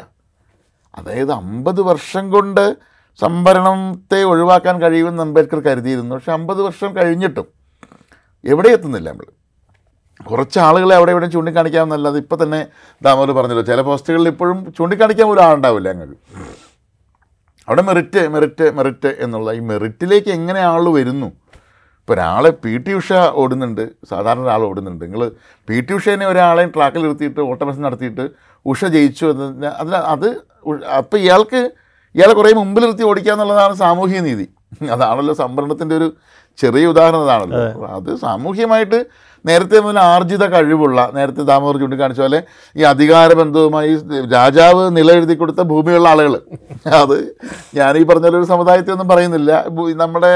അതായത് 0.95 1.33
അമ്പത് 1.33 1.81
വർഷം 1.81 2.31
കൊണ്ട് 2.31 2.77
സംഭരണത്തെ 3.23 4.19
ഒഴിവാക്കാൻ 4.33 4.77
കഴിയുമെന്ന് 4.83 5.23
അംബേദ്കർ 5.27 5.61
കരുതിയിരുന്നു. 5.67 6.13
പക്ഷെ 6.17 6.33
അമ്പത് 6.39 6.61
വർഷം 6.67 6.91
കഴിഞ്ഞിട്ടും 6.99 7.47
എവിടെ 8.53 8.71
എത്തുന്നില്ല 8.77 9.09
നമ്മൾ. 9.13 9.29
കുറച്ച് 10.29 10.59
ആളുകളെ 10.67 10.95
അവിടെ 10.99 11.13
ഇവിടെ 11.15 11.27
ചൂണ്ടിക്കാണിക്കാമെന്നല്ലാതെ 11.35 12.19
ഇപ്പം 12.25 12.39
തന്നെ 12.43 12.61
ദാമോദർ 13.03 13.33
പറഞ്ഞല്ലോ 13.39 13.65
ചില 13.71 13.81
പോസ്റ്റുകളിൽ 13.89 14.29
ഇപ്പോഴും 14.33 14.59
ചൂണ്ടിക്കാണിക്കാൻ 14.77 15.27
പോലും 15.31 15.45
ആളുണ്ടാവില്ല 15.47 15.89
ഞങ്ങൾക്ക് 15.93 16.19
അവിടെ 17.69 17.83
മെറിറ്റ് 17.89 18.23
മെറിറ്റ് 18.35 18.67
മെറിറ്റ് 18.79 19.11
എന്നുള്ള 19.25 19.53
ഈ 19.59 19.61
മെറിറ്റിലേക്ക് 19.71 20.31
എങ്ങനെ 20.39 20.61
ആൾ 20.73 20.85
വരുന്നു? 20.97 21.29
ഇപ്പോൾ 22.01 22.15
ഒരാളെ 22.15 22.51
പി 22.65 22.73
ടി 22.85 22.93
ഉഷ 22.99 23.13
ഓടുന്നുണ്ട് 23.43 23.83
സാധാരണ 24.11 24.43
ഒരാൾ 24.47 24.63
ഓടുന്നുണ്ട്. 24.69 25.03
നിങ്ങൾ 25.05 25.23
പി 25.69 25.77
ടി 25.87 25.95
ഉഷേനെ 25.95 26.27
ഒരാളെ 26.33 26.65
ട്രാക്കിൽ 26.77 27.03
നിർത്തിയിട്ട് 27.07 27.41
ഓട്ടമത്സരം 27.41 27.87
നടത്തിയിട്ട് 27.89 28.25
ഉഷ 28.67 28.85
ജയിച്ചു 28.97 29.27
എന്ന് 29.33 29.67
അതിൽ 29.81 29.97
അത് 30.15 30.29
അപ്പോൾ 30.99 31.19
ഇയാൾക്ക് 31.25 31.63
ഇയാളെ 32.17 32.35
കുറേ 32.35 32.53
മുമ്പിൽ 32.53 32.83
നിർത്തി 32.85 33.03
ഓടിക്കുക 33.03 33.33
എന്നുള്ളതാണ് 33.33 33.75
സാമൂഹിക 33.75 34.21
നീതി. 34.21 34.47
അതാണല്ലോ 34.93 35.35
സംഭരണത്തിന്റെ 35.35 35.95
ഒരു 35.97 36.09
ചെറിയ 36.59 36.87
ഉദാഹരണം 36.87 37.23
അതാണല്ലോ. 37.23 37.59
അത്. 37.97 38.17
സാമൂഹ്യമായിട്ട് 38.17 38.99
നേരത്തെ 39.45 39.81
മുതൽ 39.81 39.99
ആർജിത 39.99 40.45
കഴിവുള്ള 40.47 41.13
നേരത്തെ 41.15 41.43
ദാമോദർ 41.43 41.77
ചൂണ്ടിക്കാണിച്ച 41.81 42.21
പോലെ 42.21 42.39
ഈ 42.77 42.83
അധികാര 42.83 43.33
ബന്ധവുമായി 43.33 43.93
രാജാവ് 44.33 44.97
നിലയെഴുതി 44.97 45.35
കൊടുത്ത 45.35 45.61
ഭൂമിയുള്ള 45.63 46.09
ആളുകൾ. 46.09 46.35
അത് 47.03 47.17
ഞാൻ 47.75 47.99
ഈ 47.99 48.03
പറഞ്ഞ 48.03 48.27
ഒരു 48.27 48.45
സമുദായത്തെ 48.45 48.93
ഒന്നും 48.93 49.09
പറയുന്നില്ല 49.09 49.53
നമ്മുടെ 49.95 50.33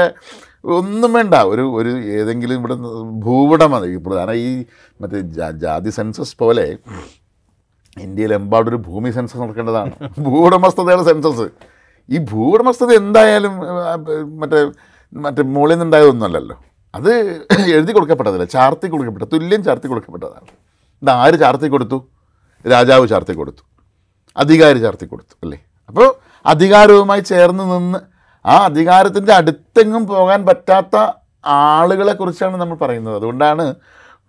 ഒന്നും 0.77 1.13
വേണ്ട. 1.13 1.35
ഒരു 1.53 1.63
ഒരു 1.75 1.91
ഏതെങ്കിലും 2.19 2.55
ഇവിടെ 2.59 2.75
ഭൂപടം 3.25 3.75
അത് 3.75 3.97
പ്രധാന 3.97 4.31
ഈ 4.31 4.65
മറ്റേ 5.01 5.21
ജാതി 5.63 5.89
സെൻസസ് 5.89 6.37
പോലെ 6.37 6.65
ഇന്ത്യയിലെമ്പാടും 7.97 8.69
ഒരു 8.69 8.75
ഭൂമി 8.75 9.09
സെൻസസ് 9.09 9.37
നടക്കേണ്ടതാണ്. 9.37 9.91
ഭൂവുടമസ്ഥതയുടെ 10.19 11.03
സെൻസസ്. 11.03 11.47
ഈ 12.09 12.17
ഭൂവുടമസ്ഥത 12.17 12.91
എന്തായാലും 12.91 13.53
മറ്റേ 14.39 14.71
മറ്റേ 15.13 15.41
മുകളിൽ 15.43 15.73
നിന്നുണ്ടായതൊന്നുമല്ലല്ലോ. 15.73 16.59
അത് 16.95 17.11
എഴുതി 17.75 17.91
കൊടുക്കപ്പെട്ടതല്ല 17.91 18.45
ചാർത്തി 18.45 18.87
കൊടുക്കപ്പെട്ട 18.87 19.25
തുല്യം 19.33 19.63
ചാർത്തി 19.63 19.87
കൊടുക്കപ്പെട്ടതാണ്. 19.87 20.47
ഇത് 21.01 21.09
ആര് 21.09 21.39
ചാർത്തി 21.39 21.67
കൊടുത്തു? 21.67 22.07
രാജാവ് 22.67 23.07
ചാർത്തി 23.07 23.33
കൊടുത്തു. 23.33 23.63
അധികാരി 24.37 24.79
ചാർത്തി 24.79 25.05
കൊടുത്തു 25.05 25.35
അല്ലേ? 25.43 25.57
അപ്പോൾ 25.89 26.15
അധികാരവുമായി 26.45 27.21
ചേർന്ന് 27.21 27.63
നിന്ന് 27.63 27.99
ആ 28.45 28.65
അധികാരത്തിന്റെ 28.65 29.33
അടുത്തെങ്ങും 29.33 30.07
പോകാൻ 30.07 30.45
പറ്റാത്ത 30.45 31.11
ആളുകളെക്കുറിച്ചാണ് 31.45 32.57
നമ്മൾ 32.57 32.75
പറയുന്നത്. 32.75 33.15
അതുകൊണ്ടാണ് 33.15 33.75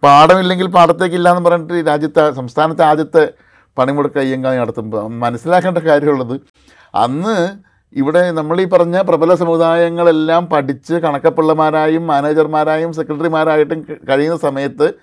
പാടമില്ലെങ്കിൽ 0.02 0.66
പാടത്തേക്കില്ല 0.66 1.30
എന്ന് 1.30 1.50
പറഞ്ഞിട്ട് 1.50 1.86
രാജ്യത്തെ 1.88 2.30
സംസ്ഥാനത്തെ 2.30 2.84
ആദ്യത്തെ 2.84 3.32
പണിമുടക്ക് 3.78 4.18
അയ്യങ്കാളി 4.18 4.56
നടത്തുമ്പോൾ 4.56 5.08
മനസ്സിലാക്കേണ്ട 5.08 5.78
കാര്യമുള്ളത് 5.78 6.40
അന്ന് 6.94 7.36
ഇവിടെ 7.92 8.30
നമ്മൾ 8.30 8.60
ഈ 8.60 8.64
പറഞ്ഞ 8.64 9.00
പ്രബല 9.00 9.34
സമുദായങ്ങളെല്ലാം 9.34 10.46
പഠിച്ച് 10.46 10.94
കണക്കപ്പിള്ളമാരായും 10.94 12.06
മാനേജർമാരായും 12.06 12.92
സെക്രട്ടറിമാരായിട്ടും 12.92 13.80
കഴിയുന്ന 14.08 14.36
സമയത്ത് 14.36 14.94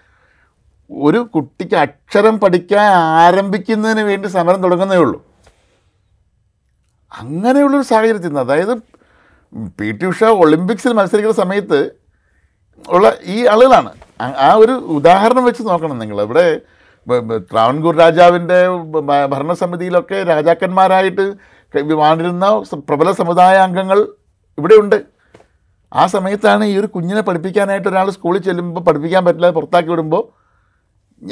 ഒരു 0.92 1.20
കുട്ടിക്ക് 1.36 1.76
അക്ഷരം 1.76 2.40
പഠിക്കാൻ 2.40 2.92
ആരംഭിക്കുന്നതിന് 2.94 4.02
വേണ്ടി 4.02 4.28
സമരം 4.28 4.64
തുടങ്ങുന്നേ 4.64 4.98
ഉള്ളൂ. 4.98 5.26
അങ്ങനെയുള്ളൊരു 7.12 7.84
സാഹചര്യത്തിൽ 7.84 8.28
നിന്ന് 8.28 8.40
അതായത് 8.40 8.74
പി 9.80 9.92
ടി 9.92 10.06
ഉഷ 10.06 10.24
ഒളിമ്പിക്സിൽ 10.24 10.94
മത്സരിക്കുന്ന 10.94 11.38
സമയത്ത് 11.38 11.92
ഉള്ള 12.90 13.18
ഈ 13.24 13.46
ആളുകളാണ്. 13.46 13.92
ആ 14.22 14.54
ഒരു 14.54 14.72
ഉദാഹരണം 14.72 15.46
വെച്ച് 15.46 15.64
നോക്കണം 15.68 16.00
നിങ്ങൾ. 16.00 16.22
ഇവിടെ 16.22 16.62
ബ- 17.08 17.38
രാജാവിന്റെ 18.00 18.68
ഭരണസമിതിയിലൊക്കെ 19.26 20.24
രാജാക്കന്മാരായിട്ട് 20.24 21.34
വാണിരുന്ന 21.94 22.46
പ്രബല 22.74 23.12
സമുദായ 23.12 23.56
അംഗങ്ങൾ 23.58 24.08
ഇവിടെയുണ്ട്. 24.58 25.04
ആ 25.94 26.06
സമയത്താണ് 26.06 26.66
ഈ 26.66 26.78
ഒരു 26.78 26.88
കുഞ്ഞിനെ 26.88 27.22
പഠിപ്പിക്കാനായിട്ട് 27.22 27.88
ഒരാൾ 27.88 28.10
സ്കൂളിൽ 28.10 28.42
ചെല്ലുമ്പോൾ 28.42 28.82
പഠിപ്പിക്കാൻ 28.82 29.26
പറ്റില്ല 29.26 29.50
പുറത്താക്കി 29.50 29.90
വിടുമ്പോൾ 29.90 30.50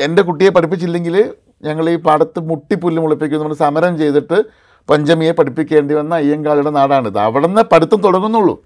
എന്റെ 0.02 0.22
കുട്ടിയെ 0.22 0.50
പഠിപ്പിച്ചില്ലെങ്കിൽ 0.50 1.34
ഞങ്ങൾ 1.64 1.90
ഈ 1.90 1.96
പാടത്ത് 1.96 2.40
മുട്ടിപ്പുല്ല് 2.40 3.02
മുളിപ്പിക്കും 3.02 3.40
നമ്മൾ 3.40 3.54
സമരം 3.54 3.98
ചെയ്തിട്ട് 3.98 4.44
പഞ്ചമിയെ 4.90 5.32
പഠിപ്പിക്കേണ്ടി 5.32 5.94
വന്ന 5.94 6.16
അയ്യങ്കാളിയുടെ 6.16 6.70
നാടാണിത്. 6.70 7.18
അവിടെ 7.20 7.48
നിന്ന് 7.48 7.62
പഠിത്തം 7.62 8.02
തുടങ്ങുന്നുള്ളൂ. 8.02 8.64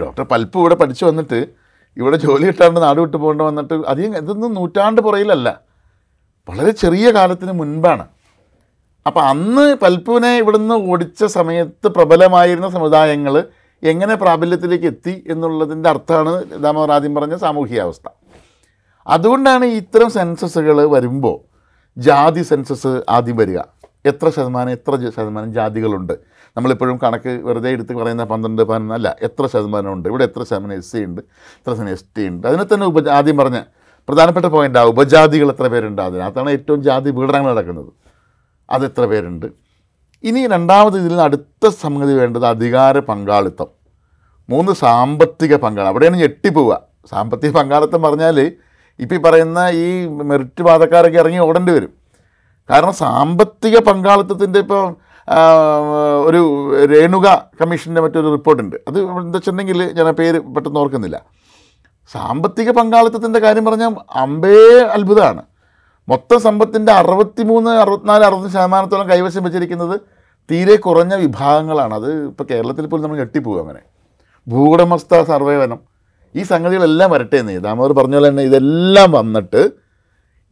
ഡോക്ടർ 0.00 0.22
പൽപ്പ് 0.22 0.58
ഇവിടെ 0.58 0.74
പഠിച്ചു 0.74 1.04
വന്നിട്ട് 1.04 1.65
ഇവിടെ 1.96 2.16
ജോലി 2.16 2.46
കിട്ടാണ്ട് 2.46 2.82
നാട് 2.82 3.00
വിട്ടു 3.00 3.16
പോകേണ്ട 3.16 3.42
വന്നിട്ട് 3.42 3.74
അധികം 3.74 4.16
ഇതൊന്നും 4.16 4.54
നൂറ്റാണ്ട് 4.54 5.00
പുറയിലല്ല. 5.00 5.60
വളരെ 6.48 6.70
ചെറിയ 6.70 7.10
കാലത്തിന് 7.10 7.52
മുൻപാണ്. 7.52 8.04
അപ്പോൾ 9.06 9.20
അന്ന് 9.20 9.74
പൽപ്പുവിനെ 9.74 10.38
ഇവിടുന്ന് 10.38 10.74
ഓടിച്ച 10.74 11.24
സമയത്ത് 11.24 11.88
പ്രബലമായിരുന്ന 11.88 12.68
സമുദായങ്ങൾ 12.68 13.44
എങ്ങനെ 13.82 14.14
പ്രാബല്യത്തിലേക്ക് 14.14 14.84
എത്തി 14.84 15.24
എന്നുള്ളതിന്റെ 15.28 15.88
അർത്ഥമാണ് 15.88 16.62
ദാമോദർ 16.62 16.92
ആദ്യം 16.92 17.14
പറഞ്ഞ 17.14 17.36
സാമൂഹികാവസ്ഥ. 17.36 18.08
അതുകൊണ്ടാണ് 19.06 19.64
ഇത്തരം 19.64 20.10
സെൻസസുകൾ 20.10 20.86
വരുമ്പോൾ 20.86 21.36
ജാതി 21.98 22.42
സെൻസസ് 22.42 23.02
ആദ്യം 23.08 23.36
വരിക. 23.36 23.58
എത്ര 24.06 24.30
ശതമാനം 24.30 24.70
എത്ര 24.70 25.10
ശതമാനം 25.10 25.52
ജാതികളുണ്ട്? 25.52 26.12
നമ്മളിപ്പോഴും 26.56 26.98
കണക്ക് 27.04 27.32
വെറുതെ 27.48 27.70
എടുത്ത് 27.70 27.92
പറയുന്ന 27.94 28.24
പന്ത്രണ്ട് 28.24 28.62
പതിനൊന്ന് 28.62 28.94
അല്ല 28.94 29.08
എത്ര 29.22 29.46
ശതമാനം 29.46 29.92
ഉണ്ട്? 29.92 30.08
ഇവിടെ 30.08 30.24
എത്ര 30.24 30.42
ശതമാനം 30.42 30.76
എസ് 30.80 30.92
സി 30.92 31.04
ഉണ്ട്? 31.08 31.20
എത്ര 31.60 31.72
ശതമാനം 31.72 31.92
എസ് 31.96 32.04
ടി 32.16 32.24
ഉണ്ട്? 32.28 32.44
അതിനെ 32.48 32.64
തന്നെ 32.72 32.86
ഉപ 32.86 33.08
ആദ്യം 33.18 33.36
പറഞ്ഞ 33.36 33.60
പ്രധാനപ്പെട്ട 34.08 34.46
പോയിന്റ് 34.46 34.78
ആ 34.78 34.82
ഉപജാതികൾ 34.82 35.48
എത്ര 35.50 35.66
പേരുണ്ട് 35.66 36.02
അതിനകത്താണ് 36.02 36.50
ഏറ്റവും 36.50 36.82
ജാതി 36.82 37.10
പീഡനങ്ങൾ 37.10 37.52
നടക്കുന്നത്. 37.52 37.90
അത് 38.70 38.84
എത്ര 38.84 39.04
പേരുണ്ട്? 39.04 39.46
ഇനി 40.24 40.46
രണ്ടാമത് 40.46 40.96
ഇതിൽ 41.00 41.20
അടുത്ത 41.20 41.68
സംഗതി 41.68 42.12
വേണ്ടത് 42.12 42.46
അധികാര 42.46 42.98
പങ്കാളിത്തം. 42.98 43.68
മൂന്ന് 44.48 44.72
സാമ്പത്തിക 44.72 45.54
പങ്കാളം 45.56 45.88
അവിടെയാണ് 45.88 46.16
ഞെട്ടിപ്പോവുക. 46.16 46.74
സാമ്പത്തിക 47.12 47.50
പങ്കാളിത്തം 47.50 48.02
പറഞ്ഞാൽ 48.02 48.38
ഇപ്പം 49.00 49.16
ഈ 49.16 49.20
പറയുന്ന 49.26 49.60
ഈ 49.84 50.06
മെറിറ്റ് 50.28 50.62
വാദക്കാരൊക്കെ 50.62 51.18
ഇറങ്ങി 51.18 51.38
ഓടേണ്ടി 51.38 51.72
വരും. 51.72 51.92
കാരണം 52.70 52.94
സാമ്പത്തിക 52.94 53.78
പങ്കാളിത്തത്തിന്റെ 53.78 54.58
ഇപ്പോൾ 54.58 54.82
ഒരു 56.26 56.40
രേണുക 56.86 57.50
കമ്മീഷന്റെ 57.60 58.00
മറ്റൊരു 58.00 58.32
റിപ്പോർട്ടുണ്ട്. 58.32 58.76
അത് 58.88 58.98
എന്താ 59.00 59.20
വെച്ചിട്ടുണ്ടെങ്കിൽ 59.20 59.82
ഞാൻ 59.92 60.08
ആ 60.08 60.10
പേര് 60.10 60.38
പെട്ടെന്ന് 60.40 60.80
ഓർക്കുന്നില്ല. 60.80 61.22
സാമ്പത്തിക 62.12 62.70
പങ്കാളിത്തത്തിന്റെ 62.70 63.38
കാര്യം 63.38 63.64
പറഞ്ഞാൽ 63.64 63.94
അമ്പേ 64.12 64.78
അത്ഭുതമാണ്. 64.80 65.42
മൊത്തം 66.08 66.40
സമ്പത്തിന്റെ 66.40 66.92
അറുപത്തി 66.92 67.42
മൂന്ന് 67.42 67.70
അറുപത്തിനാല് 67.70 68.24
അറുപത് 68.24 68.50
ശതമാനത്തോളം 68.50 69.10
കൈവശം 69.10 69.44
വെച്ചിരിക്കുന്നത് 69.44 70.00
തീരെ 70.50 70.76
കുറഞ്ഞ 70.76 71.14
വിഭാഗങ്ങളാണ്. 71.14 71.94
അത് 71.94 72.26
ഇപ്പോൾ 72.26 72.44
കേരളത്തിൽ 72.50 72.86
പോലും 72.86 73.02
നമ്മൾ 73.02 73.16
ഞെട്ടിപ്പോകും 73.16 73.60
അങ്ങനെ. 73.60 73.80
ഭൂവുടമസ്ഥ 74.48 75.22
സർവേവനം 75.22 75.78
ഈ 76.34 76.42
സംഗതികളെല്ലാം 76.42 77.10
വരട്ടെ 77.10 77.36
എന്ന് 77.36 77.58
ദാമോദർ 77.58 77.92
പറഞ്ഞ 77.92 78.14
പോലെ 78.14 78.28
തന്നെ 78.28 78.42
ഇതെല്ലാം 78.42 79.12
വന്നിട്ട് 79.12 79.70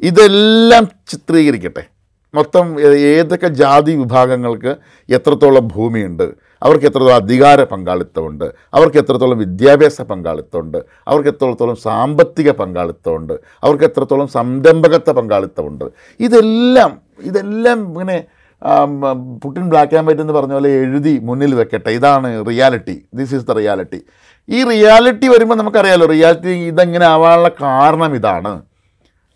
ഇതെല്ലാം 0.01 0.85
ചിത്രീകരിക്കട്ടെ. 1.09 1.94
മൊത്തം 2.35 2.67
ഏതൊക്കെ 3.13 3.49
ജാതി 3.49 3.93
വിഭാഗങ്ങൾക്ക് 3.97 4.73
എത്രത്തോളം 5.09 5.69
ഭൂമിയുണ്ട്? 5.75 6.27
അവർക്ക് 6.63 6.87
എത്രത്തോളം 6.87 7.15
അധികാര 7.15 7.65
പങ്കാളിത്തമുണ്ട്? 7.65 8.45
അവർക്ക് 8.75 8.99
എത്രത്തോളം 9.03 9.39
വിദ്യാഭ്യാസ 9.39 10.03
പങ്കാളിത്തമുണ്ട്? 10.03 10.79
അവർക്ക് 11.09 11.29
എത്രത്തോളം 11.29 11.77
സാമ്പത്തിക 11.77 12.51
പങ്കാളിത്തമുണ്ട്? 12.61 13.35
അവർക്ക് 13.65 13.85
എത്രത്തോളം 13.85 14.29
സംരംഭകത്വ 14.29 15.13
പങ്കാളിത്തമുണ്ട്? 15.13 15.85
ഇതെല്ലാം 16.21 16.93
ഇതെല്ലാം 17.31 17.81
ഇങ്ങനെ 17.93 18.19
പുട്ടിൻ 19.43 19.65
ബ്ലാക്ക് 19.71 19.95
ആൻഡ് 19.97 20.07
വൈറ്റ് 20.09 20.21
എന്ന് 20.21 20.33
പറഞ്ഞ 20.33 20.53
പോലെ 20.53 20.71
എഴുതി 20.83 21.19
മുന്നിൽ 21.23 21.55
വെക്കട്ടെ. 21.55 21.91
ഇതാണ് 21.91 22.29
reality 22.49 22.97
this 23.15 23.35
is 23.35 23.47
the 23.47 23.53
reality 23.53 24.01
ഈ 24.49 24.65
റിയാലിറ്റി 24.71 25.29
വരുമ്പോൾ 25.29 25.55
നമുക്കറിയാലോ 25.55 26.07
റിയാലിറ്റി 26.07 26.55
ഇതെങ്ങനെ 26.73 27.07
ആവാനുള്ള 27.07 27.51
കാരണം 27.61 28.15
ഇതാണ്. 28.15 28.53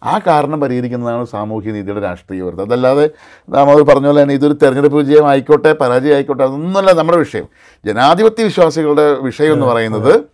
ആ 0.02 0.18
കാരണം 0.18 0.60
പരിഹരിക്കുന്നതാണ് 0.60 1.24
സാമൂഹ്യ 1.24 1.72
നീതിയുടെ 1.72 2.00
രാഷ്ട്രീയ 2.00 2.42
വ്യവസ്ഥ 2.42 2.60
അതല്ലാതെ 2.60 3.10
നമ്മൾ 3.48 3.82
പറഞ്ഞ 3.82 4.06
പോലെ 4.06 4.22
തന്നെ 4.22 4.34
ഇതൊരു 4.34 4.52
തെരഞ്ഞെടുപ്പ് 4.52 4.98
വിജയം 4.98 5.28
ആയിക്കോട്ടെ 5.28 5.72
പരാജയം 5.72 6.14
ആയിക്കോട്ടെ 6.14 6.44
അതൊന്നുമല്ല 6.44 6.92
നമ്മുടെ 6.92 7.18
വിഷയം. 7.18 7.46
ജനാധിപത്യ 7.86 8.44
വിശ്വാസികളുടെ 8.44 9.12
വിഷയം 9.20 9.52
എന്ന് 9.52 9.66
പറയുന്നത് 9.66 10.24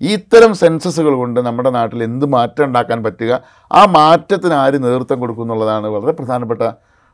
ഈ 0.00 0.12
ഇത്തരം 0.12 0.54
സെൻസസുകൾ 0.54 1.14
കൊണ്ട് 1.14 1.40
നമ്മുടെ 1.40 1.70
നാട്ടിൽ 1.70 2.04
എന്ത് 2.04 2.26
മാറ്റം 2.26 2.64
ഉണ്ടാക്കാൻ 2.64 3.02
പറ്റുക 3.04 3.40
ആ 3.72 3.86
മാറ്റത്തിന് 3.86 4.54
ആര് 4.54 4.82
നേതൃത്വം 4.84 5.20
കൊടുക്കും 5.20 5.42
എന്നുള്ളതാണ് 5.42 5.86
വളരെ 5.86 6.12
പ്രധാനപ്പെട്ട 6.12 6.62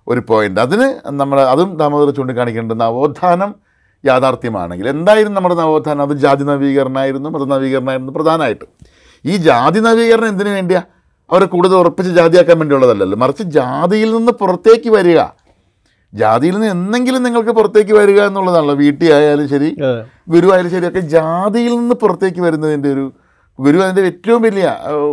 ഒരു 0.08 0.20
പോയിന്റ് 0.20 0.60
അതിന് 0.60 1.10
നമ്മൾ 1.10 1.40
അതും 1.40 1.76
ദാമോദർ 1.76 2.14
ചൂണ്ടിക്കാണിക്കേണ്ടത് 2.14 2.80
നവോത്ഥാനം 2.80 3.54
യാഥാർത്ഥ്യമാണെങ്കിൽ 4.04 4.88
എന്തായിരുന്നു 4.88 5.36
നമ്മുടെ 5.36 5.54
നവോത്ഥാനം? 5.54 6.02
അത് 6.02 6.12
ജാതി 6.16 6.44
നവീകരണമായിരുന്നു 6.44 7.28
മത 7.28 7.44
നവീകരണമായിരുന്നു 7.44 8.12
പ്രധാനമായിട്ട്. 8.12 8.64
ഈ 9.24 9.36
ജാതി 9.36 9.80
നവീകരണം 9.80 10.28
എന്തിനു 10.28 10.50
വേണ്ടിയാ? 10.50 10.82
അവരെ 11.32 11.46
കൂടുതൽ 11.46 11.74
ഉറപ്പിച്ച് 11.74 12.12
ജാതിയാക്കാൻ 12.12 12.58
വേണ്ടിയുള്ളതല്ലല്ലോ. 12.58 13.18
മറിച്ച് 13.18 13.42
ജാതിയിൽ 13.42 14.10
നിന്ന് 14.16 14.32
പുറത്തേക്ക് 14.32 14.90
വരിക. 14.90 15.20
ജാതിയിൽ 16.14 16.54
നിന്ന് 16.54 16.66
എന്തെങ്കിലും 16.66 17.22
നിങ്ങൾക്ക് 17.22 17.50
പുറത്തേക്ക് 17.50 17.92
വരിക 17.92 18.20
എന്നുള്ളതാണല്ലോ. 18.20 18.74
വീട്ടിൽ 18.74 19.12
ആയാലും 19.12 19.48
ശരി 19.48 19.68
ഗുരു 20.28 20.48
ആയാലും 20.52 20.70
ശരി 20.70 20.88
ഒക്കെ 20.88 21.00
ജാതിയിൽ 21.00 21.72
നിന്ന് 21.76 21.94
പുറത്തേക്ക് 21.94 22.40
വരുന്നതിന്റെ 22.40 22.92
ഒരു 22.92 23.12
ഗുരു 23.58 23.78
അതിന്റെ 23.78 24.02
ഏറ്റവും 24.02 24.42
വലിയ 24.42 24.66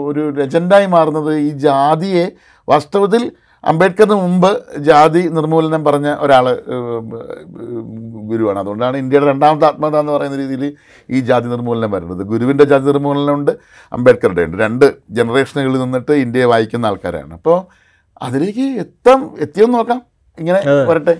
ഒരു 0.05 0.29
ലെജൻഡായി 0.29 0.85
മാറുന്നത് 0.85 1.31
ഈ 1.37 1.49
ജാതിയെ 1.49 2.25
വാസ്തവത്തിൽ 2.69 3.23
അംബേദ്കറിന് 3.67 4.13
മുമ്പ് 4.13 4.51
ജാതി 4.77 5.21
നിർമൂലനം 5.27 5.85
പറഞ്ഞ 5.85 6.15
ഒരാൾ 6.19 6.45
ഗുരുവാണ്. 8.29 8.59
അതുകൊണ്ടാണ് 8.59 8.97
ഇന്ത്യയുടെ 8.97 9.27
രണ്ടാമത്തെ 9.31 9.65
ആത്മകഥ 9.65 9.99
എന്ന് 9.99 10.11
പറയുന്ന 10.11 10.37
രീതിയിൽ 10.37 10.73
ഈ 11.09 11.19
ജാതി 11.19 11.47
നിർമൂലനം 11.47 11.91
വരുന്നത്. 11.91 12.21
ഗുരുവിന്റെ 12.21 12.63
ജാതി 12.63 12.85
നിർമൂലനം 12.85 13.33
ഉണ്ട് 13.33 13.51
അംബേദ്കറുടെ 13.93 14.41
ഉണ്ട്. 14.41 14.57
രണ്ട് 14.57 14.85
ജനറേഷനുകളിൽ 15.09 15.79
നിന്നിട്ട് 15.79 16.11
ഇന്ത്യയെ 16.11 16.45
വായിക്കുന്ന 16.45 16.85
ആൾക്കാരാണ്. 16.85 17.33
അപ്പോൾ 17.33 17.57
അതിലേക്ക് 18.21 18.65
എത്താം 18.83 19.35
എത്തിയെന്ന് 19.39 19.77
നോക്കാം. 19.77 20.01
ഇങ്ങനെ 20.39 20.59
വരട്ടെ. 20.89 21.15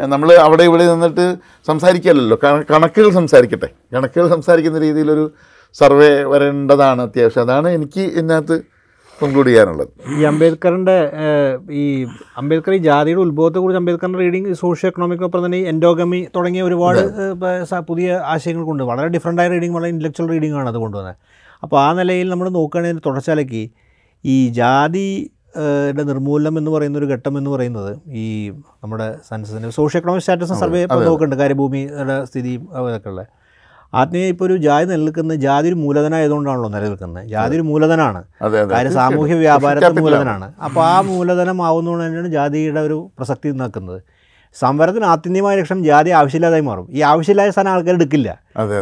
നമ്മൾ 0.00 0.32
അവിടെ 0.32 0.62
ഇവിടെ 0.62 0.84
നിന്നിട്ട് 0.92 1.36
സംസാരിക്കുകയല്ലോ 1.66 2.38
കണക്കുകൾ 2.70 3.10
സംസാരിക്കട്ടെ. 3.10 3.68
കണക്കുകൾ 3.94 4.28
സംസാരിക്കുന്ന 4.28 4.78
രീതിയിലൊരു 4.78 5.30
സർവേ 5.72 6.10
വരേണ്ടതാണ് 6.22 7.02
അത്യാവശ്യം. 7.02 7.42
അതാണ് 7.42 7.68
എനിക്ക് 7.68 8.00
ഇതിനകത്ത് 8.00 8.77
കൺക്ലൂഡ് 9.22 9.48
ചെയ്യാനുള്ളത് 9.48 9.88
ഈ 10.18 10.22
അംബേദ്കറിന്റെ 10.22 10.96
ഈ 11.70 12.06
അംബേദ്കർ 12.36 12.74
ഈ 12.74 12.78
ജാതിയുടെ 12.78 13.20
ഉത്ഭവത്തെ 13.20 13.58
കുറിച്ച് 13.58 13.76
അംബേദ്കറിന്റെ 13.76 14.18
റീഡിങ് 14.18 14.52
സോഷ്യോ 14.52 14.88
എക്കണോമിക്കൊപ്പം 14.88 15.46
തന്നെ 15.46 15.58
ഈ 15.58 15.64
എൻഡോഗമി 15.64 16.26
തുടങ്ങിയ 16.36 16.62
ഒരുപാട് 16.62 17.00
പുതിയ 17.88 18.16
ആശയങ്ങൾ 18.24 18.64
കൊണ്ട് 18.64 18.82
വളരെ 18.82 19.08
ഡിഫറെന്റ് 19.08 19.42
ആയ 19.42 19.48
റീഡിങ് 19.48 19.74
വളരെ 19.74 19.88
ഇന്റലക്ച്വൽ 19.88 20.28
റീഡിംഗ് 20.28 20.56
ആണ് 20.56 20.68
അത് 20.68 20.76
കൊണ്ടുവന്നത് 20.76 21.16
അപ്പോൾ 21.62 21.80
ആ 21.80 21.92
നിലയിൽ 21.92 22.28
നമ്മൾ 22.28 22.48
നോക്കുകയാണെങ്കിൽ 22.48 23.02
തുടർച്ചയിലേക്ക് 23.06 23.70
ഈ 24.24 24.48
ജാതി 24.48 25.30
നിർമൂലനം 25.92 26.58
എന്ന് 26.58 26.70
പറയുന്ന 26.70 26.98
ഒരു 26.98 27.06
ഘട്ടം 27.06 27.38
എന്ന് 27.38 27.50
പറയുന്നത് 27.50 27.98
ഈ 28.12 28.50
നമ്മുടെ 28.82 29.16
സെൻസസിന്റെ 29.28 29.70
സോഷ്യോ 29.70 29.98
എക്കണോമിക് 29.98 30.20
സ്റ്റാറ്റസ് 30.20 30.52
സർവേ 30.52 30.80
നോക്കുന്നുണ്ട്. 30.84 31.36
കാര്യഭൂമിയുടെ 31.36 32.24
സ്ഥിതിയും 32.24 32.68
അതൊക്കെ 32.74 33.08
ഉള്ളത് 33.08 33.37
ആത്മീയ 33.92 34.26
ഇപ്പോൾ 34.32 34.44
ഒരു 34.44 34.56
ജാതി 34.56 34.86
നിലനിൽക്കുന്നത് 34.90 35.38
ജാതി 35.38 35.68
ഒരു 35.68 35.74
മൂലധനമായതുകൊണ്ടാണല്ലോ 35.74 36.68
നിലനിൽക്കുന്നത്. 36.68 37.26
ജാതി 37.26 37.54
ഒരു 37.58 37.62
മൂലധനമാണ് 37.62 38.20
കാര്യം 38.72 38.92
സാമൂഹ്യ 38.92 39.34
വ്യാപാരത്തിൽ 39.34 40.00
മൂലധനമാണ് 40.00 40.52
അപ്പോൾ 40.66 40.82
ആ 40.84 41.00
മൂലധനം 41.10 41.62
ആവുന്നതുകൊണ്ട് 41.68 42.04
തന്നെയാണ് 42.06 42.28
ജാതിയുടെ 42.28 42.80
ഒരു 42.80 43.10
പ്രസക്തി 43.18 43.50
നിൽക്കുന്നത് 43.50 44.00
സംവരത്തിന് 44.56 45.04
ആത്യന്തികമായ 45.04 45.56
ലക്ഷ്യം 45.56 45.80
ജാതി 45.84 46.10
ആവശ്യമില്ലാതായി 46.10 46.64
മാറും. 46.68 46.86
ഈ 46.90 47.00
ആവശ്യമില്ലാത്ത 47.00 47.54
സാധനം 47.56 47.72
ആൾക്കാർ 47.72 47.94
എടുക്കില്ല. 47.94 48.28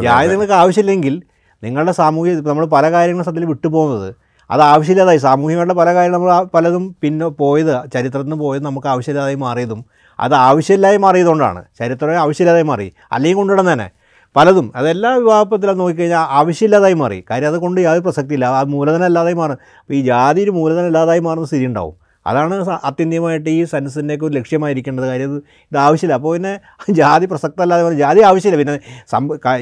ജാതി 0.03 0.27
നിങ്ങൾക്ക് 0.27 0.53
ആവശ്യമില്ലെങ്കിൽ 0.53 1.21
നിങ്ങളുടെ 1.63 1.91
സാമൂഹിക 1.91 2.47
നമ്മൾ 2.47 2.65
പല 2.65 2.91
കാര്യങ്ങളും 2.91 3.25
സത്യത്തിൽ 3.25 3.49
വിട്ടുപോകുന്നത് 3.49 4.15
അത് 4.51 4.61
ആവശ്യമില്ലാതായി. 4.61 5.17
സാമൂഹികമായിട്ടുള്ള 5.17 5.79
പല 5.81 5.93
കാര്യങ്ങളും 5.93 6.21
നമ്മൾ 6.21 6.47
പലതും 6.53 6.95
പിന്നെ 7.03 7.27
പോയത് 7.27 7.73
ചരിത്രത്തിൽ 7.93 8.27
നിന്ന് 8.27 8.35
പോയത് 8.35 8.65
നമുക്ക് 8.65 8.87
ആവശ്യമില്ലാതായി 8.87 9.35
മാറിയതും 9.35 9.85
അത് 10.19 10.33
ആവശ്യമില്ലായി 10.33 10.97
മാറിയതുകൊണ്ടാണ്. 10.97 11.63
ചരിത്രം 11.79 12.19
ആവശ്യമില്ലാതായി 12.19 12.67
മാറി. 12.71 12.93
അല്ലെങ്കിൽ 13.11 13.37
കൊണ്ടുവിടുന്ന 13.37 13.73
തന്നെ. 13.73 13.89
പലതും. 14.35 14.71
അതെല്ലാ 14.79 15.11
വിഭാഗത്തിലും 15.19 15.77
നോക്കിക്കഴിഞ്ഞാൽ 15.81 16.25
ആവശ്യമില്ലാതായി 16.39 16.97
മാറി. 17.03 17.23
കാര്യം 17.29 17.49
അതുകൊണ്ട് 17.51 17.79
യാതൊരു 17.81 18.03
പ്രസക്തിയില്ല. 18.07 18.45
ആ 18.57 18.63
മൂലധനം 18.75 19.07
അല്ലാതായി 19.09 19.37
മാറും. 19.43 19.57
അപ്പോൾ 19.81 19.95
ഈ 19.99 20.01
ജാതി 20.09 20.41
ഒരു 20.47 20.53
മൂലധനം 20.57 20.89
ഇല്ലാതായി 20.91 21.23
മാറുന്ന 21.27 21.47
സ്ഥിതി 21.51 21.65
ഉണ്ടാവും. 21.71 21.95
അതാണ് 22.29 22.55
അത്യന്തികമായിട്ട് 22.87 23.49
ഈ 23.49 23.59
സെൻസസിന്റെയൊക്കെ 23.73 24.25
ഒരു 24.27 24.33
ലക്ഷ്യമായിരിക്കേണ്ടത്. 24.37 25.05
കാര്യം 25.11 25.35
ഇത് 25.71 25.77
ആവശ്യമില്ല. 25.77 26.15
അപ്പോൾ 26.19 26.31
പിന്നെ 26.35 26.53
ജാതി 26.99 27.25
പ്രസക്തമല്ലാതെ 27.25 27.93
ജാതി 28.01 28.21
ആവശ്യമില്ല. 28.29 28.57
പിന്നെ 28.61 28.75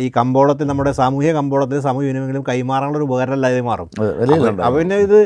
ഈ 0.05 0.07
കമ്പോളത്തിൽ 0.17 0.67
നമ്മുടെ 0.71 0.91
സാമൂഹിക 0.91 1.33
കമ്പോളത്തിൽ 1.33 1.79
സാമൂഹ്യ 1.87 2.07
വിനിമയങ്ങളും 2.07 2.45
കൈമാറാനുള്ള 2.49 2.97
ഒരു 2.97 3.05
ഉപകരണമല്ലാതെ 3.09 3.61
മാറും. 3.69 3.89
അപ്പോൾ 4.67 4.79
പിന്നെ 4.79 4.97
ഇത് 5.07 5.19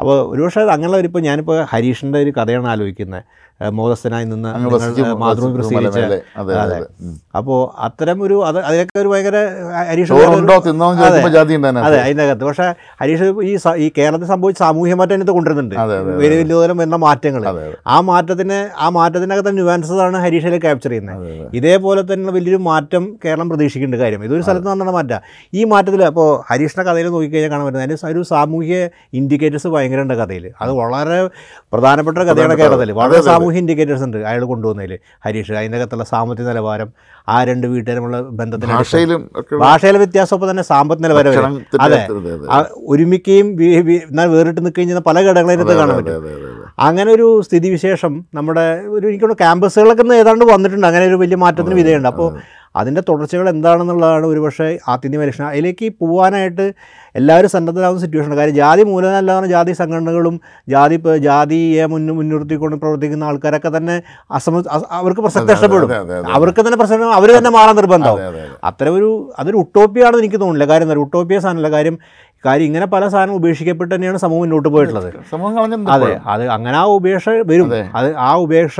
അപ്പോൾ 0.00 0.16
ഒരുപക്ഷെ 0.32 0.60
അങ്ങനെയുള്ള 0.60 0.96
ഒരു 0.96 1.08
ഇപ്പോൾ 1.10 1.20
ഞാനിപ്പോൾ 1.20 1.56
ഹരീഷിന്റെ 1.72 2.18
ഒരു 2.24 2.32
കഥയാണ് 2.38 2.68
ആലോചിക്കുന്നത്. 2.68 3.24
മോദസ്ഥനായി 3.60 4.24
നിന്ന് 4.24 4.48
മാതൃഭൂമി 5.22 5.54
പ്രസിദ്ധീകരിച്ച. 5.56 5.98
അതെ 6.38 6.76
അപ്പോൾ 7.38 7.58
അത്തരം 7.86 8.22
ഒരു 8.22 8.44
അത് 8.46 8.58
അതിനൊക്കെ 8.58 9.00
ഒരു 9.00 9.08
ഭയങ്കര 9.08 9.36
ഹരീഷ് 9.90 10.12
അതെ. 11.86 11.98
അതിനകത്ത്. 12.04 12.44
പക്ഷേ 12.44 12.66
ഹരീഷ് 13.00 13.24
ഈ 13.48 13.52
ഈ 13.84 13.90
കേരളത്തിൽ 13.98 14.26
സംഭവിച്ച 14.26 14.58
സാമൂഹ്യ 14.58 14.94
മാറ്റം 14.94 15.14
ഇതിനകത്ത് 15.14 15.34
കൊണ്ടുവരുന്നുണ്ട്. 15.38 15.74
വലിയ 16.20 16.38
വലിയ 16.42 16.54
തരം 16.64 16.76
വരുന്ന 16.76 16.96
മാറ്റങ്ങൾ 16.96 17.42
ആ 17.86 18.00
മാറ്റത്തിന് 18.10 18.68
ആ 18.78 18.88
മാറ്റത്തിനകത്ത് 18.88 19.54
ന്യൂവാൻസാണ് 19.54 20.00
ആണ് 20.00 20.18
ഹരീഷിൽ 20.24 20.58
ക്യാപ്ചർ 20.58 20.90
ചെയ്യുന്നത്. 20.90 21.16
ഇതേപോലെ 21.54 22.02
തന്നെ 22.12 22.32
വലിയൊരു 22.32 22.60
മാറ്റം 22.62 23.18
കേരളം 23.24 23.48
പ്രതീക്ഷിക്കേണ്ട 23.50 23.94
കാര്യം. 23.94 24.24
ഇതൊരു 24.24 24.42
സ്ഥലത്ത് 24.42 24.68
നടന്ന 24.68 24.90
മാറ്റം. 24.90 25.20
ഈ 25.54 25.64
മാറ്റത്തിൽ 25.64 26.04
അപ്പോൾ 26.04 26.28
ഹരീഷിന്റെ 26.50 26.84
കഥയിൽ 26.90 27.08
നോക്കിക്കഴിഞ്ഞാൽ 27.08 27.50
കാണാൻ 27.50 27.66
പറ്റുന്നത് 27.66 27.86
അതിന് 27.88 28.12
ഒരു 28.14 28.22
സാമൂഹ്യ 28.32 28.78
ഇൻഡിക്കേറ്റേഴ്സ് 29.18 29.68
ഭയങ്കര 29.68 30.00
ഉണ്ട് 30.06 30.14
കഥയിൽ 30.14 30.46
അത് 30.62 30.72
വളരെ 30.72 31.18
പ്രധാനപ്പെട്ട 31.72 32.18
ഒരു 32.18 32.26
കഥയാണ് 32.30 32.54
കേരളത്തിൽ 32.62 32.92
വളരെ 32.92 33.18
അതെ. 33.18 33.26
സാമൂഹ്യ 33.48 33.60
ഇൻഡിക്കേറ്റേഴ്സ് 33.62 34.04
ഉണ്ട് 34.06 34.16
അയാൾ 34.28 34.42
കൊണ്ടുവന്നതിൽ 34.44 34.92
ഹരീഷ് 35.24 35.52
അതിന്റെ 35.54 35.76
അകത്തുള്ള 35.78 36.04
സാമ്പത്തിക 36.10 36.46
നിലവാരം 36.48 36.88
ആ 37.28 37.36
രണ്ട് 37.44 37.66
വീട്ടുകാരുമുള്ള 37.72 38.18
ബന്ധത്തിന് 38.38 38.72
ഭാഷയിലും 38.72 39.22
ഭാഷയിലെ 39.62 39.98
വ്യത്യാസം 40.02 40.34
ഒപ്പം 40.36 40.48
തന്നെ 40.50 40.64
സാമ്പത്തിക 40.70 41.04
നിലവാരം 41.06 41.32
അതെ. 41.84 42.00
ഒരുമിക്കുകയും 42.88 43.48
എന്നാൽ 44.04 44.28
വേറിട്ട് 44.34 44.60
നിൽക്കുകയും 44.60 44.88
ചെയ്യുന്ന 44.88 45.04
പല 45.08 45.16
ഘടകങ്ങളിനകത്ത് 45.26 45.76
കാണാൻ 45.80 45.96
പറ്റും. 45.98 46.24
അങ്ങനെ 46.78 47.12
ഒരു 47.12 47.42
സ്ഥിതിവിശേഷം 47.42 48.24
നമ്മുടെ 48.34 48.82
ഒരു 48.88 49.06
എനിക്കുള്ള 49.06 49.34
ക്യാമ്പസുകളൊക്കെ 49.34 50.02
ഇന്ന് 50.02 50.14
ഏതാണ്ട് 50.14 50.44
വന്നിട്ടുണ്ട്. 50.44 50.86
അങ്ങനെ 50.86 51.06
ഒരു 51.06 51.14
വലിയ 51.14 51.36
മാറ്റത്തിന് 51.36 51.74
വിധേയുണ്ട്. 51.74 52.08
അപ്പോൾ 52.08 52.58
അതിന്റെ 52.76 53.00
തുടർച്ചകൾ 53.00 53.48
എന്താണെന്നുള്ളതാണ് 53.48 54.26
ഒരുപക്ഷെ 54.26 54.78
ആത്യന്തിക 54.88 55.20
പരീക്ഷണം. 55.20 55.48
അതിലേക്ക് 55.48 55.92
പോകാനായിട്ട് 56.00 56.72
എല്ലാവരും 57.14 57.50
സന്നദ്ധരാകുന്ന 57.50 58.00
സിറ്റുവേഷൻ 58.00 58.36
കാര്യം 58.36 58.54
ജാതി 58.54 58.82
മൂലമല്ലാതെ 58.82 59.46
ജാതി 59.46 59.72
സംഘടനകളും 59.72 60.40
ജാതി 60.68 60.98
ജാതിയെ 61.18 61.86
മുൻ 61.86 62.06
മുൻനിർത്തിക്കൊണ്ട് 62.06 62.76
പ്രവർത്തിക്കുന്ന 62.76 63.24
ആൾക്കാരൊക്കെ 63.24 63.76
തന്നെ 63.76 64.02
അസമ 64.30 64.62
അവർക്ക് 64.90 65.20
പ്രസക്തി 65.20 65.52
അതെ. 65.52 66.22
അവർക്ക് 66.32 66.60
തന്നെ 66.60 66.76
പ്രശ്നം 66.76 67.14
അവർ 67.14 67.38
തന്നെ 67.38 67.50
മാറാൻ 67.50 67.76
നിർബന്ധമാവും. 67.76 68.20
അതെ, 68.20 68.28
അതെ, 68.28 68.40
അതെ. 68.40 68.56
അത്തരം 68.64 68.94
ഒരു 68.94 69.32
അതൊരു 69.38 69.56
ഉട്ടോപ്പിയാണെന്ന് 69.56 70.18
എനിക്ക് 70.18 70.40
തോന്നുന്നില്ല. 70.40 70.72
കാര്യം 70.72 70.82
എന്താ 70.82 71.00
ഉട്ടോപ്പിയ 71.00 71.38
സാധനമല്ല. 71.38 71.68
കാര്യം 71.68 71.98
കാര്യം 72.44 72.66
ഇങ്ങനെ 72.66 72.86
പല 72.86 73.08
സാധനം 73.08 73.34
ഉപേക്ഷിക്കപ്പെട്ട് 73.34 73.94
തന്നെയാണ് 73.94 74.18
സമൂഹം 74.18 74.40
മുന്നോട്ട് 74.40 74.68
പോയിട്ടുള്ളത്. 74.68 75.08
സമൂഹം 75.30 75.88
അതെ 75.90 76.10
അത് 76.26 76.44
അങ്ങനെ 76.48 76.76
ആ 76.76 76.84
ഉപേക്ഷ 76.98 77.28
വരും. 77.46 77.70
അത്. 77.94 78.14
ആ 78.18 78.34
ഉപേക്ഷ 78.36 78.76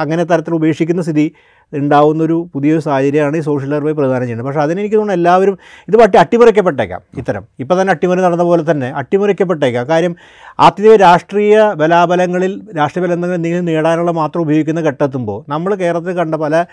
അങ്ങനെ 0.00 0.24
തരത്തിൽ 0.24 0.54
ഉപേക്ഷിക്കുന്ന 0.54 1.02
സ്ഥിതി 1.02 1.26
ഉണ്ടാവുന്ന 1.72 2.20
ഒരു 2.26 2.36
പുതിയൊരു 2.54 2.80
സാഹചര്യമാണ് 2.86 3.36
ഈ 3.40 3.44
സോഷ്യൽ 3.48 3.70
സർവേ 3.76 3.92
പ്രദാനം 3.98 4.24
ചെയ്യുന്നത്. 4.26 4.46
പക്ഷേ 4.48 4.60
അതിന് 4.64 4.80
എനിക്ക് 4.82 4.96
തോന്നുന്നു 4.96 5.18
എല്ലാവരും 5.18 5.54
ഇത് 5.88 5.96
പറ്റി 6.02 6.16
അട്ടിമറിക്കപ്പെട്ടേക്കാം 6.22 7.00
ഇത്തരം. 7.20 7.44
ഇപ്പോൾ 7.62 7.80
തന്നെ 7.80 7.92
അട്ടിമറി 7.94 8.20
നടന്ന 8.26 8.44
പോലെ 8.50 8.64
തന്നെ 8.70 8.88
അട്ടിമറിക്കപ്പെട്ടേക്കാം. 9.00 9.84
കാര്യം 9.92 10.14
ആത്യ 10.66 10.96
രാഷ്ട്രീയ 11.04 11.56
ബലാബലങ്ങളിൽ 11.80 12.54
രാഷ്ട്രീയ 12.78 13.04
ബലങ്ങൾ 13.06 13.34
എന്തെങ്കിലും 13.34 13.66
നേടാനുള്ള 13.70 14.10
മാത്രം 14.20 14.42
ഉപയോഗിക്കുന്ന 14.46 14.80
ഘട്ടത്തുമ്പോൾ 14.80 15.44
നമ്മൾ 15.54 15.74
കേരളത്തിൽ 15.82 16.16
കണ്ട 16.20 16.34
പല 16.44 16.64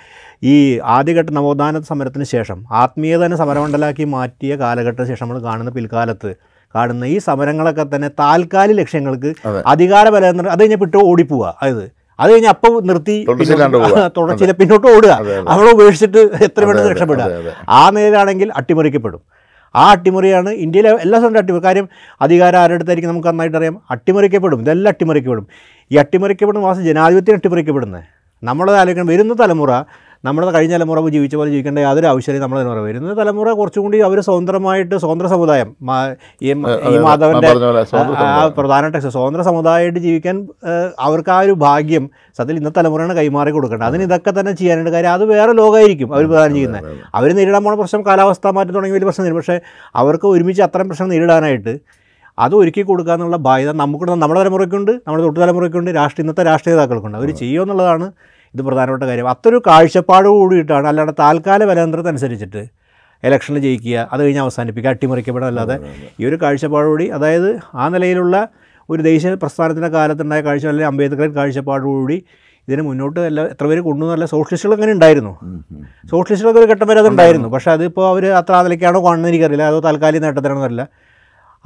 ഈ 0.54 0.56
ആദ്യഘട്ട 0.98 1.30
നവോത്ഥാന 1.40 1.82
സമരത്തിന് 1.92 2.24
ശേഷം 2.24 2.60
ആത്മീയത 2.72 3.22
തന്നെ 3.26 3.38
സമരമണ്ഡലാക്കി 3.38 4.06
മാറ്റിയ 4.16 4.56
കാലഘട്ടത്തിന് 4.56 5.08
ശേഷം 5.12 5.26
നമ്മൾ 5.26 5.42
കാണുന്ന 5.44 5.72
പിൽക്കാലത്ത് 5.72 6.32
കാണുന്ന 6.76 7.06
ഈ 7.06 7.18
സമരങ്ങളൊക്കെ 7.18 7.84
തന്നെ 7.96 8.08
താൽക്കാലിക 8.22 8.76
ലക്ഷ്യങ്ങൾക്ക് 8.78 9.34
അധികാര 9.74 10.10
ബലം 10.10 10.50
അത് 10.54 10.62
കഴിഞ്ഞാൽ 10.62 10.80
വിട്ട് 10.80 10.98
ഓടിപ്പോവുക 10.98 11.58
അതായത് 11.62 12.03
അത് 12.24 12.32
കഴിഞ്ഞ് 12.32 12.50
അപ്പം 12.50 12.88
നിർത്തി 12.88 13.16
തുടച്ചില്ല 13.28 14.52
പിന്നോട്ട് 14.62 14.88
ഓടുക. 14.96 15.10
അവളെ 15.50 15.72
ഉപേക്ഷിച്ചിട്ട് 15.72 16.22
എത്ര 16.44 16.66
വേണ്ടത് 16.66 16.90
രക്ഷപ്പെടുക. 16.92 17.28
ആ 17.70 17.90
നേരാണെങ്കിൽ 17.90 18.52
അട്ടിമറിക്കപ്പെടും. 18.56 19.22
ആ 19.76 19.84
അട്ടിമറിയാണ് 19.92 20.50
ഇന്ത്യയിലെ 20.50 20.90
എല്ലാ 20.90 21.20
സ്ഥലത്തും 21.20 21.42
അട്ടിമറി. 21.42 21.64
കാര്യം 21.64 21.90
അധികാരം 22.22 22.60
ആരുടെ 22.60 22.76
അടുത്തായിരിക്കും 22.76 23.12
നമുക്ക് 23.12 23.28
നന്നായിട്ട് 23.28 23.58
അറിയാം? 23.58 23.76
അട്ടിമറിക്കപ്പെടും. 23.92 24.60
ഇതെല്ലാം 24.62 24.92
അട്ടിമറിക്കപ്പെടും. 24.92 25.48
ഈ 25.92 25.96
അട്ടിമറിക്കപ്പെടുന്ന 25.96 26.66
മാസം 26.66 26.84
ജനാധിപത്യം 26.84 27.36
അട്ടിമറിക്കപ്പെടുന്നത്. 27.36 28.04
നമ്മളത് 28.44 28.76
ആലോചിക്കണം 28.76 29.08
വരുന്ന 29.08 29.34
തലമുറ 29.34 29.72
നമ്മുടെ 30.26 30.52
കഴിഞ്ഞ 30.56 30.74
തലമുറ 30.76 31.00
ജീവിച്ച 31.14 31.36
പോലെ 31.38 31.50
ജീവിക്കേണ്ട 31.54 31.80
യാതൊരു 31.86 32.08
ആവശ്യമില്ല 32.10 32.42
നമ്മുടെ 32.44 32.60
തലമുറ. 32.62 32.82
വരുന്ന 32.88 33.14
തലമുറ 33.20 33.48
കുറച്ചും 33.60 33.82
കൂടി 33.86 33.98
അവർ 34.08 34.18
സ്വതന്ത്രമായിട്ട് 34.28 34.96
സ്വതന്ത്ര 35.04 35.28
സമുദായം. 35.34 35.70
ഈ 36.46 36.54
മാധവന്റെ 37.06 37.50
പ്രധാനപ്പെട്ട 38.58 39.02
സ്വതന്ത്ര 39.16 39.42
സമുദായമായിട്ട് 39.50 40.00
ജീവിക്കാൻ 40.06 40.36
അവർക്ക് 41.08 41.32
ആ 41.38 41.40
ഒരു 41.48 41.56
ഭാഗ്യം 41.66 42.06
സത്യത്തിൽ 42.38 42.60
ഇന്നത്തെ 42.62 42.80
തലമുറയാണ് 42.80 43.16
കൈമാറി 43.20 43.54
കൊടുക്കേണ്ടത്. 43.58 43.88
അതിന് 43.90 44.04
ഇതൊക്കെ 44.10 44.34
തന്നെ 44.40 44.54
ചെയ്യാനുണ്ട്. 44.62 44.92
കാര്യം 44.96 45.14
അത് 45.18 45.26
വേറെ 45.34 45.52
ലോകമായിരിക്കും 45.62 46.10
അവർ 46.16 46.26
പ്രധാനം 46.32 46.56
ചെയ്യുന്നത്. 46.60 46.88
അവർ 47.20 47.30
നേരിടാൻ 47.40 47.64
പോണ 47.64 47.76
പ്രശ്നം 47.82 48.04
കാലാവസ്ഥ 48.08 48.54
മാറ്റം 48.58 48.74
തുടങ്ങിയ 48.78 48.98
വലിയ 48.98 49.08
പ്രശ്നം 49.10 49.36
പക്ഷേ 49.40 49.58
അവർക്ക് 50.02 50.28
ഒരുമിച്ച് 50.36 50.64
അത്രയും 50.68 50.90
പ്രശ്നം 50.92 51.10
നേരിടാനായിട്ട് 51.14 51.74
അത് 52.44 52.54
ഒരുക്കി 52.60 52.82
കൊടുക്കുക 52.82 53.14
എന്നുള്ള 53.14 53.38
ബാധ്യത 53.48 53.72
നമുക്ക് 53.82 54.06
നമ്മുടെ 54.12 54.40
തലമുറയ്ക്കുണ്ട് 54.40 54.92
നമ്മുടെ 54.92 55.24
തൊട്ടു 55.24 55.40
തലമുറയ്ക്കുണ്ട് 55.40 55.90
രാഷ്ട്രീയ 55.98 56.24
ഇന്നത്തെ 56.26 56.44
രാഷ്ട്രീയ 56.44 56.76
നേതാക്കൾക്കുണ്ട്. 56.76 57.18
അവർ 57.18 57.30
ചെയ്യുക 57.42 57.66
എന്നുള്ളതാണ് 57.66 58.08
ഇത് 58.56 58.62
പ്രധാനപ്പെട്ട 58.62 59.04
കാര്യം. 59.04 59.30
അത്തൊരു 59.30 59.62
കാഴ്ചപ്പാട് 59.68 60.28
കൂടിയിട്ടാണ്. 60.28 60.88
അല്ലാണ്ട് 60.88 61.14
താൽക്കാല 61.20 61.66
ബലതന്ത്രത്തിനനുസരിച്ചിട്ട് 61.66 62.64
ഇലക്ഷനിൽ 63.24 63.60
ജയിക്കുക 63.60 64.10
അത് 64.14 64.24
കഴിഞ്ഞ് 64.24 64.42
അവസാനിപ്പിക്കുക 64.42 64.92
അട്ടിമറിക്കപ്പെടാനല്ലാതെ 64.92 65.76
ഈ 66.20 66.26
ഒരു 66.26 66.36
കാഴ്ചപ്പാടുകൂടി 66.42 67.06
അതായത് 67.08 67.60
ആ 67.76 67.90
നിലയിലുള്ള 67.90 68.48
ഒരു 68.90 69.02
ദേശീയ 69.02 69.34
പ്രസ്ഥാനത്തിന്റെ 69.34 69.88
കാലത്തുണ്ടായ 69.88 70.42
കാഴ്ച 70.42 70.66
അല്ലെങ്കിൽ 70.68 70.88
അംബേദ്കർ 70.88 71.30
കാഴ്ചപ്പാടുകൂടി 71.30 72.24
ഇതിന് 72.68 72.82
മുന്നോട്ട് 72.82 73.20
എല്ലാ 73.20 73.44
എത്ര 73.44 73.66
പേര് 73.68 73.80
കൊണ്ടുവന്നല്ല 73.80 74.26
സോഷ്യലിസ്റ്റുകൾ 74.26 74.74
അങ്ങനെ 74.74 74.92
ഉണ്ടായിരുന്നു. 74.92 75.32
സോഷ്യലിസ്റ്റുകളൊക്കെ 76.12 76.62
ഒരു 76.62 76.70
ഘട്ടം 76.74 76.88
വരെ 76.88 77.00
അതുണ്ടായിരുന്നു 77.00 77.50
പക്ഷേ 77.50 77.72
അതിപ്പോൾ 77.72 78.10
അവർ 78.10 78.26
അത്ര 78.26 78.54
അതിലേക്കാണോ 78.54 79.06
കാണുന്നത് 79.06 79.32
എനിക്കറിയില്ല. 79.32 79.64
അതോ 79.64 79.80
താൽക്കാലിക 79.80 80.22
നേട്ടത്തിനാണോ 80.22 80.66
അറിയില്ല. 80.66 80.88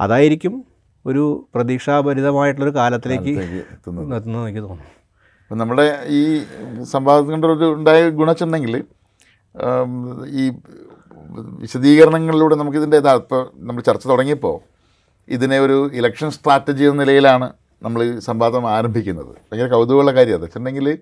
അതായിരിക്കും 0.00 0.64
ഒരു 1.06 1.48
പ്രതീക്ഷാഭരിതമായിട്ടുള്ളൊരു 1.54 2.74
കാലത്തിലേക്ക് 2.76 3.24
എത്തുന്നതെന്ന് 3.24 3.74
എത്തുന്നത്. 3.74 4.16
എത്തുന്നത് 4.16 4.48
എനിക്ക് 4.48 4.60
തോന്നുന്നു. 4.60 4.97
അപ്പം 5.50 5.58
നമ്മുടെ 5.58 5.84
ഈ 6.06 6.22
സംവാദത്തിന്റെ 6.84 7.48
ഒരു 7.48 7.66
ഉണ്ടായ 7.74 8.08
ഗുണച്ചുണ്ടെങ്കിൽ 8.08 8.74
ഈ 10.26 10.44
വിശദീകരണങ്ങളിലൂടെ 11.60 12.54
നമുക്കിതിന്റെ 12.54 12.98
ഇപ്പോൾ 12.98 13.50
നമ്മൾ 13.56 13.82
ചർച്ച 13.82 14.06
തുടങ്ങിയപ്പോൾ 14.06 14.60
ഇതിനെ 15.28 15.58
ഒരു 15.58 15.90
ഇലക്ഷൻ 15.94 16.30
സ്ട്രാറ്റജി 16.30 16.84
എന്ന 16.84 17.02
നിലയിലാണ് 17.02 17.52
നമ്മൾ 17.82 18.04
ഈ 18.04 18.18
സംവാദം 18.18 18.68
ആരംഭിക്കുന്നത്. 18.68 19.32
ഭയങ്കര 19.48 19.68
കൗതുകമുള്ള 19.68 20.12
കാര്യം 20.14 20.34
അത് 20.34 20.42
വെച്ചിട്ടുണ്ടെങ്കിൽ 20.42 20.98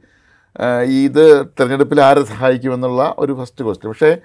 ഇത് 0.85 1.43
തിരഞ്ഞെടുപ്പിൽ 1.43 2.01
ആരെ 2.01 2.25
സഹായിക്കുമെന്നുള്ള 2.25 3.15
ഒരു 3.19 3.33
ഫസ്റ്റ് 3.33 3.65
ക്വസ്റ്റ്യൻ 3.65 3.91
പക്ഷേ 3.91 4.17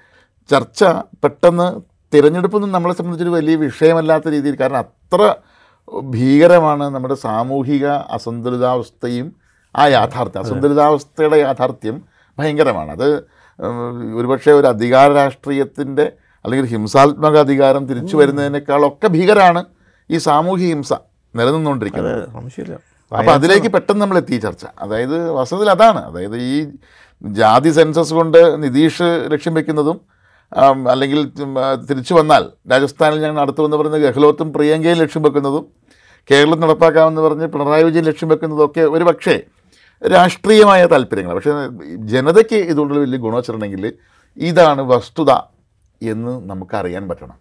ചർച്ച 0.49 0.83
പെട്ടെന്ന് 1.23 1.81
തിരഞ്ഞെടുപ്പൊന്നും 2.13 2.71
നമ്മളെ 2.71 2.93
സംബന്ധിച്ചൊരു 2.93 3.29
വലിയ 3.29 3.55
വിഷയമല്ലാത്ത 3.55 4.27
രീതിയിൽ 4.27 4.59
കാരണം 4.59 4.77
അത്ര 4.77 5.35
ഭീകരമാണ് 6.03 6.83
നമ്മുടെ 6.83 7.15
സാമൂഹിക 7.15 7.87
അസന്തുലിതാവസ്ഥയും 7.87 9.40
ആ 9.75 9.87
യാഥാർത്ഥ്യം 9.87 10.41
അസന്തുലിതാവസ്ഥയുടെ 10.41 11.37
യാഥാർത്ഥ്യം 11.37 12.01
ഭയങ്കരമാണ്. 12.39 12.91
അത് 12.91 13.07
ഒരുപക്ഷെ 14.19 14.51
ഒരു 14.51 14.67
അധികാര 14.67 15.11
രാഷ്ട്രീയത്തിന്റെ 15.11 16.11
അല്ലെങ്കിൽ 16.45 16.65
ഹിംസാത്മക 16.65 17.37
അധികാരം 17.37 17.83
തിരിച്ചു 17.89 18.17
വരുന്നതിനേക്കാളൊക്കെ 18.17 19.07
ഭീകരമാണ് 19.07 19.61
ഈ 20.09 20.17
സാമൂഹ്യ 20.17 20.67
ഹിംസ 20.73 20.93
നിലനിന്നുകൊണ്ടിരിക്കുന്നത്. 21.35 22.23
അപ്പോൾ 23.11 23.31
അതിലേക്ക് 23.31 23.69
പെട്ടെന്ന് 23.71 24.01
നമ്മൾ 24.01 24.17
എത്തി 24.17 24.37
ചർച്ച. 24.37 24.65
അതായത് 24.79 25.31
വാസ്തവത്തിൽ 25.31 25.69
അതാണ്. 25.69 25.99
അതായത് 25.99 26.37
ഈ 26.37 26.67
ജാതി 27.21 27.71
സെൻസസ് 27.71 28.13
കൊണ്ട് 28.13 28.63
നിതീഷ് 28.63 29.09
ലക്ഷ്യം 29.33 29.53
വെക്കുന്നതും 29.53 29.97
അല്ലെങ്കിൽ 30.91 31.19
തിരിച്ചു 31.89 32.13
വന്നാൽ 32.13 32.43
രാജസ്ഥാനിൽ 32.71 33.19
ഞങ്ങൾ 33.21 33.41
നടത്തുമെന്ന് 33.41 33.77
പറയുന്ന 33.77 33.97
ഗെഹ്ലോത്തും 33.97 34.53
പ്രിയങ്കയും 34.53 34.97
ലക്ഷ്യം 34.97 35.23
വെക്കുന്നതും 35.23 35.65
കേരളം 36.29 36.59
നടപ്പാക്കാമെന്ന് 36.59 37.21
പറഞ്ഞ് 37.21 37.47
പിണറായി 37.47 37.83
വിജയൻ 37.83 38.05
ലക്ഷ്യം 38.05 38.29
വെക്കുന്നതും 38.29 38.65
ഒക്കെ 38.65 38.81
ഒരു 38.81 39.03
പക്ഷേ 39.03 39.35
രാഷ്ട്രീയമായ 40.01 40.85
താല്പര്യങ്ങൾ 40.85 41.35
പക്ഷേ 41.35 41.51
ജനതയ്ക്ക് 41.97 42.55
ഇതുകൊണ്ടുള്ള 42.55 42.99
വലിയ 42.99 43.17
ഗുണം 43.17 43.35
വെച്ചിട്ടുണ്ടെങ്കിൽ 43.35 43.93
ഇതാണ് 44.37 44.81
വസ്തുത 44.81 45.31
എന്ന് 46.01 46.49
നമുക്കറിയാൻ 46.49 47.09
പറ്റണം. 47.09 47.37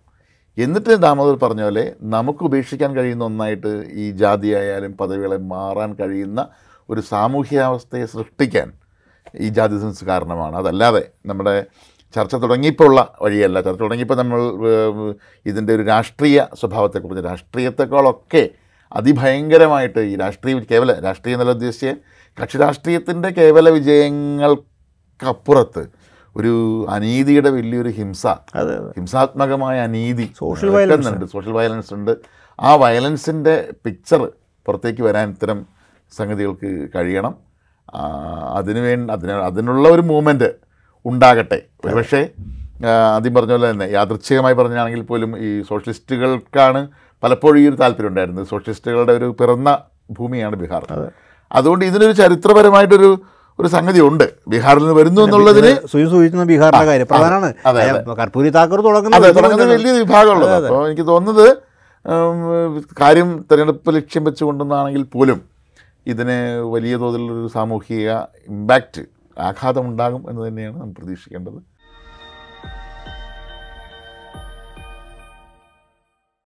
എന്നിട്ട് 0.59 0.91
ദാമോദർ 0.91 1.39
പറഞ്ഞ 1.43 1.63
പോലെ 1.63 1.95
നമുക്ക് 2.01 2.43
ഉപേക്ഷിക്കാൻ 2.45 2.97
കഴിയുന്ന 2.97 3.25
ഒന്നായിട്ട് 3.25 3.85
ഈ 3.93 4.11
ജാതിയായാലും 4.11 4.93
പദവികളെ 4.93 5.37
മാറാൻ 5.37 5.95
കഴിയുന്ന 6.01 6.49
ഒരു 6.91 7.01
സാമൂഹ്യാവസ്ഥയെ 7.01 8.07
സൃഷ്ടിക്കാൻ 8.07 8.73
ഈ 9.41 9.49
ജാതി 9.49 9.81
സെൻസ് 9.81 10.05
കാരണമാണ്. 10.05 10.57
അതല്ലാതെ 10.57 11.13
നമ്മുടെ 11.27 11.67
ചർച്ച 12.17 12.35
തുടങ്ങിയപ്പോൾ 12.35 12.85
ഉള്ള 12.85 13.15
വഴിയല്ല. 13.23 13.61
ചർച്ച 13.61 13.81
തുടങ്ങിയപ്പോൾ 13.81 14.15
നമ്മൾ 14.15 14.41
ഇതിന്റെ 15.47 15.75
ഒരു 15.75 15.83
രാഷ്ട്രീയ 15.83 16.47
സ്വഭാവത്തെക്കുറിച്ച് 16.55 17.25
രാഷ്ട്രീയത്തെക്കാളൊക്കെ 17.25 18.51
അതിഭയങ്കരമായിട്ട് 18.93 20.01
ഈ 20.01 20.17
രാഷ്ട്രീയ 20.17 20.61
കേവല 20.71 21.01
രാഷ്ട്രീയ 21.01 21.37
നല്ല 21.37 21.51
ഉദ്ദേശിച്ച് 21.51 22.20
കക്ഷി 22.39 22.59
രാഷ്ട്രീയത്തിന്റെ 22.59 23.31
കേവല 23.31 23.69
വിജയങ്ങൾക്കപ്പുറത്ത് 23.69 25.87
ഒരു 26.37 26.87
അനീതിയുടെ 26.91 27.51
വലിയൊരു 27.51 27.89
ഹിംസ 27.89 28.27
ഹിംസാത്മകമായ 28.97 29.81
അനീതി 29.81 30.33
സോഷ്യൽ 30.39 30.71
വയലൻസ് 30.71 31.09
ഉണ്ട്. 31.09 31.27
സോഷ്യൽ 31.27 31.53
വയലൻസ് 31.53 31.95
ഉണ്ട്. 31.95 32.17
ആ 32.61 32.75
വയലൻസിന്റെ 32.75 33.73
പിക്ചർ 33.85 34.33
പുറത്തേക്ക് 34.67 35.03
വരാൻ 35.03 35.29
ഇത്തരം 35.29 35.67
സംഗതികൾക്ക് 36.17 36.89
കഴിയണം. 36.97 37.35
അതിനു 38.55 38.81
വേണ്ടി 38.81 39.13
അതിന് 39.13 39.33
അതിനുള്ള 39.33 39.89
ഒരു 39.89 40.01
മൂവ്മെന്റ് 40.01 40.53
ഉണ്ടാകട്ടെ. 41.05 41.63
പക്ഷേ 41.97 42.29
ആദ്യം 43.15 43.35
പറഞ്ഞ 43.35 43.51
പോലെ 43.51 43.71
തന്നെ 43.71 43.85
യാദൃച്ഛികമായി 43.85 44.55
പറഞ്ഞാണെങ്കിൽ 44.55 45.03
പോലും 45.03 45.39
ഈ 45.39 45.63
സോഷ്യലിസ്റ്റുകൾക്കാണ് 45.63 46.89
പലപ്പോഴും 47.23 47.61
ഈ 47.61 47.69
ഒരു 47.69 47.77
താല്പര്യം 47.77 48.09
ഉണ്ടായിരുന്നത്. 48.09 48.47
സോഷ്യലിസ്റ്റുകളുടെ 48.47 49.13
ഒരു 49.13 49.37
പിറന്ന 49.41 49.79
ഭൂമിയാണ് 50.11 50.57
ബീഹാർ. 50.57 51.11
അതുകൊണ്ട് 51.53 51.85
ഇതിനൊരു 51.85 52.13
ചരിത്രപരമായിട്ടൊരു 52.13 53.21
ഒരു 53.59 53.69
സംഗതി 53.69 54.01
ഉണ്ട് 54.01 54.25
ബീഹാറിൽ 54.49 54.81
നിന്ന് 54.81 54.95
വരുന്നു 54.95 55.23
എന്നുള്ളതിന് 55.23 55.87
സൂചിക്കുന്ന 55.87 56.45
ബീഹാറിന്റെ 56.45 56.85
കാര്യം. 56.85 57.07
പ്രധാനമാണ്. 57.07 58.17
കർപ്പൂരി 58.21 58.49
താക്കൂർ 58.49 58.81
തുടങ്ങുന്നത് 58.81 59.71
വലിയ 59.71 59.93
വിഭാഗമുള്ളത്. 59.93 60.67
അപ്പോൾ 60.67 60.87
എനിക്ക് 60.87 61.07
തോന്നുന്നത് 61.07 61.47
കാര്യം 63.01 63.45
തിരഞ്ഞെടുപ്പ് 63.53 63.95
ലക്ഷ്യം 63.97 64.25
വെച്ചുകൊണ്ടെന്നാണെങ്കിൽ 64.25 65.03
പോലും 65.03 65.41
ഇതിന് 66.07 66.37
വലിയ 66.75 66.97
തോതിലുള്ളൊരു 66.97 67.49
സാമൂഹിക 67.49 68.11
ഇമ്പാക്റ്റ് 68.53 69.03
ആഘാതം 69.39 69.87
ഉണ്ടാകും 69.87 70.31
എന്ന് 70.31 70.49
തന്നെയാണ് 70.49 70.81
നാം 70.81 70.95
പ്രതീക്ഷിക്കേണ്ടത്. 70.95 71.70